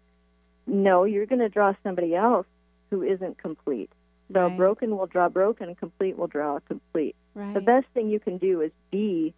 No, 0.68 1.04
you're 1.06 1.26
going 1.26 1.40
to 1.40 1.50
draw 1.50 1.74
somebody 1.84 2.14
else 2.16 2.46
who 2.90 3.04
isn't 3.04 3.38
complete. 3.38 3.90
So 4.34 4.48
Right. 4.48 4.58
broken 4.58 4.98
will 4.98 5.08
draw 5.08 5.30
broken, 5.30 5.74
complete 5.76 6.18
will 6.18 6.28
draw 6.28 6.60
complete. 6.60 7.16
right. 7.36 7.54
The 7.54 7.62
best 7.62 7.88
thing 7.94 8.10
you 8.10 8.20
can 8.20 8.38
do 8.38 8.62
is 8.62 8.72
be 8.92 9.34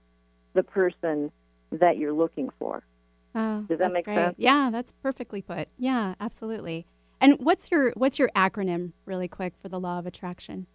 the 0.53 0.63
person 0.63 1.31
that 1.71 1.97
you're 1.97 2.13
looking 2.13 2.49
for. 2.59 2.83
Oh, 3.35 3.61
Does 3.67 3.79
that 3.79 3.91
make 3.91 4.05
great. 4.05 4.15
sense? 4.15 4.35
Yeah, 4.37 4.69
that's 4.71 4.91
perfectly 5.03 5.41
put. 5.41 5.67
Yeah, 5.77 6.13
absolutely. 6.19 6.85
And 7.19 7.37
what's 7.39 7.69
your 7.69 7.91
what's 7.95 8.17
your 8.17 8.29
acronym, 8.35 8.93
really 9.05 9.27
quick, 9.27 9.53
for 9.61 9.69
the 9.69 9.79
law 9.79 9.99
of 9.99 10.05
attraction? 10.05 10.67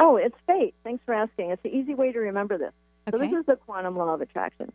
Oh, 0.00 0.16
it's 0.16 0.36
fate. 0.46 0.74
Thanks 0.82 1.02
for 1.06 1.14
asking. 1.14 1.50
It's 1.50 1.64
an 1.64 1.70
easy 1.70 1.94
way 1.94 2.10
to 2.12 2.18
remember 2.18 2.58
this. 2.58 2.72
So 3.10 3.18
this 3.18 3.30
is 3.32 3.46
the 3.46 3.56
quantum 3.56 3.96
law 3.96 4.14
of 4.14 4.20
attraction. 4.20 4.72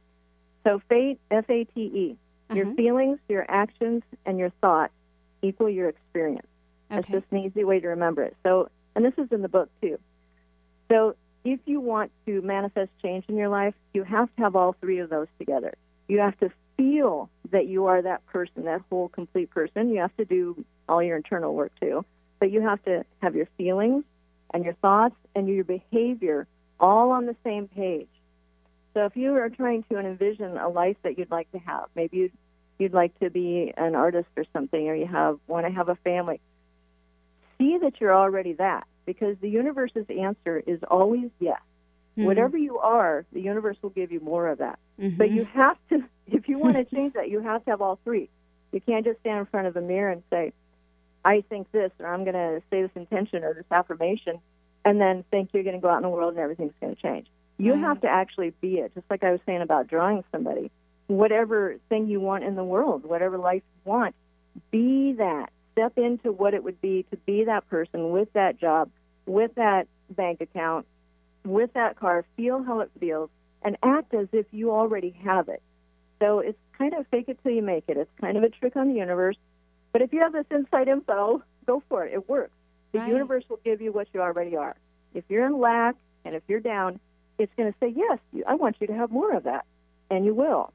So 0.66 0.82
fate, 0.88 1.20
F 1.32 1.46
A 1.50 1.66
T 1.66 1.82
E. 1.82 2.18
Your 2.54 2.66
Uh-huh. 2.68 2.76
feelings, 2.76 3.20
your 3.28 3.46
actions, 3.50 4.02
and 4.26 4.40
your 4.40 4.50
thoughts 4.62 4.94
equal 5.42 5.70
your 5.70 5.88
experience. 5.90 6.48
That's 6.90 7.06
Okay. 7.06 7.20
just 7.20 7.26
an 7.32 7.40
easy 7.40 7.64
way 7.64 7.80
to 7.80 7.88
remember 7.90 8.24
it. 8.24 8.36
So, 8.44 8.70
and 8.96 9.06
this 9.06 9.14
is 9.18 9.32
in 9.32 9.42
the 9.42 9.50
book 9.50 9.70
too. 9.82 10.00
So, 10.92 11.16
if 11.44 11.60
you 11.66 11.80
want 11.80 12.12
to 12.26 12.42
manifest 12.42 12.92
change 13.02 13.26
in 13.30 13.36
your 13.38 13.50
life, 13.50 13.76
you 13.94 14.04
have 14.04 14.34
to 14.36 14.42
have 14.42 14.56
all 14.56 14.74
three 14.82 15.00
of 15.00 15.10
those 15.10 15.28
together. 15.38 15.74
You 16.08 16.20
have 16.20 16.38
to 16.40 16.50
feel 16.80 17.30
that 17.52 17.68
you 17.68 17.88
are 17.88 18.02
that 18.02 18.26
person, 18.28 18.64
that 18.64 18.82
whole 18.90 19.10
complete 19.10 19.50
person. 19.50 19.90
You 19.90 20.00
have 20.00 20.16
to 20.16 20.24
do 20.24 20.64
all 20.88 21.04
your 21.04 21.18
internal 21.18 21.54
work 21.54 21.74
too. 21.82 22.06
But 22.40 22.52
you 22.52 22.62
have 22.62 22.82
to 22.86 23.04
have 23.22 23.36
your 23.36 23.48
feelings 23.58 24.06
and 24.54 24.64
your 24.64 24.76
thoughts 24.76 25.16
and 25.36 25.50
your 25.50 25.66
behavior 25.66 26.48
all 26.80 27.12
on 27.12 27.26
the 27.26 27.36
same 27.44 27.68
page. 27.68 28.08
So 28.94 29.06
if 29.06 29.18
you 29.18 29.36
are 29.36 29.50
trying 29.50 29.84
to 29.92 30.00
envision 30.00 30.58
a 30.58 30.70
life 30.70 30.96
that 31.04 31.18
you'd 31.18 31.30
like 31.30 31.52
to 31.52 31.60
have, 31.60 31.86
maybe 31.96 32.18
you'd, 32.18 32.32
you'd 32.80 32.94
like 32.94 33.18
to 33.20 33.30
be 33.30 33.74
an 33.76 33.94
artist 33.94 34.30
or 34.38 34.46
something, 34.54 34.88
or 34.88 34.96
you 34.96 35.06
have 35.06 35.38
want 35.48 35.68
to 35.68 35.72
have 35.72 35.90
a 35.90 35.96
family, 35.96 36.40
see 37.58 37.78
that 37.82 38.00
you're 38.00 38.16
already 38.16 38.54
that 38.54 38.88
because 39.06 39.36
the 39.42 39.50
universe's 39.50 40.06
answer 40.10 40.64
is 40.66 40.80
always 40.90 41.30
yes. 41.40 41.60
Mhm. 42.18 42.26
Whatever 42.26 42.58
you 42.58 42.80
are, 42.80 43.26
the 43.34 43.42
universe 43.42 43.78
will 43.82 43.90
give 43.90 44.12
you 44.12 44.22
more 44.22 44.48
of 44.48 44.60
that. 44.60 44.80
But 44.98 45.30
Mhm. 45.30 45.36
you 45.36 45.44
have 45.46 45.78
to, 45.90 46.04
if 46.34 46.48
you 46.48 46.58
want 46.60 46.76
to 46.76 46.86
change 46.96 47.14
that, 47.14 47.30
you 47.30 47.42
have 47.42 47.64
to 47.66 47.72
have 47.72 47.82
all 47.82 48.00
three. 48.04 48.30
You 48.72 48.82
can't 48.82 49.06
just 49.06 49.20
stand 49.22 49.40
in 49.40 49.46
front 49.48 49.68
of 49.68 49.76
a 49.76 49.82
mirror 49.82 50.12
and 50.12 50.24
say, 50.30 50.54
I 51.26 51.42
think 51.42 51.72
this, 51.72 51.92
or 52.00 52.08
I'm 52.08 52.24
going 52.24 52.36
to 52.36 52.62
say 52.70 52.82
this 52.82 52.92
intention 52.96 53.44
or 53.44 53.54
this 53.54 53.66
affirmation, 53.72 54.40
and 54.86 55.02
then 55.02 55.24
think 55.32 55.50
you're 55.54 55.64
going 55.64 55.76
to 55.76 55.82
go 55.82 55.90
out 55.90 55.98
in 55.98 56.04
the 56.04 56.10
world 56.10 56.34
and 56.34 56.40
everything's 56.40 56.74
going 56.80 56.96
to 56.96 57.02
change. 57.02 57.28
You 57.58 57.74
Right. 57.74 57.82
have 57.82 58.02
to 58.02 58.08
actually 58.08 58.52
be 58.62 58.76
it, 58.80 58.94
just 58.94 59.10
like 59.10 59.24
I 59.24 59.32
was 59.32 59.42
saying 59.46 59.62
about 59.62 59.88
drawing 59.88 60.24
somebody. 60.32 60.72
Whatever 61.08 61.78
thing 61.90 62.08
you 62.08 62.22
want 62.22 62.44
in 62.44 62.56
the 62.56 62.64
world, 62.64 63.04
whatever 63.06 63.38
life 63.38 63.64
you 63.86 63.92
want, 63.92 64.16
be 64.72 65.14
that. 65.14 65.52
Step 65.74 65.98
into 65.98 66.32
what 66.32 66.54
it 66.54 66.64
would 66.64 66.80
be 66.82 67.06
to 67.12 67.18
be 67.18 67.46
that 67.46 67.68
person 67.70 68.12
with 68.12 68.32
that 68.34 68.60
job, 68.60 68.90
with 69.26 69.56
that 69.56 69.88
bank 70.10 70.42
account, 70.42 70.86
with 71.46 71.74
that 71.74 71.98
car. 71.98 72.26
Feel 72.36 72.64
how 72.64 72.82
it 72.82 72.92
feels 73.00 73.30
and 73.62 73.78
act 73.84 74.14
as 74.14 74.28
if 74.32 74.46
you 74.52 74.72
already 74.72 75.12
have 75.24 75.50
it. 75.50 75.62
So 76.20 76.40
it's 76.40 76.58
kind 76.78 76.94
of 76.94 77.08
fake 77.08 77.26
it 77.28 77.40
till 77.44 77.52
you 77.54 77.62
make 77.62 77.86
it. 77.88 77.98
It's 77.98 78.12
kind 78.20 78.38
of 78.38 78.44
a 78.44 78.50
trick 78.50 78.76
on 78.76 78.90
the 78.90 78.96
universe. 78.96 79.38
But 79.92 80.02
if 80.02 80.14
you 80.14 80.20
have 80.20 80.34
this 80.34 80.46
inside 80.52 80.88
info, 80.88 81.42
go 81.66 81.82
for 81.90 82.06
it. 82.06 82.14
It 82.14 82.30
works. 82.30 82.52
The 82.92 83.00
Right. 83.00 83.08
universe 83.10 83.44
will 83.50 83.60
give 83.64 83.82
you 83.82 83.92
what 83.92 84.08
you 84.14 84.22
already 84.22 84.56
are. 84.56 84.76
If 85.14 85.24
you're 85.30 85.46
in 85.46 85.60
lack 85.60 85.96
and 86.26 86.36
if 86.36 86.44
you're 86.48 86.60
down, 86.60 87.00
it's 87.38 87.52
going 87.56 87.72
to 87.72 87.78
say, 87.80 87.88
yes, 87.96 88.20
I 88.48 88.56
want 88.56 88.78
you 88.82 88.88
to 88.88 88.94
have 88.94 89.12
more 89.12 89.34
of 89.34 89.44
that. 89.44 89.66
And 90.12 90.26
you 90.26 90.34
will. 90.34 90.74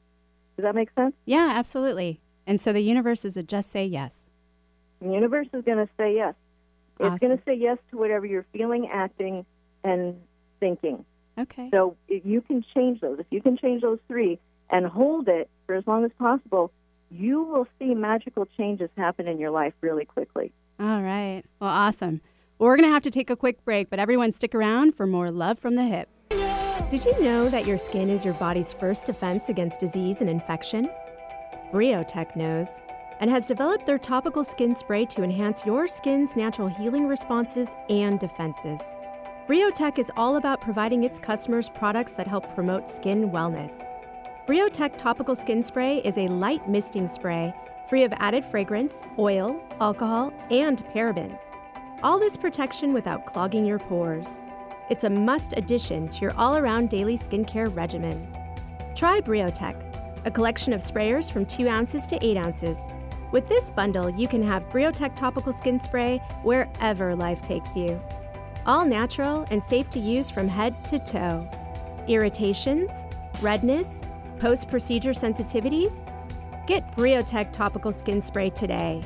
Does 0.56 0.62
that 0.64 0.74
make 0.74 0.90
sense? 0.94 1.14
Yeah, 1.24 1.52
absolutely. 1.54 2.20
And 2.46 2.60
so 2.60 2.72
the 2.72 2.80
universe 2.80 3.24
is 3.24 3.36
a 3.36 3.42
just 3.42 3.70
say 3.70 3.84
yes. 3.84 4.30
The 5.00 5.10
universe 5.12 5.48
is 5.52 5.64
going 5.64 5.78
to 5.78 5.88
say 5.96 6.14
yes. 6.14 6.34
It's 7.00 7.20
going 7.20 7.36
to 7.36 7.42
say 7.44 7.54
yes 7.54 7.78
to 7.90 7.98
whatever 7.98 8.24
you're 8.24 8.46
feeling, 8.52 8.88
acting, 8.88 9.44
and 9.82 10.20
thinking. 10.60 11.04
Okay. 11.36 11.68
So 11.70 11.96
if 12.08 12.24
you 12.24 12.40
can 12.40 12.64
change 12.74 13.00
those. 13.00 13.18
If 13.18 13.26
you 13.30 13.42
can 13.42 13.56
change 13.56 13.82
those 13.82 13.98
three 14.06 14.38
and 14.70 14.86
hold 14.86 15.28
it 15.28 15.48
for 15.66 15.74
as 15.74 15.86
long 15.86 16.04
as 16.04 16.10
possible, 16.18 16.70
you 17.10 17.42
will 17.42 17.66
see 17.78 17.94
magical 17.94 18.46
changes 18.56 18.90
happen 18.96 19.28
in 19.28 19.38
your 19.38 19.50
life 19.50 19.74
really 19.80 20.04
quickly. 20.04 20.52
All 20.80 21.02
right. 21.02 21.42
Well, 21.60 21.70
awesome. 21.70 22.20
Well, 22.58 22.68
we're 22.68 22.76
going 22.76 22.88
to 22.88 22.92
have 22.92 23.02
to 23.04 23.10
take 23.10 23.30
a 23.30 23.36
quick 23.36 23.64
break, 23.64 23.90
but 23.90 23.98
everyone 23.98 24.32
stick 24.32 24.54
around 24.54 24.94
for 24.94 25.06
more 25.06 25.30
Love 25.30 25.58
from 25.58 25.76
the 25.76 25.82
Hyp. 25.82 26.06
Did 26.88 27.04
you 27.04 27.20
know 27.20 27.48
that 27.48 27.66
your 27.66 27.78
skin 27.78 28.10
is 28.10 28.24
your 28.24 28.34
body's 28.34 28.72
first 28.72 29.06
defense 29.06 29.48
against 29.48 29.80
disease 29.80 30.20
and 30.20 30.30
infection? 30.30 30.90
Briotech 31.72 32.36
knows 32.36 32.80
and 33.20 33.30
has 33.30 33.46
developed 33.46 33.86
their 33.86 33.98
topical 33.98 34.44
skin 34.44 34.74
spray 34.74 35.04
to 35.06 35.22
enhance 35.22 35.64
your 35.64 35.86
skin's 35.86 36.36
natural 36.36 36.68
healing 36.68 37.06
responses 37.06 37.68
and 37.88 38.18
defenses. 38.18 38.80
Briotech 39.48 39.98
is 39.98 40.10
all 40.16 40.36
about 40.36 40.60
providing 40.60 41.04
its 41.04 41.18
customers 41.18 41.68
products 41.68 42.12
that 42.12 42.26
help 42.26 42.54
promote 42.54 42.88
skin 42.88 43.30
wellness. 43.30 43.88
Briotech 44.46 44.98
topical 44.98 45.34
skin 45.34 45.62
spray 45.62 46.02
is 46.04 46.18
a 46.18 46.28
light 46.28 46.68
misting 46.68 47.08
spray 47.08 47.54
free 47.88 48.02
of 48.02 48.12
added 48.18 48.44
fragrance, 48.44 49.02
oil, 49.18 49.58
alcohol, 49.80 50.34
and 50.50 50.84
parabens. 50.88 51.38
All 52.02 52.18
this 52.18 52.36
protection 52.36 52.92
without 52.92 53.24
clogging 53.24 53.64
your 53.64 53.78
pores. 53.78 54.42
It's 54.90 55.04
a 55.04 55.10
must 55.10 55.54
addition 55.56 56.08
to 56.08 56.20
your 56.20 56.34
all 56.36 56.56
around 56.58 56.90
daily 56.90 57.16
skincare 57.16 57.74
regimen. 57.74 58.36
Try 58.94 59.22
Briotech, 59.22 59.76
a 60.26 60.30
collection 60.30 60.74
of 60.74 60.80
sprayers 60.80 61.30
from 61.32 61.46
2 61.46 61.66
ounces 61.66 62.06
to 62.08 62.22
8 62.22 62.36
ounces. 62.36 62.88
With 63.32 63.46
this 63.48 63.70
bundle, 63.70 64.10
you 64.10 64.28
can 64.28 64.46
have 64.46 64.68
Briotech 64.68 65.16
topical 65.16 65.54
skin 65.54 65.78
spray 65.78 66.18
wherever 66.42 67.16
life 67.16 67.40
takes 67.40 67.74
you. 67.74 67.98
All 68.66 68.84
natural 68.84 69.46
and 69.50 69.62
safe 69.62 69.88
to 69.90 69.98
use 69.98 70.30
from 70.30 70.48
head 70.48 70.84
to 70.86 70.98
toe. 70.98 71.48
Irritations, 72.08 73.06
redness, 73.40 74.02
post 74.44 74.68
procedure 74.68 75.12
sensitivities? 75.12 75.94
Get 76.66 76.94
Briotech 76.94 77.50
topical 77.50 77.92
skin 77.92 78.20
spray 78.20 78.50
today. 78.50 79.02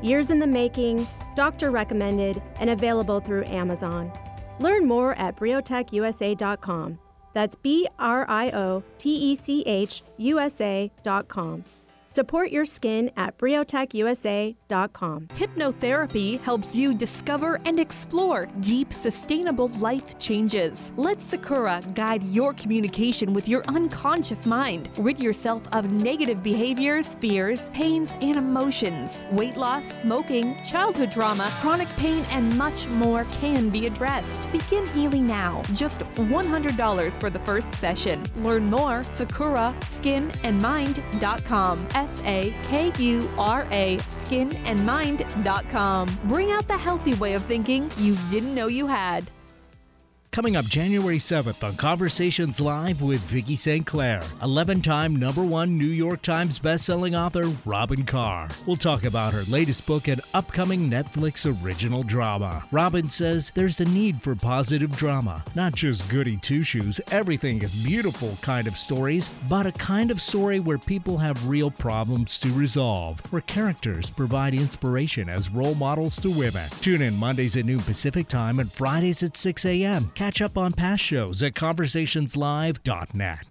Years 0.00 0.30
in 0.30 0.38
the 0.38 0.46
making, 0.46 1.06
doctor 1.36 1.70
recommended, 1.70 2.40
and 2.58 2.70
available 2.70 3.20
through 3.20 3.44
Amazon. 3.44 4.10
Learn 4.58 4.88
more 4.88 5.14
at 5.16 5.36
briotechusa.com. 5.36 6.98
That's 7.34 7.56
B 7.56 7.88
R 7.98 8.24
I 8.26 8.50
O 8.52 8.82
T 8.96 9.14
E 9.14 9.34
C 9.34 9.62
H 9.66 10.02
USA.com. 10.16 11.64
Support 12.12 12.50
your 12.50 12.64
skin 12.64 13.12
at 13.16 13.38
briotechusa.com. 13.38 15.28
Hypnotherapy 15.28 16.40
helps 16.40 16.74
you 16.74 16.92
discover 16.92 17.60
and 17.64 17.78
explore 17.78 18.48
deep, 18.58 18.92
sustainable 18.92 19.68
life 19.78 20.18
changes. 20.18 20.92
Let 20.96 21.20
Sakura 21.20 21.80
guide 21.94 22.24
your 22.24 22.52
communication 22.54 23.32
with 23.32 23.48
your 23.48 23.62
unconscious 23.68 24.44
mind. 24.44 24.88
Rid 24.98 25.20
yourself 25.20 25.62
of 25.70 25.92
negative 25.92 26.42
behaviors, 26.42 27.14
fears, 27.14 27.70
pains, 27.70 28.16
and 28.20 28.34
emotions. 28.34 29.22
Weight 29.30 29.56
loss, 29.56 29.86
smoking, 30.00 30.60
childhood 30.64 31.12
trauma, 31.12 31.48
chronic 31.60 31.86
pain, 31.90 32.24
and 32.32 32.58
much 32.58 32.88
more 32.88 33.24
can 33.40 33.70
be 33.70 33.86
addressed. 33.86 34.50
Begin 34.50 34.84
healing 34.88 35.28
now. 35.28 35.62
Just 35.74 36.00
$100 36.16 37.20
for 37.20 37.30
the 37.30 37.38
first 37.40 37.70
session. 37.76 38.26
Learn 38.38 38.68
more 38.68 39.02
sakuraskinandmind.com. 39.02 41.86
S 42.00 42.22
A 42.24 42.54
K 42.64 42.90
U 42.98 43.30
R 43.36 43.66
A 43.70 43.98
skinandmind.com. 43.98 46.18
Bring 46.24 46.50
out 46.50 46.66
the 46.66 46.78
healthy 46.78 47.12
way 47.14 47.34
of 47.34 47.44
thinking 47.44 47.90
you 47.98 48.16
didn't 48.30 48.54
know 48.54 48.68
you 48.68 48.86
had. 48.86 49.30
Coming 50.32 50.54
up 50.54 50.64
January 50.66 51.18
7th 51.18 51.64
on 51.66 51.74
Conversations 51.74 52.60
Live 52.60 53.02
with 53.02 53.20
Vicki 53.22 53.56
St. 53.56 53.84
Clair, 53.84 54.22
11 54.44 54.80
time 54.80 55.16
number 55.16 55.42
one 55.42 55.76
New 55.76 55.88
York 55.88 56.22
Times 56.22 56.60
bestselling 56.60 57.18
author 57.18 57.42
Robyn 57.68 58.06
Carr. 58.06 58.48
We'll 58.64 58.76
talk 58.76 59.02
about 59.04 59.32
her 59.32 59.42
latest 59.48 59.86
book 59.86 60.06
and 60.06 60.20
upcoming 60.32 60.88
Netflix 60.88 61.44
original 61.64 62.04
drama. 62.04 62.62
Robyn 62.70 63.10
says 63.10 63.50
there's 63.56 63.80
a 63.80 63.84
need 63.86 64.22
for 64.22 64.36
positive 64.36 64.96
drama, 64.96 65.42
not 65.56 65.74
just 65.74 66.08
goody 66.08 66.36
two 66.36 66.62
shoes, 66.62 67.00
everything 67.10 67.60
is 67.62 67.72
beautiful 67.82 68.38
kind 68.40 68.68
of 68.68 68.78
stories, 68.78 69.34
but 69.48 69.66
a 69.66 69.72
kind 69.72 70.12
of 70.12 70.22
story 70.22 70.60
where 70.60 70.78
people 70.78 71.18
have 71.18 71.48
real 71.48 71.72
problems 71.72 72.38
to 72.38 72.52
resolve, 72.52 73.18
where 73.32 73.42
characters 73.42 74.08
provide 74.08 74.54
inspiration 74.54 75.28
as 75.28 75.50
role 75.50 75.74
models 75.74 76.20
to 76.20 76.30
women. 76.30 76.70
Tune 76.80 77.02
in 77.02 77.16
Mondays 77.16 77.56
at 77.56 77.64
noon 77.64 77.80
Pacific 77.80 78.28
Time 78.28 78.60
and 78.60 78.70
Fridays 78.70 79.24
at 79.24 79.36
6 79.36 79.64
a.m. 79.66 80.12
Catch 80.20 80.42
up 80.42 80.58
on 80.58 80.74
past 80.74 81.02
shows 81.02 81.42
at 81.42 81.54
conversationslive.net. 81.54 83.46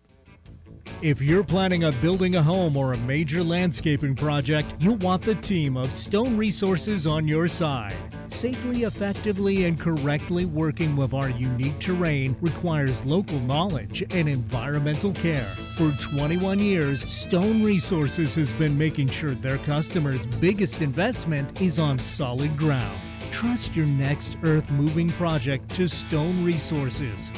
If 1.02 1.20
you're 1.20 1.44
planning 1.44 1.84
on 1.84 2.00
building 2.00 2.36
a 2.36 2.44
home 2.44 2.78
or 2.78 2.94
a 2.94 2.98
major 3.00 3.44
landscaping 3.44 4.16
project, 4.16 4.76
you'll 4.78 4.98
want 4.98 5.24
the 5.24 5.34
team 5.34 5.76
of 5.76 5.92
Stone 5.92 6.38
Resources 6.38 7.08
on 7.08 7.28
your 7.28 7.48
side. 7.48 7.98
Safely, 8.28 8.84
effectively, 8.84 9.66
and 9.66 9.80
correctly 9.80 10.46
working 10.46 10.96
with 10.96 11.16
our 11.16 11.32
unique 11.32 11.80
terrain 11.80 12.38
requires 12.40 13.04
local 13.04 13.40
knowledge 13.40 14.04
and 14.12 14.30
environmental 14.30 15.12
care. 15.14 15.50
For 15.76 15.92
21 15.94 16.60
years, 16.60 17.04
Stone 17.12 17.64
Resources 17.64 18.36
has 18.36 18.52
been 18.52 18.78
making 18.78 19.08
sure 19.08 19.34
their 19.34 19.58
customers' 19.58 20.24
biggest 20.40 20.84
investment 20.84 21.60
is 21.60 21.80
on 21.80 21.98
solid 21.98 22.56
ground. 22.56 23.09
Trust 23.32 23.76
your 23.76 23.86
next 23.86 24.38
earth 24.44 24.70
moving 24.70 25.10
project 25.10 25.70
to 25.76 25.88
Stone 25.88 26.44
Resources. 26.44 27.32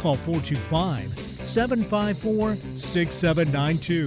Call 0.00 0.14
425 0.14 1.08
754 1.08 2.54
6792. 2.54 4.06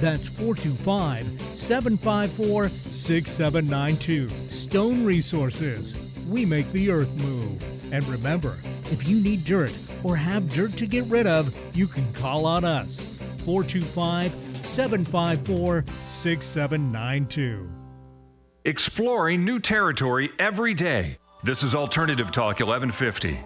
That's 0.00 0.28
425 0.28 1.26
754 1.26 2.68
6792. 2.68 4.28
Stone 4.28 5.04
Resources. 5.04 6.26
We 6.30 6.46
make 6.46 6.70
the 6.72 6.90
earth 6.90 7.14
move. 7.16 7.92
And 7.92 8.06
remember, 8.08 8.56
if 8.90 9.08
you 9.08 9.20
need 9.22 9.44
dirt 9.44 9.76
or 10.04 10.16
have 10.16 10.50
dirt 10.52 10.72
to 10.78 10.86
get 10.86 11.04
rid 11.06 11.26
of, 11.26 11.54
you 11.76 11.86
can 11.86 12.10
call 12.14 12.46
on 12.46 12.64
us. 12.64 13.18
425 13.44 14.32
754 14.64 15.84
6792. 16.06 17.79
Exploring 18.66 19.42
new 19.42 19.58
territory 19.58 20.30
every 20.38 20.74
day. 20.74 21.16
This 21.42 21.62
is 21.62 21.74
Alternative 21.74 22.30
Talk 22.30 22.60
1150. 22.60 23.40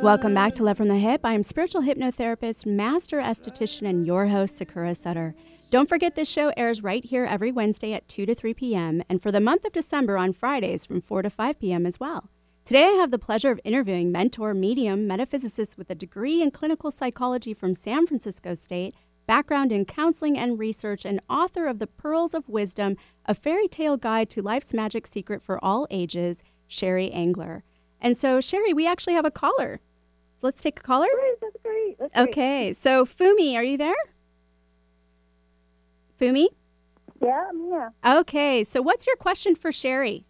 Welcome 0.00 0.34
back 0.34 0.54
to 0.54 0.62
Love 0.62 0.76
from 0.76 0.86
the 0.86 0.94
Hyp. 0.94 1.18
I 1.24 1.32
am 1.32 1.42
spiritual 1.42 1.82
hypnotherapist, 1.82 2.64
master 2.64 3.18
esthetician, 3.18 3.88
and 3.88 4.06
your 4.06 4.28
host, 4.28 4.58
Sakura 4.58 4.94
Sutter. 4.94 5.34
Don't 5.70 5.88
forget 5.88 6.14
this 6.14 6.30
show 6.30 6.52
airs 6.56 6.80
right 6.80 7.04
here 7.04 7.24
every 7.24 7.50
Wednesday 7.50 7.92
at 7.92 8.06
2 8.06 8.24
to 8.24 8.36
3 8.36 8.54
p.m. 8.54 9.02
and 9.08 9.20
for 9.20 9.32
the 9.32 9.40
month 9.40 9.64
of 9.64 9.72
December 9.72 10.16
on 10.16 10.32
Fridays 10.32 10.86
from 10.86 11.00
4 11.00 11.22
to 11.22 11.30
5 11.30 11.58
p.m. 11.58 11.84
as 11.84 11.98
well. 11.98 12.30
Today 12.64 12.84
I 12.84 12.98
have 13.00 13.10
the 13.10 13.18
pleasure 13.18 13.50
of 13.50 13.58
interviewing 13.64 14.12
mentor, 14.12 14.54
medium, 14.54 15.08
metaphysicist 15.08 15.76
with 15.76 15.90
a 15.90 15.96
degree 15.96 16.40
in 16.40 16.52
clinical 16.52 16.92
psychology 16.92 17.52
from 17.52 17.74
San 17.74 18.06
Francisco 18.06 18.54
State, 18.54 18.94
background 19.32 19.72
in 19.72 19.86
counseling 19.86 20.36
and 20.36 20.58
research, 20.58 21.06
and 21.06 21.18
author 21.26 21.66
of 21.66 21.78
The 21.78 21.86
Pearls 21.86 22.34
of 22.34 22.50
Wisdom, 22.50 22.98
a 23.24 23.32
fairy 23.32 23.66
tale 23.66 23.96
guide 23.96 24.28
to 24.28 24.42
life's 24.42 24.74
magic 24.74 25.06
secret 25.06 25.42
for 25.42 25.56
all 25.64 25.86
ages, 25.90 26.42
Sheri 26.68 27.08
Engler. 27.14 27.64
And 27.98 28.14
so, 28.14 28.40
Sheri, 28.40 28.74
we 28.74 28.86
actually 28.86 29.14
have 29.14 29.24
a 29.24 29.30
caller. 29.30 29.80
So 30.34 30.48
let's 30.48 30.60
take 30.60 30.80
a 30.80 30.82
caller. 30.82 31.06
Great, 31.18 31.40
that's 31.40 31.56
great. 31.62 31.98
That's 31.98 32.12
great. 32.12 32.28
Okay, 32.28 32.72
so 32.74 33.06
Fumi, 33.06 33.54
are 33.54 33.64
you 33.64 33.78
there? 33.78 34.02
Fumi? 36.20 36.48
Yeah, 37.22 37.44
I'm 37.48 37.60
here. 37.64 37.92
Okay, 38.04 38.62
so 38.64 38.82
what's 38.82 39.06
your 39.06 39.16
question 39.16 39.54
for 39.56 39.70
Sheri? 39.70 40.24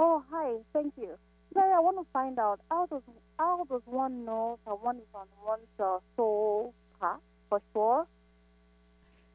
Oh, 0.00 0.24
hi. 0.32 0.54
Thank 0.72 0.94
you. 0.96 1.16
Sorry, 1.54 1.72
I 1.72 1.78
want 1.78 1.96
to 1.98 2.06
find 2.12 2.40
out 2.40 2.58
how 2.68 2.86
does 2.86 3.02
how 3.38 3.64
does 3.70 3.82
one 3.84 4.24
know 4.24 4.58
that 4.66 4.74
one 4.82 4.96
is 4.96 5.12
on 5.14 5.28
one's 5.46 5.78
uh, 5.78 5.98
soul 6.16 6.74
path 7.00 7.20
for 7.48 7.62
sure? 7.72 8.08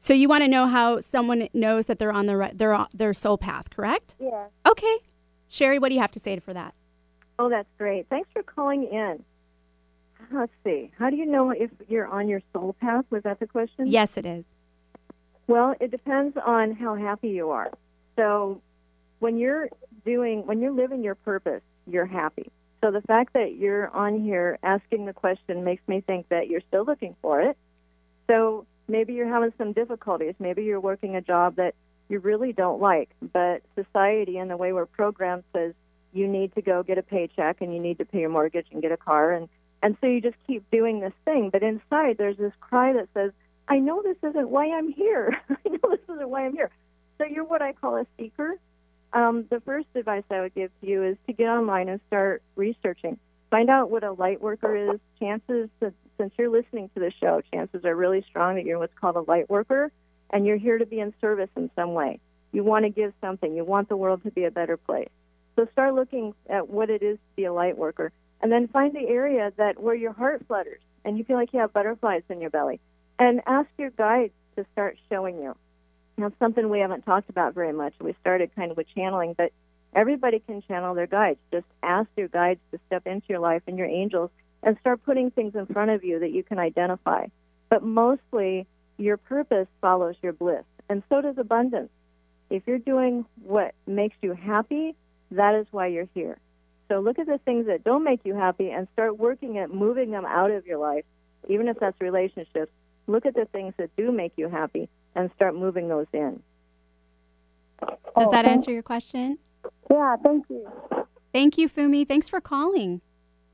So 0.08 0.14
you 0.14 0.26
want 0.26 0.42
to 0.42 0.48
know 0.48 0.66
how 0.66 1.00
someone 1.00 1.50
knows 1.52 1.84
that 1.84 1.98
they're 1.98 2.14
on 2.14 2.24
the 2.24 2.34
right, 2.38 2.56
their 2.56 2.86
their 2.94 3.12
soul 3.12 3.36
path, 3.36 3.68
correct? 3.68 4.16
Yeah. 4.18 4.46
Okay, 4.66 4.96
Sheri, 5.50 5.78
what 5.78 5.90
do 5.90 5.96
you 5.96 6.00
have 6.00 6.12
to 6.12 6.18
say 6.18 6.38
for 6.38 6.54
that? 6.54 6.74
Oh, 7.38 7.50
that's 7.50 7.68
great. 7.76 8.08
Thanks 8.08 8.30
for 8.32 8.42
calling 8.42 8.84
in. 8.84 9.22
Let's 10.32 10.52
see. 10.64 10.90
How 10.98 11.10
do 11.10 11.16
you 11.16 11.26
know 11.26 11.50
if 11.50 11.70
you're 11.88 12.06
on 12.06 12.26
your 12.26 12.40
soul 12.54 12.74
path? 12.80 13.04
Was 13.10 13.22
that 13.24 13.38
the 13.38 13.46
question? 13.46 13.86
Yes, 13.86 14.16
it 14.16 14.24
is. 14.24 14.46
Well, 15.46 15.74
it 15.78 15.90
depends 15.90 16.38
on 16.42 16.72
how 16.72 16.94
happy 16.94 17.28
you 17.28 17.50
are. 17.50 17.70
So, 18.16 18.62
when 19.18 19.36
you're 19.36 19.68
doing, 20.06 20.46
when 20.46 20.62
you're 20.62 20.72
living 20.72 21.04
your 21.04 21.16
purpose, 21.16 21.60
you're 21.86 22.06
happy. 22.06 22.50
So 22.82 22.90
the 22.90 23.02
fact 23.02 23.34
that 23.34 23.56
you're 23.56 23.94
on 23.94 24.22
here 24.22 24.58
asking 24.62 25.04
the 25.04 25.12
question 25.12 25.64
makes 25.64 25.86
me 25.86 26.00
think 26.00 26.30
that 26.30 26.48
you're 26.48 26.62
still 26.66 26.86
looking 26.86 27.14
for 27.20 27.42
it. 27.42 27.58
So 28.26 28.64
maybe 28.88 29.14
you're 29.14 29.28
having 29.28 29.52
some 29.58 29.72
difficulties. 29.72 30.34
Maybe 30.38 30.64
you're 30.64 30.80
working 30.80 31.16
a 31.16 31.20
job 31.20 31.56
that 31.56 31.74
you 32.08 32.18
really 32.18 32.52
don't 32.52 32.80
like, 32.80 33.10
but 33.32 33.62
society 33.74 34.38
and 34.38 34.50
the 34.50 34.56
way 34.56 34.72
we're 34.72 34.86
programmed 34.86 35.44
says 35.52 35.74
you 36.12 36.26
need 36.26 36.54
to 36.54 36.62
go 36.62 36.82
get 36.82 36.98
a 36.98 37.02
paycheck 37.02 37.60
and 37.60 37.72
you 37.72 37.80
need 37.80 37.98
to 37.98 38.04
pay 38.04 38.20
your 38.20 38.30
mortgage 38.30 38.66
and 38.72 38.80
get 38.80 38.92
a 38.92 38.96
car 38.96 39.32
and 39.32 39.48
and 39.80 39.96
so 40.00 40.08
you 40.08 40.20
just 40.20 40.36
keep 40.44 40.68
doing 40.72 40.98
this 40.98 41.12
thing, 41.24 41.50
but 41.50 41.62
inside 41.62 42.18
there's 42.18 42.36
this 42.36 42.52
cry 42.60 42.92
that 42.94 43.08
says, 43.14 43.30
"I 43.68 43.78
know 43.78 44.02
this 44.02 44.16
isn't 44.28 44.48
why 44.48 44.76
I'm 44.76 44.90
here. 44.90 45.40
I 45.50 45.68
know 45.68 45.90
this 45.90 46.00
isn't 46.08 46.28
why 46.28 46.46
I'm 46.46 46.52
here." 46.52 46.70
So 47.16 47.24
you're 47.24 47.44
what 47.44 47.62
I 47.62 47.74
call 47.74 47.96
a 47.96 48.04
seeker. 48.18 48.58
Um, 49.12 49.46
the 49.50 49.60
first 49.60 49.86
advice 49.94 50.24
I 50.30 50.40
would 50.40 50.54
give 50.54 50.72
to 50.80 50.86
you 50.86 51.04
is 51.04 51.16
to 51.28 51.32
get 51.32 51.46
online 51.46 51.88
and 51.88 52.00
start 52.08 52.42
researching. 52.56 53.18
Find 53.50 53.70
out 53.70 53.90
what 53.90 54.04
a 54.04 54.12
light 54.12 54.40
worker 54.40 54.76
is. 54.76 55.00
Chances, 55.18 55.70
since 55.80 56.32
you're 56.38 56.50
listening 56.50 56.90
to 56.94 57.00
the 57.00 57.12
show, 57.20 57.40
chances 57.52 57.84
are 57.84 57.96
really 57.96 58.24
strong 58.28 58.56
that 58.56 58.64
you're 58.64 58.78
what's 58.78 58.92
called 59.00 59.16
a 59.16 59.20
light 59.22 59.48
worker, 59.48 59.90
and 60.30 60.46
you're 60.46 60.58
here 60.58 60.78
to 60.78 60.86
be 60.86 61.00
in 61.00 61.14
service 61.20 61.48
in 61.56 61.70
some 61.74 61.94
way. 61.94 62.20
You 62.52 62.62
want 62.62 62.84
to 62.84 62.90
give 62.90 63.12
something. 63.20 63.56
You 63.56 63.64
want 63.64 63.88
the 63.88 63.96
world 63.96 64.22
to 64.24 64.30
be 64.30 64.44
a 64.44 64.50
better 64.50 64.76
place. 64.76 65.08
So 65.56 65.66
start 65.72 65.94
looking 65.94 66.34
at 66.48 66.68
what 66.68 66.90
it 66.90 67.02
is 67.02 67.16
to 67.16 67.36
be 67.36 67.44
a 67.44 67.52
light 67.52 67.78
worker, 67.78 68.12
and 68.42 68.52
then 68.52 68.68
find 68.68 68.94
the 68.94 69.08
area 69.08 69.52
that 69.56 69.80
where 69.80 69.94
your 69.94 70.12
heart 70.12 70.44
flutters 70.46 70.80
and 71.04 71.16
you 71.16 71.24
feel 71.24 71.36
like 71.36 71.52
you 71.52 71.60
have 71.60 71.72
butterflies 71.72 72.22
in 72.28 72.40
your 72.40 72.50
belly, 72.50 72.80
and 73.18 73.40
ask 73.46 73.68
your 73.78 73.90
guides 73.90 74.32
to 74.56 74.66
start 74.72 74.98
showing 75.08 75.38
you. 75.38 75.56
Now, 76.18 76.32
something 76.38 76.68
we 76.68 76.80
haven't 76.80 77.02
talked 77.02 77.30
about 77.30 77.54
very 77.54 77.72
much. 77.72 77.94
We 78.00 78.14
started 78.20 78.54
kind 78.54 78.70
of 78.70 78.76
with 78.76 78.88
channeling, 78.94 79.34
but 79.38 79.52
everybody 79.94 80.40
can 80.40 80.62
channel 80.62 80.94
their 80.94 81.06
guides. 81.06 81.38
Just 81.52 81.66
ask 81.82 82.08
your 82.16 82.28
guides 82.28 82.60
to 82.72 82.80
step 82.86 83.06
into 83.06 83.26
your 83.28 83.38
life 83.40 83.62
and 83.66 83.78
your 83.78 83.86
angels 83.86 84.30
and 84.62 84.76
start 84.80 85.04
putting 85.04 85.30
things 85.30 85.54
in 85.54 85.66
front 85.66 85.90
of 85.90 86.04
you 86.04 86.18
that 86.20 86.30
you 86.32 86.42
can 86.42 86.58
identify. 86.58 87.26
But 87.68 87.82
mostly, 87.82 88.66
your 88.96 89.16
purpose 89.16 89.68
follows 89.80 90.16
your 90.22 90.32
bliss, 90.32 90.64
and 90.88 91.02
so 91.08 91.20
does 91.20 91.38
abundance. 91.38 91.90
If 92.50 92.62
you're 92.66 92.78
doing 92.78 93.24
what 93.42 93.74
makes 93.86 94.16
you 94.22 94.32
happy, 94.32 94.94
that 95.30 95.54
is 95.54 95.66
why 95.70 95.88
you're 95.88 96.08
here. 96.14 96.38
So 96.88 97.00
look 97.00 97.18
at 97.18 97.26
the 97.26 97.38
things 97.44 97.66
that 97.66 97.84
don't 97.84 98.02
make 98.02 98.20
you 98.24 98.34
happy 98.34 98.70
and 98.70 98.88
start 98.94 99.18
working 99.18 99.58
at 99.58 99.70
moving 99.72 100.10
them 100.10 100.24
out 100.24 100.50
of 100.50 100.66
your 100.66 100.78
life, 100.78 101.04
even 101.48 101.68
if 101.68 101.78
that's 101.78 102.00
relationships. 102.00 102.72
Look 103.06 103.26
at 103.26 103.34
the 103.34 103.44
things 103.44 103.74
that 103.76 103.94
do 103.96 104.10
make 104.10 104.32
you 104.36 104.48
happy 104.48 104.88
and 105.14 105.30
start 105.36 105.54
moving 105.54 105.88
those 105.88 106.06
in. 106.12 106.42
Does 107.80 107.96
Oh, 108.16 108.30
that 108.30 108.46
answer 108.46 108.72
your 108.72 108.82
question? 108.82 109.38
Yeah, 109.90 110.16
thank 110.22 110.44
you. 110.48 110.68
Thank 111.32 111.58
you, 111.58 111.68
Fumi. 111.68 112.06
Thanks 112.06 112.28
for 112.28 112.40
calling. 112.40 113.00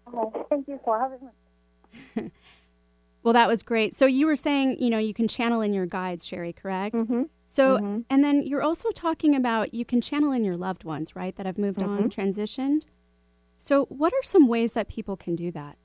Oh, 0.07 0.47
thank 0.51 0.69
you 0.69 0.79
for 0.85 0.99
having 0.99 1.21
me. 2.25 2.31
Well, 3.23 3.33
that 3.33 3.49
was 3.49 3.63
great. 3.63 3.95
So 3.95 4.05
you 4.05 4.27
were 4.27 4.37
saying, 4.37 4.77
you 4.81 4.91
know, 4.91 4.99
you 4.99 5.15
can 5.15 5.27
channel 5.29 5.63
in 5.63 5.73
your 5.73 5.87
guides, 5.87 6.29
Sheri, 6.29 6.55
correct? 6.55 6.95
Mm-hmm. 6.95 7.23
So, 7.47 7.79
Mhm. 7.79 8.05
and 8.11 8.23
then 8.23 8.43
you're 8.43 8.61
also 8.63 8.91
talking 8.91 9.35
about 9.35 9.73
you 9.73 9.87
can 9.87 10.03
channel 10.03 10.31
in 10.31 10.45
your 10.45 10.59
loved 10.59 10.85
ones, 10.85 11.17
right, 11.17 11.35
that 11.37 11.47
have 11.47 11.57
moved 11.57 11.83
on, 11.83 11.97
Mhm. 11.97 12.11
transitioned. 12.15 12.83
So, 13.57 13.87
what 13.87 14.13
are 14.13 14.23
some 14.23 14.47
ways 14.47 14.75
that 14.75 14.89
people 14.89 15.17
can 15.17 15.37
do 15.37 15.51
that? 15.53 15.79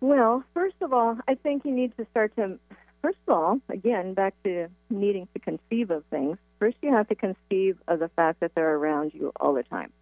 Well, 0.00 0.42
first 0.52 0.76
of 0.80 0.92
all, 0.92 1.16
I 1.28 1.36
think 1.36 1.64
you 1.64 1.70
need 1.70 1.96
to 1.96 2.04
start 2.10 2.34
to, 2.34 2.58
first 3.04 3.18
of 3.28 3.34
all, 3.34 3.60
again, 3.68 4.14
back 4.14 4.34
to 4.44 4.66
needing 4.88 5.28
to 5.34 5.38
conceive 5.38 5.90
of 5.90 6.04
things. 6.06 6.38
First, 6.58 6.78
you 6.80 6.90
have 6.90 7.06
to 7.08 7.14
conceive 7.14 7.76
of 7.86 7.98
the 7.98 8.08
fact 8.08 8.40
that 8.40 8.54
they're 8.54 8.76
around 8.76 9.12
you 9.12 9.30
all 9.38 9.52
the 9.52 9.62
time. 9.62 9.92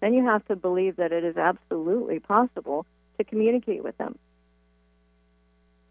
Then 0.00 0.12
you 0.12 0.24
have 0.24 0.44
to 0.48 0.56
believe 0.56 0.96
that 0.96 1.12
it 1.12 1.22
is 1.22 1.36
absolutely 1.36 2.18
possible 2.18 2.84
to 3.16 3.22
communicate 3.22 3.84
with 3.84 3.96
them. 3.98 4.18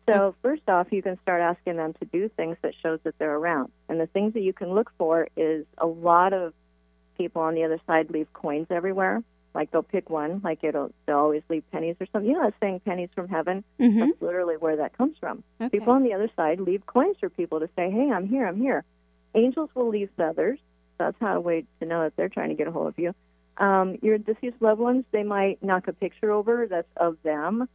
So, 0.09 0.13
mm-hmm. 0.13 0.41
first 0.41 0.63
off, 0.68 0.88
you 0.91 1.01
can 1.01 1.18
start 1.22 1.39
asking 1.39 1.78
them 1.78 1.93
to 2.01 2.05
do 2.05 2.28
things 2.36 2.57
that 2.61 2.74
shows 2.84 2.99
that 3.03 3.18
they're 3.18 3.36
around. 3.36 3.72
And 3.88 3.97
the 3.97 4.07
things 4.07 4.34
that 4.34 4.41
you 4.41 4.51
can 4.51 4.74
look 4.74 4.91
for 4.97 5.30
is 5.38 5.65
a 5.78 5.88
lot 5.88 6.34
of 6.34 6.53
people 7.18 7.43
on 7.43 7.55
the 7.55 7.63
other 7.63 7.80
side 7.88 8.11
leave 8.11 8.32
coins 8.34 8.68
everywhere. 8.70 9.24
Like 9.54 9.72
they'll 9.72 9.84
pick 9.84 10.10
one, 10.10 10.41
like 10.43 10.64
it'll 10.64 10.91
they'll 11.06 11.18
always 11.18 11.41
leave 11.50 11.64
pennies 11.72 11.95
or 12.00 12.08
something. 12.12 12.30
You 12.30 12.38
know 12.38 12.43
that 12.43 12.54
saying 12.60 12.82
pennies 12.86 13.10
from 13.16 13.28
heaven? 13.28 13.64
Mm-hmm. 13.80 14.00
That's 14.00 14.22
literally 14.22 14.56
where 14.56 14.78
that 14.78 14.98
comes 14.98 15.18
from. 15.20 15.43
Okay. 15.60 15.80
People 15.80 15.93
on 15.93 16.04
the 16.04 16.14
other 16.14 16.30
side 16.36 16.60
leave 16.60 16.86
coins 16.86 17.18
for 17.20 17.30
people 17.30 17.60
to 17.60 17.70
say, 17.76 17.89
"Hey, 17.89 18.12
I'm 18.12 18.28
here, 18.28 18.45
I'm 18.45 18.58
here." 18.58 18.84
Angels 19.34 19.70
will 19.74 19.89
leave 19.89 20.10
feathers. 20.16 20.60
That's 20.98 21.18
how 21.20 21.38
a 21.38 21.39
way 21.39 21.66
to 21.80 21.86
know 21.86 22.04
that 22.04 22.16
they're 22.16 22.30
trying 22.30 22.50
to 22.50 22.56
get 22.56 22.68
a 22.68 22.72
hold 22.72 22.88
of 22.88 23.00
you. 23.00 23.14
Um, 23.58 23.98
your 24.02 24.18
deceased 24.18 24.62
loved 24.62 24.80
ones, 24.80 25.06
they 25.12 25.24
might 25.24 25.64
knock 25.64 25.88
a 25.88 25.93
picture 25.93 26.32
over 26.32 26.68
that's 26.68 26.88
of 26.95 27.18
them. 27.24 27.68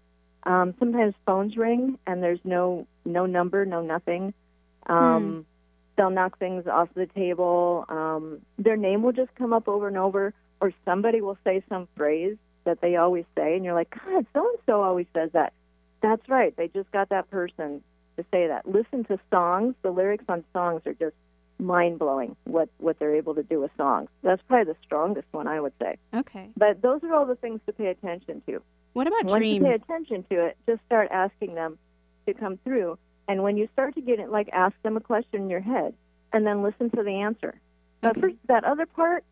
Um, 0.45 0.75
sometimes 0.79 1.15
phones 1.25 1.57
ring 1.57 1.99
and 2.07 2.23
there's 2.23 2.41
no 2.45 2.87
no 3.05 3.27
number, 3.27 3.65
no 3.65 3.83
nothing. 3.83 4.35
Um, 4.87 5.47
They'll 5.97 6.11
knock 6.11 6.39
things 6.39 6.67
off 6.67 6.89
the 6.95 7.07
table. 7.07 7.85
Um, 7.89 8.41
their 8.59 8.77
name 8.77 9.03
will 9.03 9.13
just 9.13 9.35
come 9.35 9.53
up 9.53 9.69
over 9.69 9.89
and 9.89 9.99
over, 9.99 10.33
or 10.63 10.73
somebody 10.85 11.21
will 11.21 11.37
say 11.45 11.63
some 11.69 11.89
phrase 11.97 12.37
that 12.65 12.81
they 12.81 12.95
always 12.97 13.25
say, 13.37 13.57
and 13.57 13.65
you're 13.65 13.75
like, 13.75 13.91
God, 13.91 14.25
so 14.33 14.49
and 14.49 14.59
so 14.65 14.81
always 14.81 15.07
says 15.13 15.31
that. 15.33 15.53
That's 16.01 16.27
right. 16.29 16.57
They 16.57 16.69
just 16.69 16.91
got 16.93 17.09
that 17.11 17.29
person 17.31 17.83
to 18.17 18.25
say 18.31 18.47
that. 18.47 18.67
Listen 18.67 19.05
to 19.07 19.19
songs. 19.31 19.75
The 19.83 19.91
lyrics 19.91 20.25
on 20.29 20.45
songs 20.53 20.83
are 20.87 20.95
just 20.95 21.17
mind 21.59 21.99
blowing. 21.99 22.37
What 22.45 22.69
what 22.79 22.99
they're 23.01 23.17
able 23.17 23.35
to 23.35 23.43
do 23.43 23.61
with 23.61 23.73
songs. 23.77 24.09
That's 24.23 24.41
probably 24.49 24.73
the 24.73 24.79
strongest 24.85 25.27
one 25.33 25.49
I 25.49 25.61
would 25.61 25.73
say. 25.81 25.97
Okay. 26.15 26.51
But 26.57 26.81
those 26.81 27.03
are 27.03 27.13
all 27.13 27.27
the 27.27 27.35
things 27.37 27.61
to 27.67 27.73
pay 27.73 27.87
attention 27.89 28.43
to. 28.47 28.63
What 28.93 29.07
about 29.09 29.25
Once 29.25 29.39
dreams? 29.39 29.55
you 29.65 29.69
pay 29.69 29.75
attention 29.75 30.25
to 30.31 30.47
it, 30.47 30.57
just 30.69 30.81
start 30.87 31.09
asking 31.11 31.55
them 31.57 31.79
to 32.27 32.35
come 32.35 32.59
through. 32.59 32.99
And 33.29 33.43
when 33.43 33.57
you 33.57 33.69
start 33.73 33.95
to 33.97 34.01
get 34.01 34.21
it, 34.21 34.31
like 34.31 34.49
ask 34.53 34.75
them 34.83 34.97
a 34.97 35.01
question 35.01 35.43
in 35.43 35.51
your 35.51 35.61
head, 35.61 35.95
and 36.33 36.47
then 36.47 36.63
listen 36.63 36.91
to 36.91 37.03
the 37.03 37.21
answer. 37.23 37.55
But 38.01 38.11
Okay. 38.13 38.21
first, 38.21 38.37
that 38.49 38.65
other 38.65 38.87
part, 38.87 39.25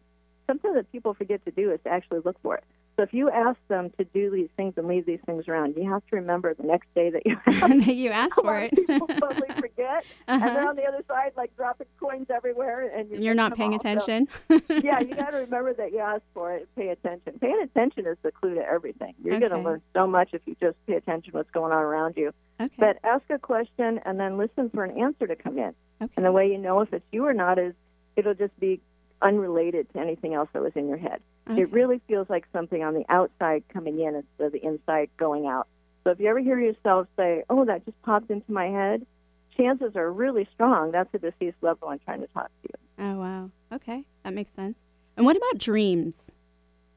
something 0.50 0.74
that 0.74 0.90
people 0.90 1.14
forget 1.14 1.44
to 1.44 1.52
do 1.52 1.70
is 1.70 1.78
to 1.84 1.90
actually 1.90 2.20
look 2.24 2.36
for 2.42 2.56
it. 2.56 2.64
So 2.96 3.04
if 3.04 3.14
you 3.14 3.30
ask 3.30 3.56
them 3.68 3.90
to 3.98 4.04
do 4.04 4.30
these 4.30 4.48
things 4.56 4.74
and 4.76 4.88
leave 4.88 5.06
these 5.06 5.20
things 5.24 5.46
around, 5.46 5.76
you 5.76 5.88
have 5.88 6.04
to 6.08 6.16
remember 6.16 6.52
the 6.54 6.64
next 6.64 6.92
day 6.94 7.08
that 7.10 7.24
you 7.24 7.38
that 7.46 7.94
you 7.94 8.10
asked 8.10 8.34
for 8.34 8.58
it. 8.58 8.74
people 8.74 9.06
totally 9.20 9.48
forget, 9.58 10.04
and 10.26 10.42
they're 10.42 10.58
uh-huh. 10.58 10.68
on 10.68 10.76
the 10.76 10.82
other 10.82 11.02
side, 11.08 11.32
like 11.36 11.54
dropping 11.56 11.86
coins 11.98 12.26
everywhere, 12.34 12.92
and 12.94 13.08
you're, 13.08 13.20
You're 13.20 13.34
not 13.34 13.54
paying 13.54 13.70
them 13.70 13.80
all. 13.84 14.00
So- 14.00 14.12
attention. 14.12 14.28
yeah, 14.84 15.00
you 15.00 15.14
got 15.14 15.30
to 15.30 15.38
remember 15.38 15.72
that 15.74 15.92
you 15.92 16.00
asked 16.00 16.24
for 16.34 16.52
it. 16.52 16.68
Pay 16.76 16.88
attention. 16.88 17.38
Paying 17.40 17.62
attention 17.62 18.06
is 18.06 18.16
the 18.22 18.32
clue 18.32 18.56
to 18.56 18.62
everything. 18.62 19.14
You're 19.22 19.38
going 19.38 19.52
to 19.52 19.58
learn 19.58 19.82
so 19.94 20.06
much 20.06 20.30
if 20.32 20.42
you 20.46 20.56
just 20.60 20.76
pay 20.86 20.94
attention 20.94 21.32
to 21.32 21.38
what's 21.38 21.50
going 21.52 21.72
on 21.72 21.82
around 21.82 22.16
you. 22.16 22.32
Okay. 22.60 22.74
But 22.76 22.98
ask 23.04 23.22
a 23.30 23.38
question 23.38 24.00
and 24.04 24.18
then 24.18 24.36
listen 24.36 24.68
for 24.70 24.84
an 24.84 24.98
answer 25.00 25.26
to 25.26 25.36
come 25.36 25.58
in. 25.58 25.74
okay. 26.02 26.12
And 26.16 26.26
the 26.26 26.32
way 26.32 26.48
you 26.48 26.58
know 26.58 26.80
if 26.80 26.92
it's 26.92 27.06
you 27.12 27.24
or 27.24 27.32
not 27.32 27.58
is 27.58 27.72
it'll 28.16 28.34
just 28.34 28.58
be 28.60 28.80
unrelated 29.22 29.92
to 29.92 30.00
anything 30.00 30.34
else 30.34 30.48
that 30.52 30.62
was 30.62 30.72
in 30.74 30.88
your 30.88 30.96
head. 30.98 31.20
Okay. 31.50 31.62
It 31.62 31.72
really 31.72 32.00
feels 32.08 32.28
like 32.30 32.46
something 32.52 32.82
on 32.82 32.94
the 32.94 33.04
outside 33.08 33.64
coming 33.72 34.00
in 34.00 34.14
instead 34.14 34.46
of 34.46 34.52
the 34.52 34.64
inside 34.64 35.10
going 35.16 35.46
out. 35.46 35.66
So 36.04 36.10
if 36.10 36.20
you 36.20 36.28
ever 36.28 36.38
hear 36.38 36.58
yourself 36.58 37.06
say, 37.16 37.44
"Oh, 37.50 37.64
that 37.66 37.84
just 37.84 38.00
popped 38.02 38.30
into 38.30 38.50
my 38.52 38.66
head," 38.68 39.06
chances 39.56 39.96
are 39.96 40.10
really 40.10 40.48
strong 40.54 40.90
that's 40.92 41.12
a 41.14 41.18
deceased 41.18 41.56
loved 41.60 41.82
one 41.82 41.98
trying 41.98 42.20
to 42.20 42.26
talk 42.28 42.46
to 42.62 42.68
you. 42.68 43.04
Oh, 43.04 43.18
wow. 43.18 43.50
Okay. 43.72 44.04
That 44.22 44.32
makes 44.32 44.52
sense. 44.52 44.78
And 45.16 45.26
what 45.26 45.36
about 45.36 45.58
dreams? 45.58 46.32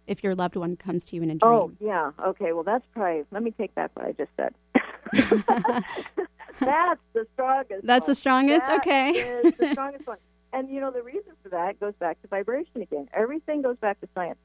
If 0.05 0.23
your 0.23 0.35
loved 0.35 0.55
one 0.57 0.75
comes 0.75 1.05
to 1.05 1.15
you 1.15 1.23
in 1.23 1.29
a 1.31 1.35
dream. 1.35 1.51
Oh, 1.51 1.71
yeah. 1.79 2.11
Okay. 2.19 2.51
Well, 2.51 2.63
that's 2.63 2.85
probably. 2.93 3.23
Let 3.31 3.41
me 3.41 3.51
take 3.51 3.73
back 3.73 3.91
what 3.93 4.05
I 4.05 4.11
just 4.11 4.31
said. 4.35 4.53
that's 6.59 7.01
the 7.13 7.25
strongest. 7.33 7.85
That's 7.85 8.05
the 8.05 8.15
strongest? 8.15 8.67
That 8.67 8.79
Okay. 8.81 9.11
is 9.11 9.53
the 9.57 9.69
strongest 9.71 10.05
one. 10.07 10.17
And 10.53 10.69
you 10.69 10.79
know 10.79 10.91
the 10.91 11.01
reason 11.03 11.33
for 11.41 11.49
that 11.49 11.79
goes 11.79 11.93
back 11.99 12.21
to 12.21 12.27
vibration 12.27 12.81
again. 12.81 13.09
Everything 13.13 13.61
goes 13.63 13.77
back 13.77 13.99
to 14.01 14.07
science. 14.15 14.37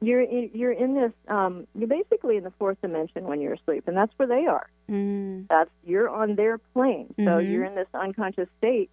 You're 0.00 0.22
in, 0.22 0.50
you're 0.54 0.72
in 0.72 0.94
this. 0.94 1.12
Um, 1.28 1.66
you're 1.74 1.86
basically 1.86 2.38
in 2.38 2.44
the 2.44 2.52
fourth 2.58 2.80
dimension 2.80 3.24
when 3.24 3.40
you're 3.42 3.52
asleep, 3.54 3.84
and 3.86 3.94
that's 3.96 4.12
where 4.16 4.26
they 4.26 4.46
are. 4.46 4.68
Mm. 4.90 5.46
That's 5.48 5.70
you're 5.84 6.08
on 6.08 6.36
their 6.36 6.56
plane. 6.56 7.14
So 7.18 7.22
Mhm. 7.22 7.50
you're 7.50 7.64
in 7.64 7.74
this 7.74 7.88
unconscious 7.92 8.48
state, 8.56 8.88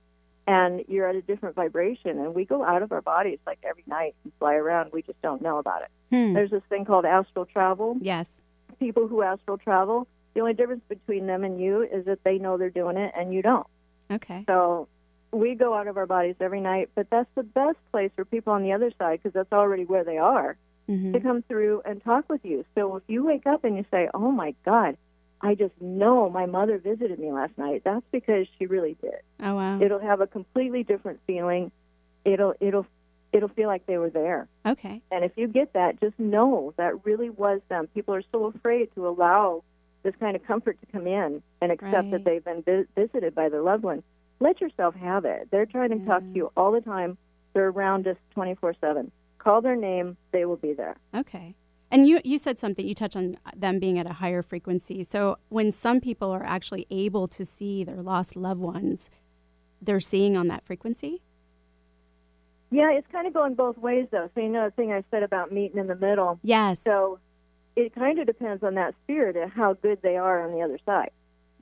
and 0.46 0.84
you're 0.90 1.08
at 1.08 1.16
a 1.16 1.22
different 1.22 1.56
vibration. 1.56 2.20
And 2.20 2.36
we 2.36 2.44
go 2.44 2.62
out 2.66 2.82
of 2.82 2.92
our 2.92 3.02
bodies 3.02 3.40
like 3.48 3.60
every 3.64 3.86
night 3.88 4.16
and 4.26 4.34
fly 4.38 4.56
around. 4.56 4.92
We 4.92 5.02
just 5.02 5.22
don't 5.22 5.42
know 5.42 5.60
about 5.60 5.84
it. 5.84 5.90
Hmm. 6.12 6.34
There's 6.34 6.52
this 6.52 6.64
thing 6.68 6.84
called 6.84 7.06
astral 7.06 7.46
travel 7.46 7.98
Yes. 8.02 8.44
people 8.78 9.08
who 9.08 9.22
astral 9.22 9.58
travel, 9.58 10.08
the 10.34 10.42
only 10.42 10.54
difference 10.54 10.84
between 10.90 11.26
them 11.26 11.44
and 11.46 11.60
you 11.60 11.82
is 11.84 12.04
that 12.06 12.24
they 12.26 12.38
know 12.38 12.58
they're 12.58 12.70
doing 12.70 12.98
it 12.98 13.14
and 13.16 13.34
you 13.34 13.42
don't. 13.42 13.66
Okay. 14.12 14.44
So 14.46 14.88
we 15.38 15.56
go 15.56 15.74
out 15.74 15.88
of 15.88 15.98
our 15.98 16.06
bodies 16.06 16.36
every 16.40 16.62
night, 16.62 16.90
but 16.96 17.10
that's 17.10 17.30
the 17.36 17.44
best 17.44 17.78
place 17.92 18.12
for 18.16 18.26
people 18.26 18.54
on 18.54 18.64
the 18.64 18.74
other 18.74 18.92
side 19.00 19.20
because 19.22 19.34
that's 19.34 19.54
already 19.54 19.86
where 19.86 20.04
they 20.04 20.18
are 20.18 20.58
hmm 20.88 21.12
to 21.14 21.20
come 21.20 21.42
through 21.44 21.82
and 21.86 22.02
talk 22.04 22.30
with 22.30 22.44
you. 22.46 22.64
So 22.76 22.96
if 22.98 23.04
you 23.08 23.26
wake 23.26 23.46
up 23.46 23.64
and 23.66 23.76
you 23.78 23.86
say, 23.92 24.10
"Oh 24.14 24.32
my 24.32 24.54
God, 24.66 24.98
I 25.42 25.54
just 25.56 25.74
know 25.82 26.30
my 26.30 26.46
mother 26.46 26.78
visited 26.78 27.20
me 27.20 27.32
last 27.32 27.58
night," 27.58 27.82
that's 27.84 28.06
because 28.12 28.48
she 28.58 28.66
really 28.68 28.96
did. 29.02 29.20
Oh, 29.42 29.56
wow. 29.56 29.82
It'll 29.82 30.00
have 30.00 30.22
a 30.22 30.28
completely 30.28 30.84
different 30.84 31.20
feeling. 31.28 31.72
It'll 32.26 32.54
it'll 32.60 32.86
it'll 33.34 33.50
feel 33.50 33.68
like 33.68 33.86
they 33.86 33.98
were 33.98 34.10
there. 34.10 34.48
Okay. 34.66 35.02
And 35.12 35.26
if 35.26 35.34
you 35.36 35.48
get 35.48 35.74
that, 35.74 36.00
just 36.00 36.18
know 36.18 36.74
that 36.78 37.06
really 37.06 37.30
was 37.30 37.60
them. 37.70 37.88
People 37.94 38.16
are 38.16 38.24
so 38.32 38.46
afraid 38.46 38.90
to 38.96 39.08
allow 39.08 39.64
this 40.04 40.16
kind 40.20 40.36
of 40.38 40.44
comfort 40.46 40.78
to 40.80 40.86
come 40.94 41.06
in 41.08 41.44
and 41.62 41.72
accept 41.72 41.94
Right. 41.94 42.12
that 42.12 42.24
they've 42.24 42.44
been 42.44 42.62
vi- 42.64 42.86
visited 42.96 43.36
by 43.36 43.50
their 43.50 43.62
loved 43.62 43.84
one. 43.84 44.04
Let 44.40 44.62
yourself 44.62 44.96
have 44.96 45.26
it. 45.26 45.48
They're 45.52 45.66
trying 45.66 45.90
to 45.90 46.06
talk 46.06 46.22
to 46.22 46.32
you 46.34 46.52
all 46.56 46.72
the 46.72 46.82
time. 46.82 47.18
They're 47.54 47.70
around 47.70 48.08
us 48.08 48.18
24 48.32 48.76
7. 48.80 49.12
Call 49.40 49.62
their 49.62 49.76
name, 49.76 50.18
they 50.32 50.46
will 50.46 50.58
be 50.58 50.74
there. 50.74 50.98
Okay. 51.16 51.56
And 51.90 52.08
you, 52.08 52.20
you 52.24 52.38
said 52.38 52.60
something, 52.60 52.86
you 52.86 52.94
touched 52.94 53.16
on 53.16 53.38
them 53.56 53.80
being 53.80 53.98
at 53.98 54.06
a 54.06 54.14
higher 54.14 54.42
frequency. 54.42 55.04
So 55.04 55.38
when 55.48 55.72
some 55.72 56.02
people 56.02 56.32
are 56.32 56.44
actually 56.44 56.86
able 56.92 57.28
to 57.30 57.46
see 57.46 57.84
their 57.84 58.02
lost 58.02 58.36
loved 58.36 58.60
ones, 58.60 59.10
they're 59.82 60.00
seeing 60.00 60.36
on 60.36 60.50
that 60.50 60.66
frequency? 60.66 61.22
Yeah, 62.72 62.92
it's 62.92 63.08
kind 63.12 63.26
of 63.26 63.34
going 63.34 63.54
both 63.54 63.78
ways, 63.78 64.08
though. 64.12 64.30
So, 64.36 64.42
you 64.42 64.50
know, 64.50 64.66
the 64.66 64.72
thing 64.72 64.92
I 64.92 65.04
said 65.10 65.24
about 65.24 65.54
meeting 65.54 65.78
in 65.78 65.88
the 65.88 65.96
middle. 65.96 66.40
Yes. 66.44 66.82
So 66.84 67.20
it 67.78 67.96
kind 67.96 68.20
of 68.20 68.26
depends 68.26 68.64
on 68.64 68.76
that 68.76 68.96
spirit 69.04 69.38
and 69.38 69.52
how 69.52 69.74
good 69.74 70.02
they 70.02 70.18
are 70.18 70.46
on 70.46 70.54
the 70.54 70.62
other 70.62 70.80
side. 70.86 71.12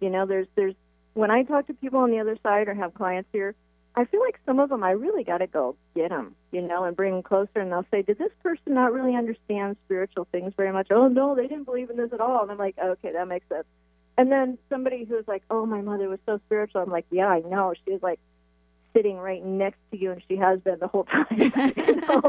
You 0.02 0.10
know, 0.10 0.26
there's 0.26 0.48
there's 0.56 0.76
when 1.16 1.32
I 1.32 1.44
talk 1.44 1.66
to 1.68 1.74
people 1.74 2.00
on 2.00 2.12
the 2.12 2.20
other 2.20 2.38
side 2.44 2.68
or 2.68 2.76
have 2.76 2.94
clients 2.94 3.30
here, 3.32 3.56
I 3.96 4.04
feel 4.06 4.20
like 4.20 4.38
some 4.46 4.60
of 4.60 4.70
them 4.70 4.84
I 4.84 4.92
really 4.92 5.24
got 5.24 5.38
to 5.38 5.48
go 5.48 5.78
get 5.96 6.10
them, 6.10 6.36
you 6.52 6.62
know, 6.62 6.84
and 6.84 6.96
bring 6.96 7.14
them 7.14 7.24
closer. 7.24 7.60
And 7.62 7.72
they'll 7.72 7.86
say, 7.90 8.02
"Did 8.02 8.18
this 8.18 8.34
person 8.44 8.74
not 8.74 8.92
really 8.92 9.16
understand 9.16 9.78
spiritual 9.86 10.28
things 10.32 10.54
very 10.56 10.74
much?" 10.74 10.88
Oh 10.92 11.08
no, 11.08 11.34
they 11.34 11.48
didn't 11.48 11.64
believe 11.64 11.90
in 11.90 11.98
this 11.98 12.12
at 12.12 12.20
all. 12.20 12.44
And 12.44 12.52
I'm 12.52 12.58
like, 12.58 12.76
okay, 12.78 13.14
that 13.14 13.28
makes 13.28 13.48
sense. 13.48 13.66
And 14.18 14.32
then 14.32 14.58
somebody 14.70 15.06
who's 15.06 15.28
like, 15.28 15.44
"Oh, 15.50 15.66
my 15.66 15.82
mother 15.82 16.10
was 16.10 16.20
so 16.26 16.40
spiritual." 16.46 16.82
I'm 16.82 16.92
like, 16.92 17.06
"Yeah, 17.10 17.28
I 17.28 17.40
know. 17.40 17.74
She 17.86 17.94
was 17.94 18.04
like 18.04 18.20
sitting 18.94 19.18
right 19.18 19.44
next 19.44 19.80
to 19.92 19.98
you, 19.98 20.12
and 20.12 20.22
she 20.28 20.36
has 20.36 20.60
been 20.60 20.80
the 20.80 20.88
whole 20.88 21.04
time." 21.12 21.26
you 21.40 21.96
know? 21.96 22.22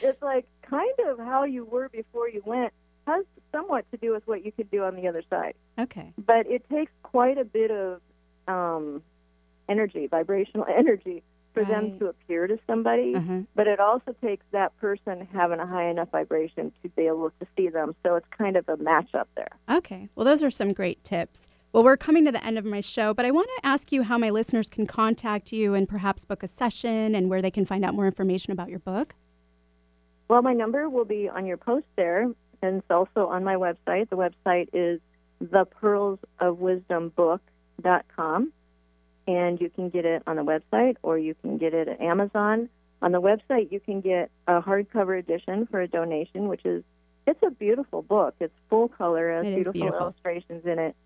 it's 0.00 0.22
like 0.22 0.46
kind 0.62 0.98
of 1.06 1.18
how 1.18 1.44
you 1.44 1.66
were 1.66 1.90
before 1.90 2.30
you 2.30 2.42
went 2.46 2.72
has 3.06 3.24
somewhat 3.52 3.90
to 3.90 3.96
do 3.96 4.12
with 4.12 4.26
what 4.26 4.44
you 4.44 4.52
could 4.52 4.70
do 4.70 4.84
on 4.84 4.96
the 4.96 5.08
other 5.08 5.22
side. 5.28 5.54
Okay. 5.78 6.12
But 6.16 6.46
it 6.46 6.68
takes 6.70 6.92
quite 7.02 7.38
a 7.38 7.44
bit 7.44 7.70
of 7.70 8.00
um, 8.48 9.02
energy, 9.68 10.06
vibrational 10.06 10.66
energy, 10.76 11.22
for 11.52 11.64
them 11.64 11.98
to 11.98 12.06
appear 12.06 12.46
to 12.46 12.58
somebody. 12.66 13.14
Uh-huh. 13.14 13.40
But 13.54 13.66
it 13.66 13.80
also 13.80 14.14
takes 14.22 14.44
that 14.52 14.76
person 14.78 15.26
having 15.32 15.58
a 15.58 15.66
high 15.66 15.88
enough 15.88 16.10
vibration 16.10 16.72
to 16.82 16.88
be 16.90 17.06
able 17.06 17.30
to 17.40 17.46
see 17.56 17.68
them. 17.68 17.94
So 18.04 18.14
it's 18.16 18.26
kind 18.36 18.56
of 18.56 18.68
a 18.68 18.76
matchup 18.76 19.26
there. 19.36 19.50
Okay. 19.70 20.08
Well, 20.14 20.24
those 20.24 20.42
are 20.42 20.50
some 20.50 20.72
great 20.72 21.02
tips. 21.02 21.48
Well, 21.72 21.84
we're 21.84 21.96
coming 21.96 22.24
to 22.24 22.32
the 22.32 22.44
end 22.44 22.58
of 22.58 22.64
my 22.64 22.80
show, 22.80 23.14
but 23.14 23.24
I 23.24 23.30
want 23.30 23.48
to 23.58 23.66
ask 23.66 23.92
you 23.92 24.02
how 24.02 24.18
my 24.18 24.30
listeners 24.30 24.68
can 24.68 24.86
contact 24.86 25.52
you 25.52 25.74
and 25.74 25.88
perhaps 25.88 26.24
book 26.24 26.42
a 26.42 26.48
session 26.48 27.14
and 27.14 27.30
where 27.30 27.40
they 27.40 27.50
can 27.50 27.64
find 27.64 27.84
out 27.84 27.94
more 27.94 28.06
information 28.06 28.52
about 28.52 28.70
your 28.70 28.80
book. 28.80 29.14
Well, 30.28 30.42
my 30.42 30.52
number 30.52 30.88
will 30.88 31.04
be 31.04 31.28
on 31.28 31.46
your 31.46 31.56
post 31.56 31.86
there, 31.96 32.22
and 32.62 32.78
it's 32.78 32.90
also 32.90 33.26
on 33.28 33.44
my 33.44 33.54
website. 33.54 34.10
The 34.10 34.16
website 34.16 34.68
is 34.72 35.00
thepearlsofwisdombook.com, 37.80 38.52
and 39.26 39.60
you 39.60 39.70
can 39.70 39.90
get 39.90 40.04
it 40.04 40.22
on 40.26 40.36
the 40.36 40.42
website 40.42 40.96
or 41.02 41.18
you 41.18 41.34
can 41.34 41.58
get 41.58 41.74
it 41.74 41.88
at 41.88 42.00
Amazon. 42.00 42.68
On 43.02 43.12
the 43.12 43.20
website, 43.20 43.72
you 43.72 43.80
can 43.80 44.00
get 44.00 44.30
a 44.46 44.60
hardcover 44.60 45.18
edition 45.18 45.66
for 45.66 45.80
a 45.80 45.88
donation, 45.88 46.48
which 46.48 46.64
is 46.64 46.84
it's 47.26 47.42
a 47.42 47.50
beautiful 47.50 48.02
book. 48.02 48.34
It's 48.40 48.52
full 48.68 48.88
color, 48.88 49.32
has 49.32 49.44
beautiful, 49.44 49.72
beautiful. 49.72 50.00
illustrations 50.00 50.66
in 50.66 50.78
it, 50.78 50.96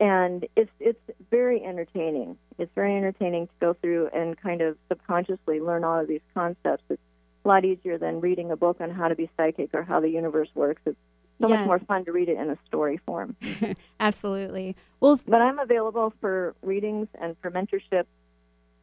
and 0.00 0.46
it's 0.56 0.70
it's 0.80 1.00
very 1.30 1.62
entertaining. 1.62 2.36
It's 2.58 2.72
very 2.74 2.96
entertaining 2.96 3.46
to 3.46 3.52
go 3.60 3.74
through 3.74 4.08
and 4.12 4.36
kind 4.40 4.62
of 4.62 4.76
subconsciously 4.88 5.60
learn 5.60 5.84
all 5.84 6.00
of 6.00 6.08
these 6.08 6.22
concepts. 6.34 6.84
It's 6.88 7.02
a 7.44 7.48
lot 7.48 7.64
easier 7.64 7.98
than 7.98 8.20
reading 8.20 8.50
a 8.50 8.56
book 8.56 8.80
on 8.80 8.90
how 8.90 9.08
to 9.08 9.14
be 9.14 9.30
psychic 9.36 9.70
or 9.74 9.82
how 9.82 10.00
the 10.00 10.10
universe 10.10 10.48
works. 10.54 10.82
It's 10.86 10.96
so 11.40 11.48
Yes. 11.48 11.58
much 11.60 11.66
more 11.66 11.78
fun 11.78 12.04
to 12.04 12.12
read 12.12 12.28
it 12.28 12.36
in 12.38 12.50
a 12.50 12.58
story 12.66 12.98
form. 13.06 13.36
Absolutely. 14.00 14.76
Well, 15.00 15.20
But 15.26 15.40
I'm 15.40 15.58
available 15.58 16.12
for 16.20 16.54
readings 16.62 17.08
and 17.20 17.36
for 17.40 17.50
mentorship, 17.50 18.04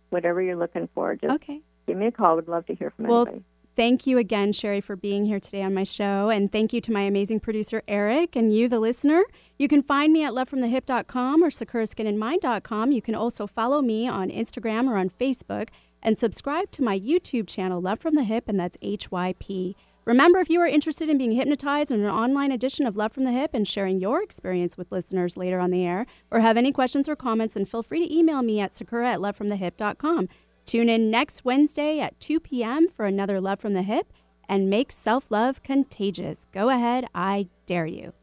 whatever 0.10 0.42
you're 0.42 0.56
looking 0.56 0.88
for. 0.94 1.16
Just 1.16 1.34
okay. 1.36 1.62
give 1.88 1.98
me 1.98 2.08
a 2.08 2.12
call. 2.12 2.36
Would 2.36 2.48
love 2.48 2.66
to 2.68 2.76
hear 2.76 2.92
from 2.92 3.06
you. 3.06 3.12
Well, 3.12 3.22
anybody. 3.24 3.44
Thank 3.76 4.08
you 4.08 4.18
again, 4.18 4.54
Sheri, 4.54 4.82
for 4.82 4.96
being 4.96 5.26
here 5.26 5.40
today 5.42 5.62
on 5.62 5.74
my 5.74 5.84
show. 5.84 6.30
And 6.30 6.50
thank 6.50 6.72
you 6.72 6.80
to 6.80 6.94
my 6.94 7.02
amazing 7.02 7.42
producer, 7.42 7.84
Eric, 7.90 8.38
and 8.38 8.56
you, 8.56 8.70
the 8.70 8.80
listener. 8.80 9.24
You 9.60 9.68
can 9.68 9.84
find 9.84 10.14
me 10.14 10.24
at 10.24 10.32
lovefromthehyp.com 10.32 11.44
or 11.44 11.50
sakuraskinandmind.com. 11.50 12.94
You 12.94 13.02
can 13.02 13.16
also 13.16 13.46
follow 13.48 13.82
me 13.82 14.08
on 14.08 14.30
Instagram 14.30 14.88
or 14.88 14.96
on 14.96 15.10
Facebook 15.10 15.70
and 16.02 16.18
subscribe 16.18 16.72
to 16.72 16.84
my 16.84 16.98
YouTube 16.98 17.48
channel, 17.48 17.82
Love 17.82 18.00
from 18.00 18.16
the 18.16 18.22
Hyp, 18.22 18.44
and 18.48 18.58
that's 18.58 18.78
HYP. 18.78 19.76
Remember, 20.06 20.40
if 20.40 20.52
you 20.52 20.60
are 20.62 20.68
interested 20.68 21.10
in 21.10 21.18
being 21.18 21.32
hypnotized 21.32 21.90
in 21.90 22.00
an 22.00 22.10
online 22.10 22.52
edition 22.52 22.86
of 22.86 22.96
Love 22.96 23.12
from 23.12 23.24
the 23.24 23.32
Hyp 23.32 23.50
and 23.54 23.68
sharing 23.68 24.00
your 24.00 24.22
experience 24.22 24.78
with 24.78 24.92
listeners 24.92 25.36
later 25.36 25.60
on 25.60 25.72
the 25.72 25.84
air, 25.84 26.06
or 26.30 26.42
have 26.42 26.58
any 26.58 26.72
questions 26.72 27.10
or 27.10 27.16
comments, 27.16 27.56
then 27.56 27.66
feel 27.66 27.82
free 27.82 28.06
to 28.08 28.16
email 28.16 28.44
me 28.44 28.60
at 28.60 28.76
sakura 28.76 29.14
at 29.14 29.20
lovefromthehyp.com. 29.20 30.30
Tune 30.66 30.90
in 30.90 31.10
next 31.10 31.44
Wednesday 31.44 32.00
at 32.00 32.20
2 32.20 32.40
p.m. 32.40 32.88
for 32.88 33.06
another 33.06 33.42
Love 33.42 33.60
from 33.60 33.74
the 33.74 33.82
Hyp 33.82 34.04
and 34.48 34.70
make 34.70 34.92
self 34.92 35.32
love 35.32 35.64
contagious. 35.64 36.46
Go 36.52 36.70
ahead, 36.70 37.08
I 37.16 37.48
dare 37.66 37.88
you. 37.88 38.14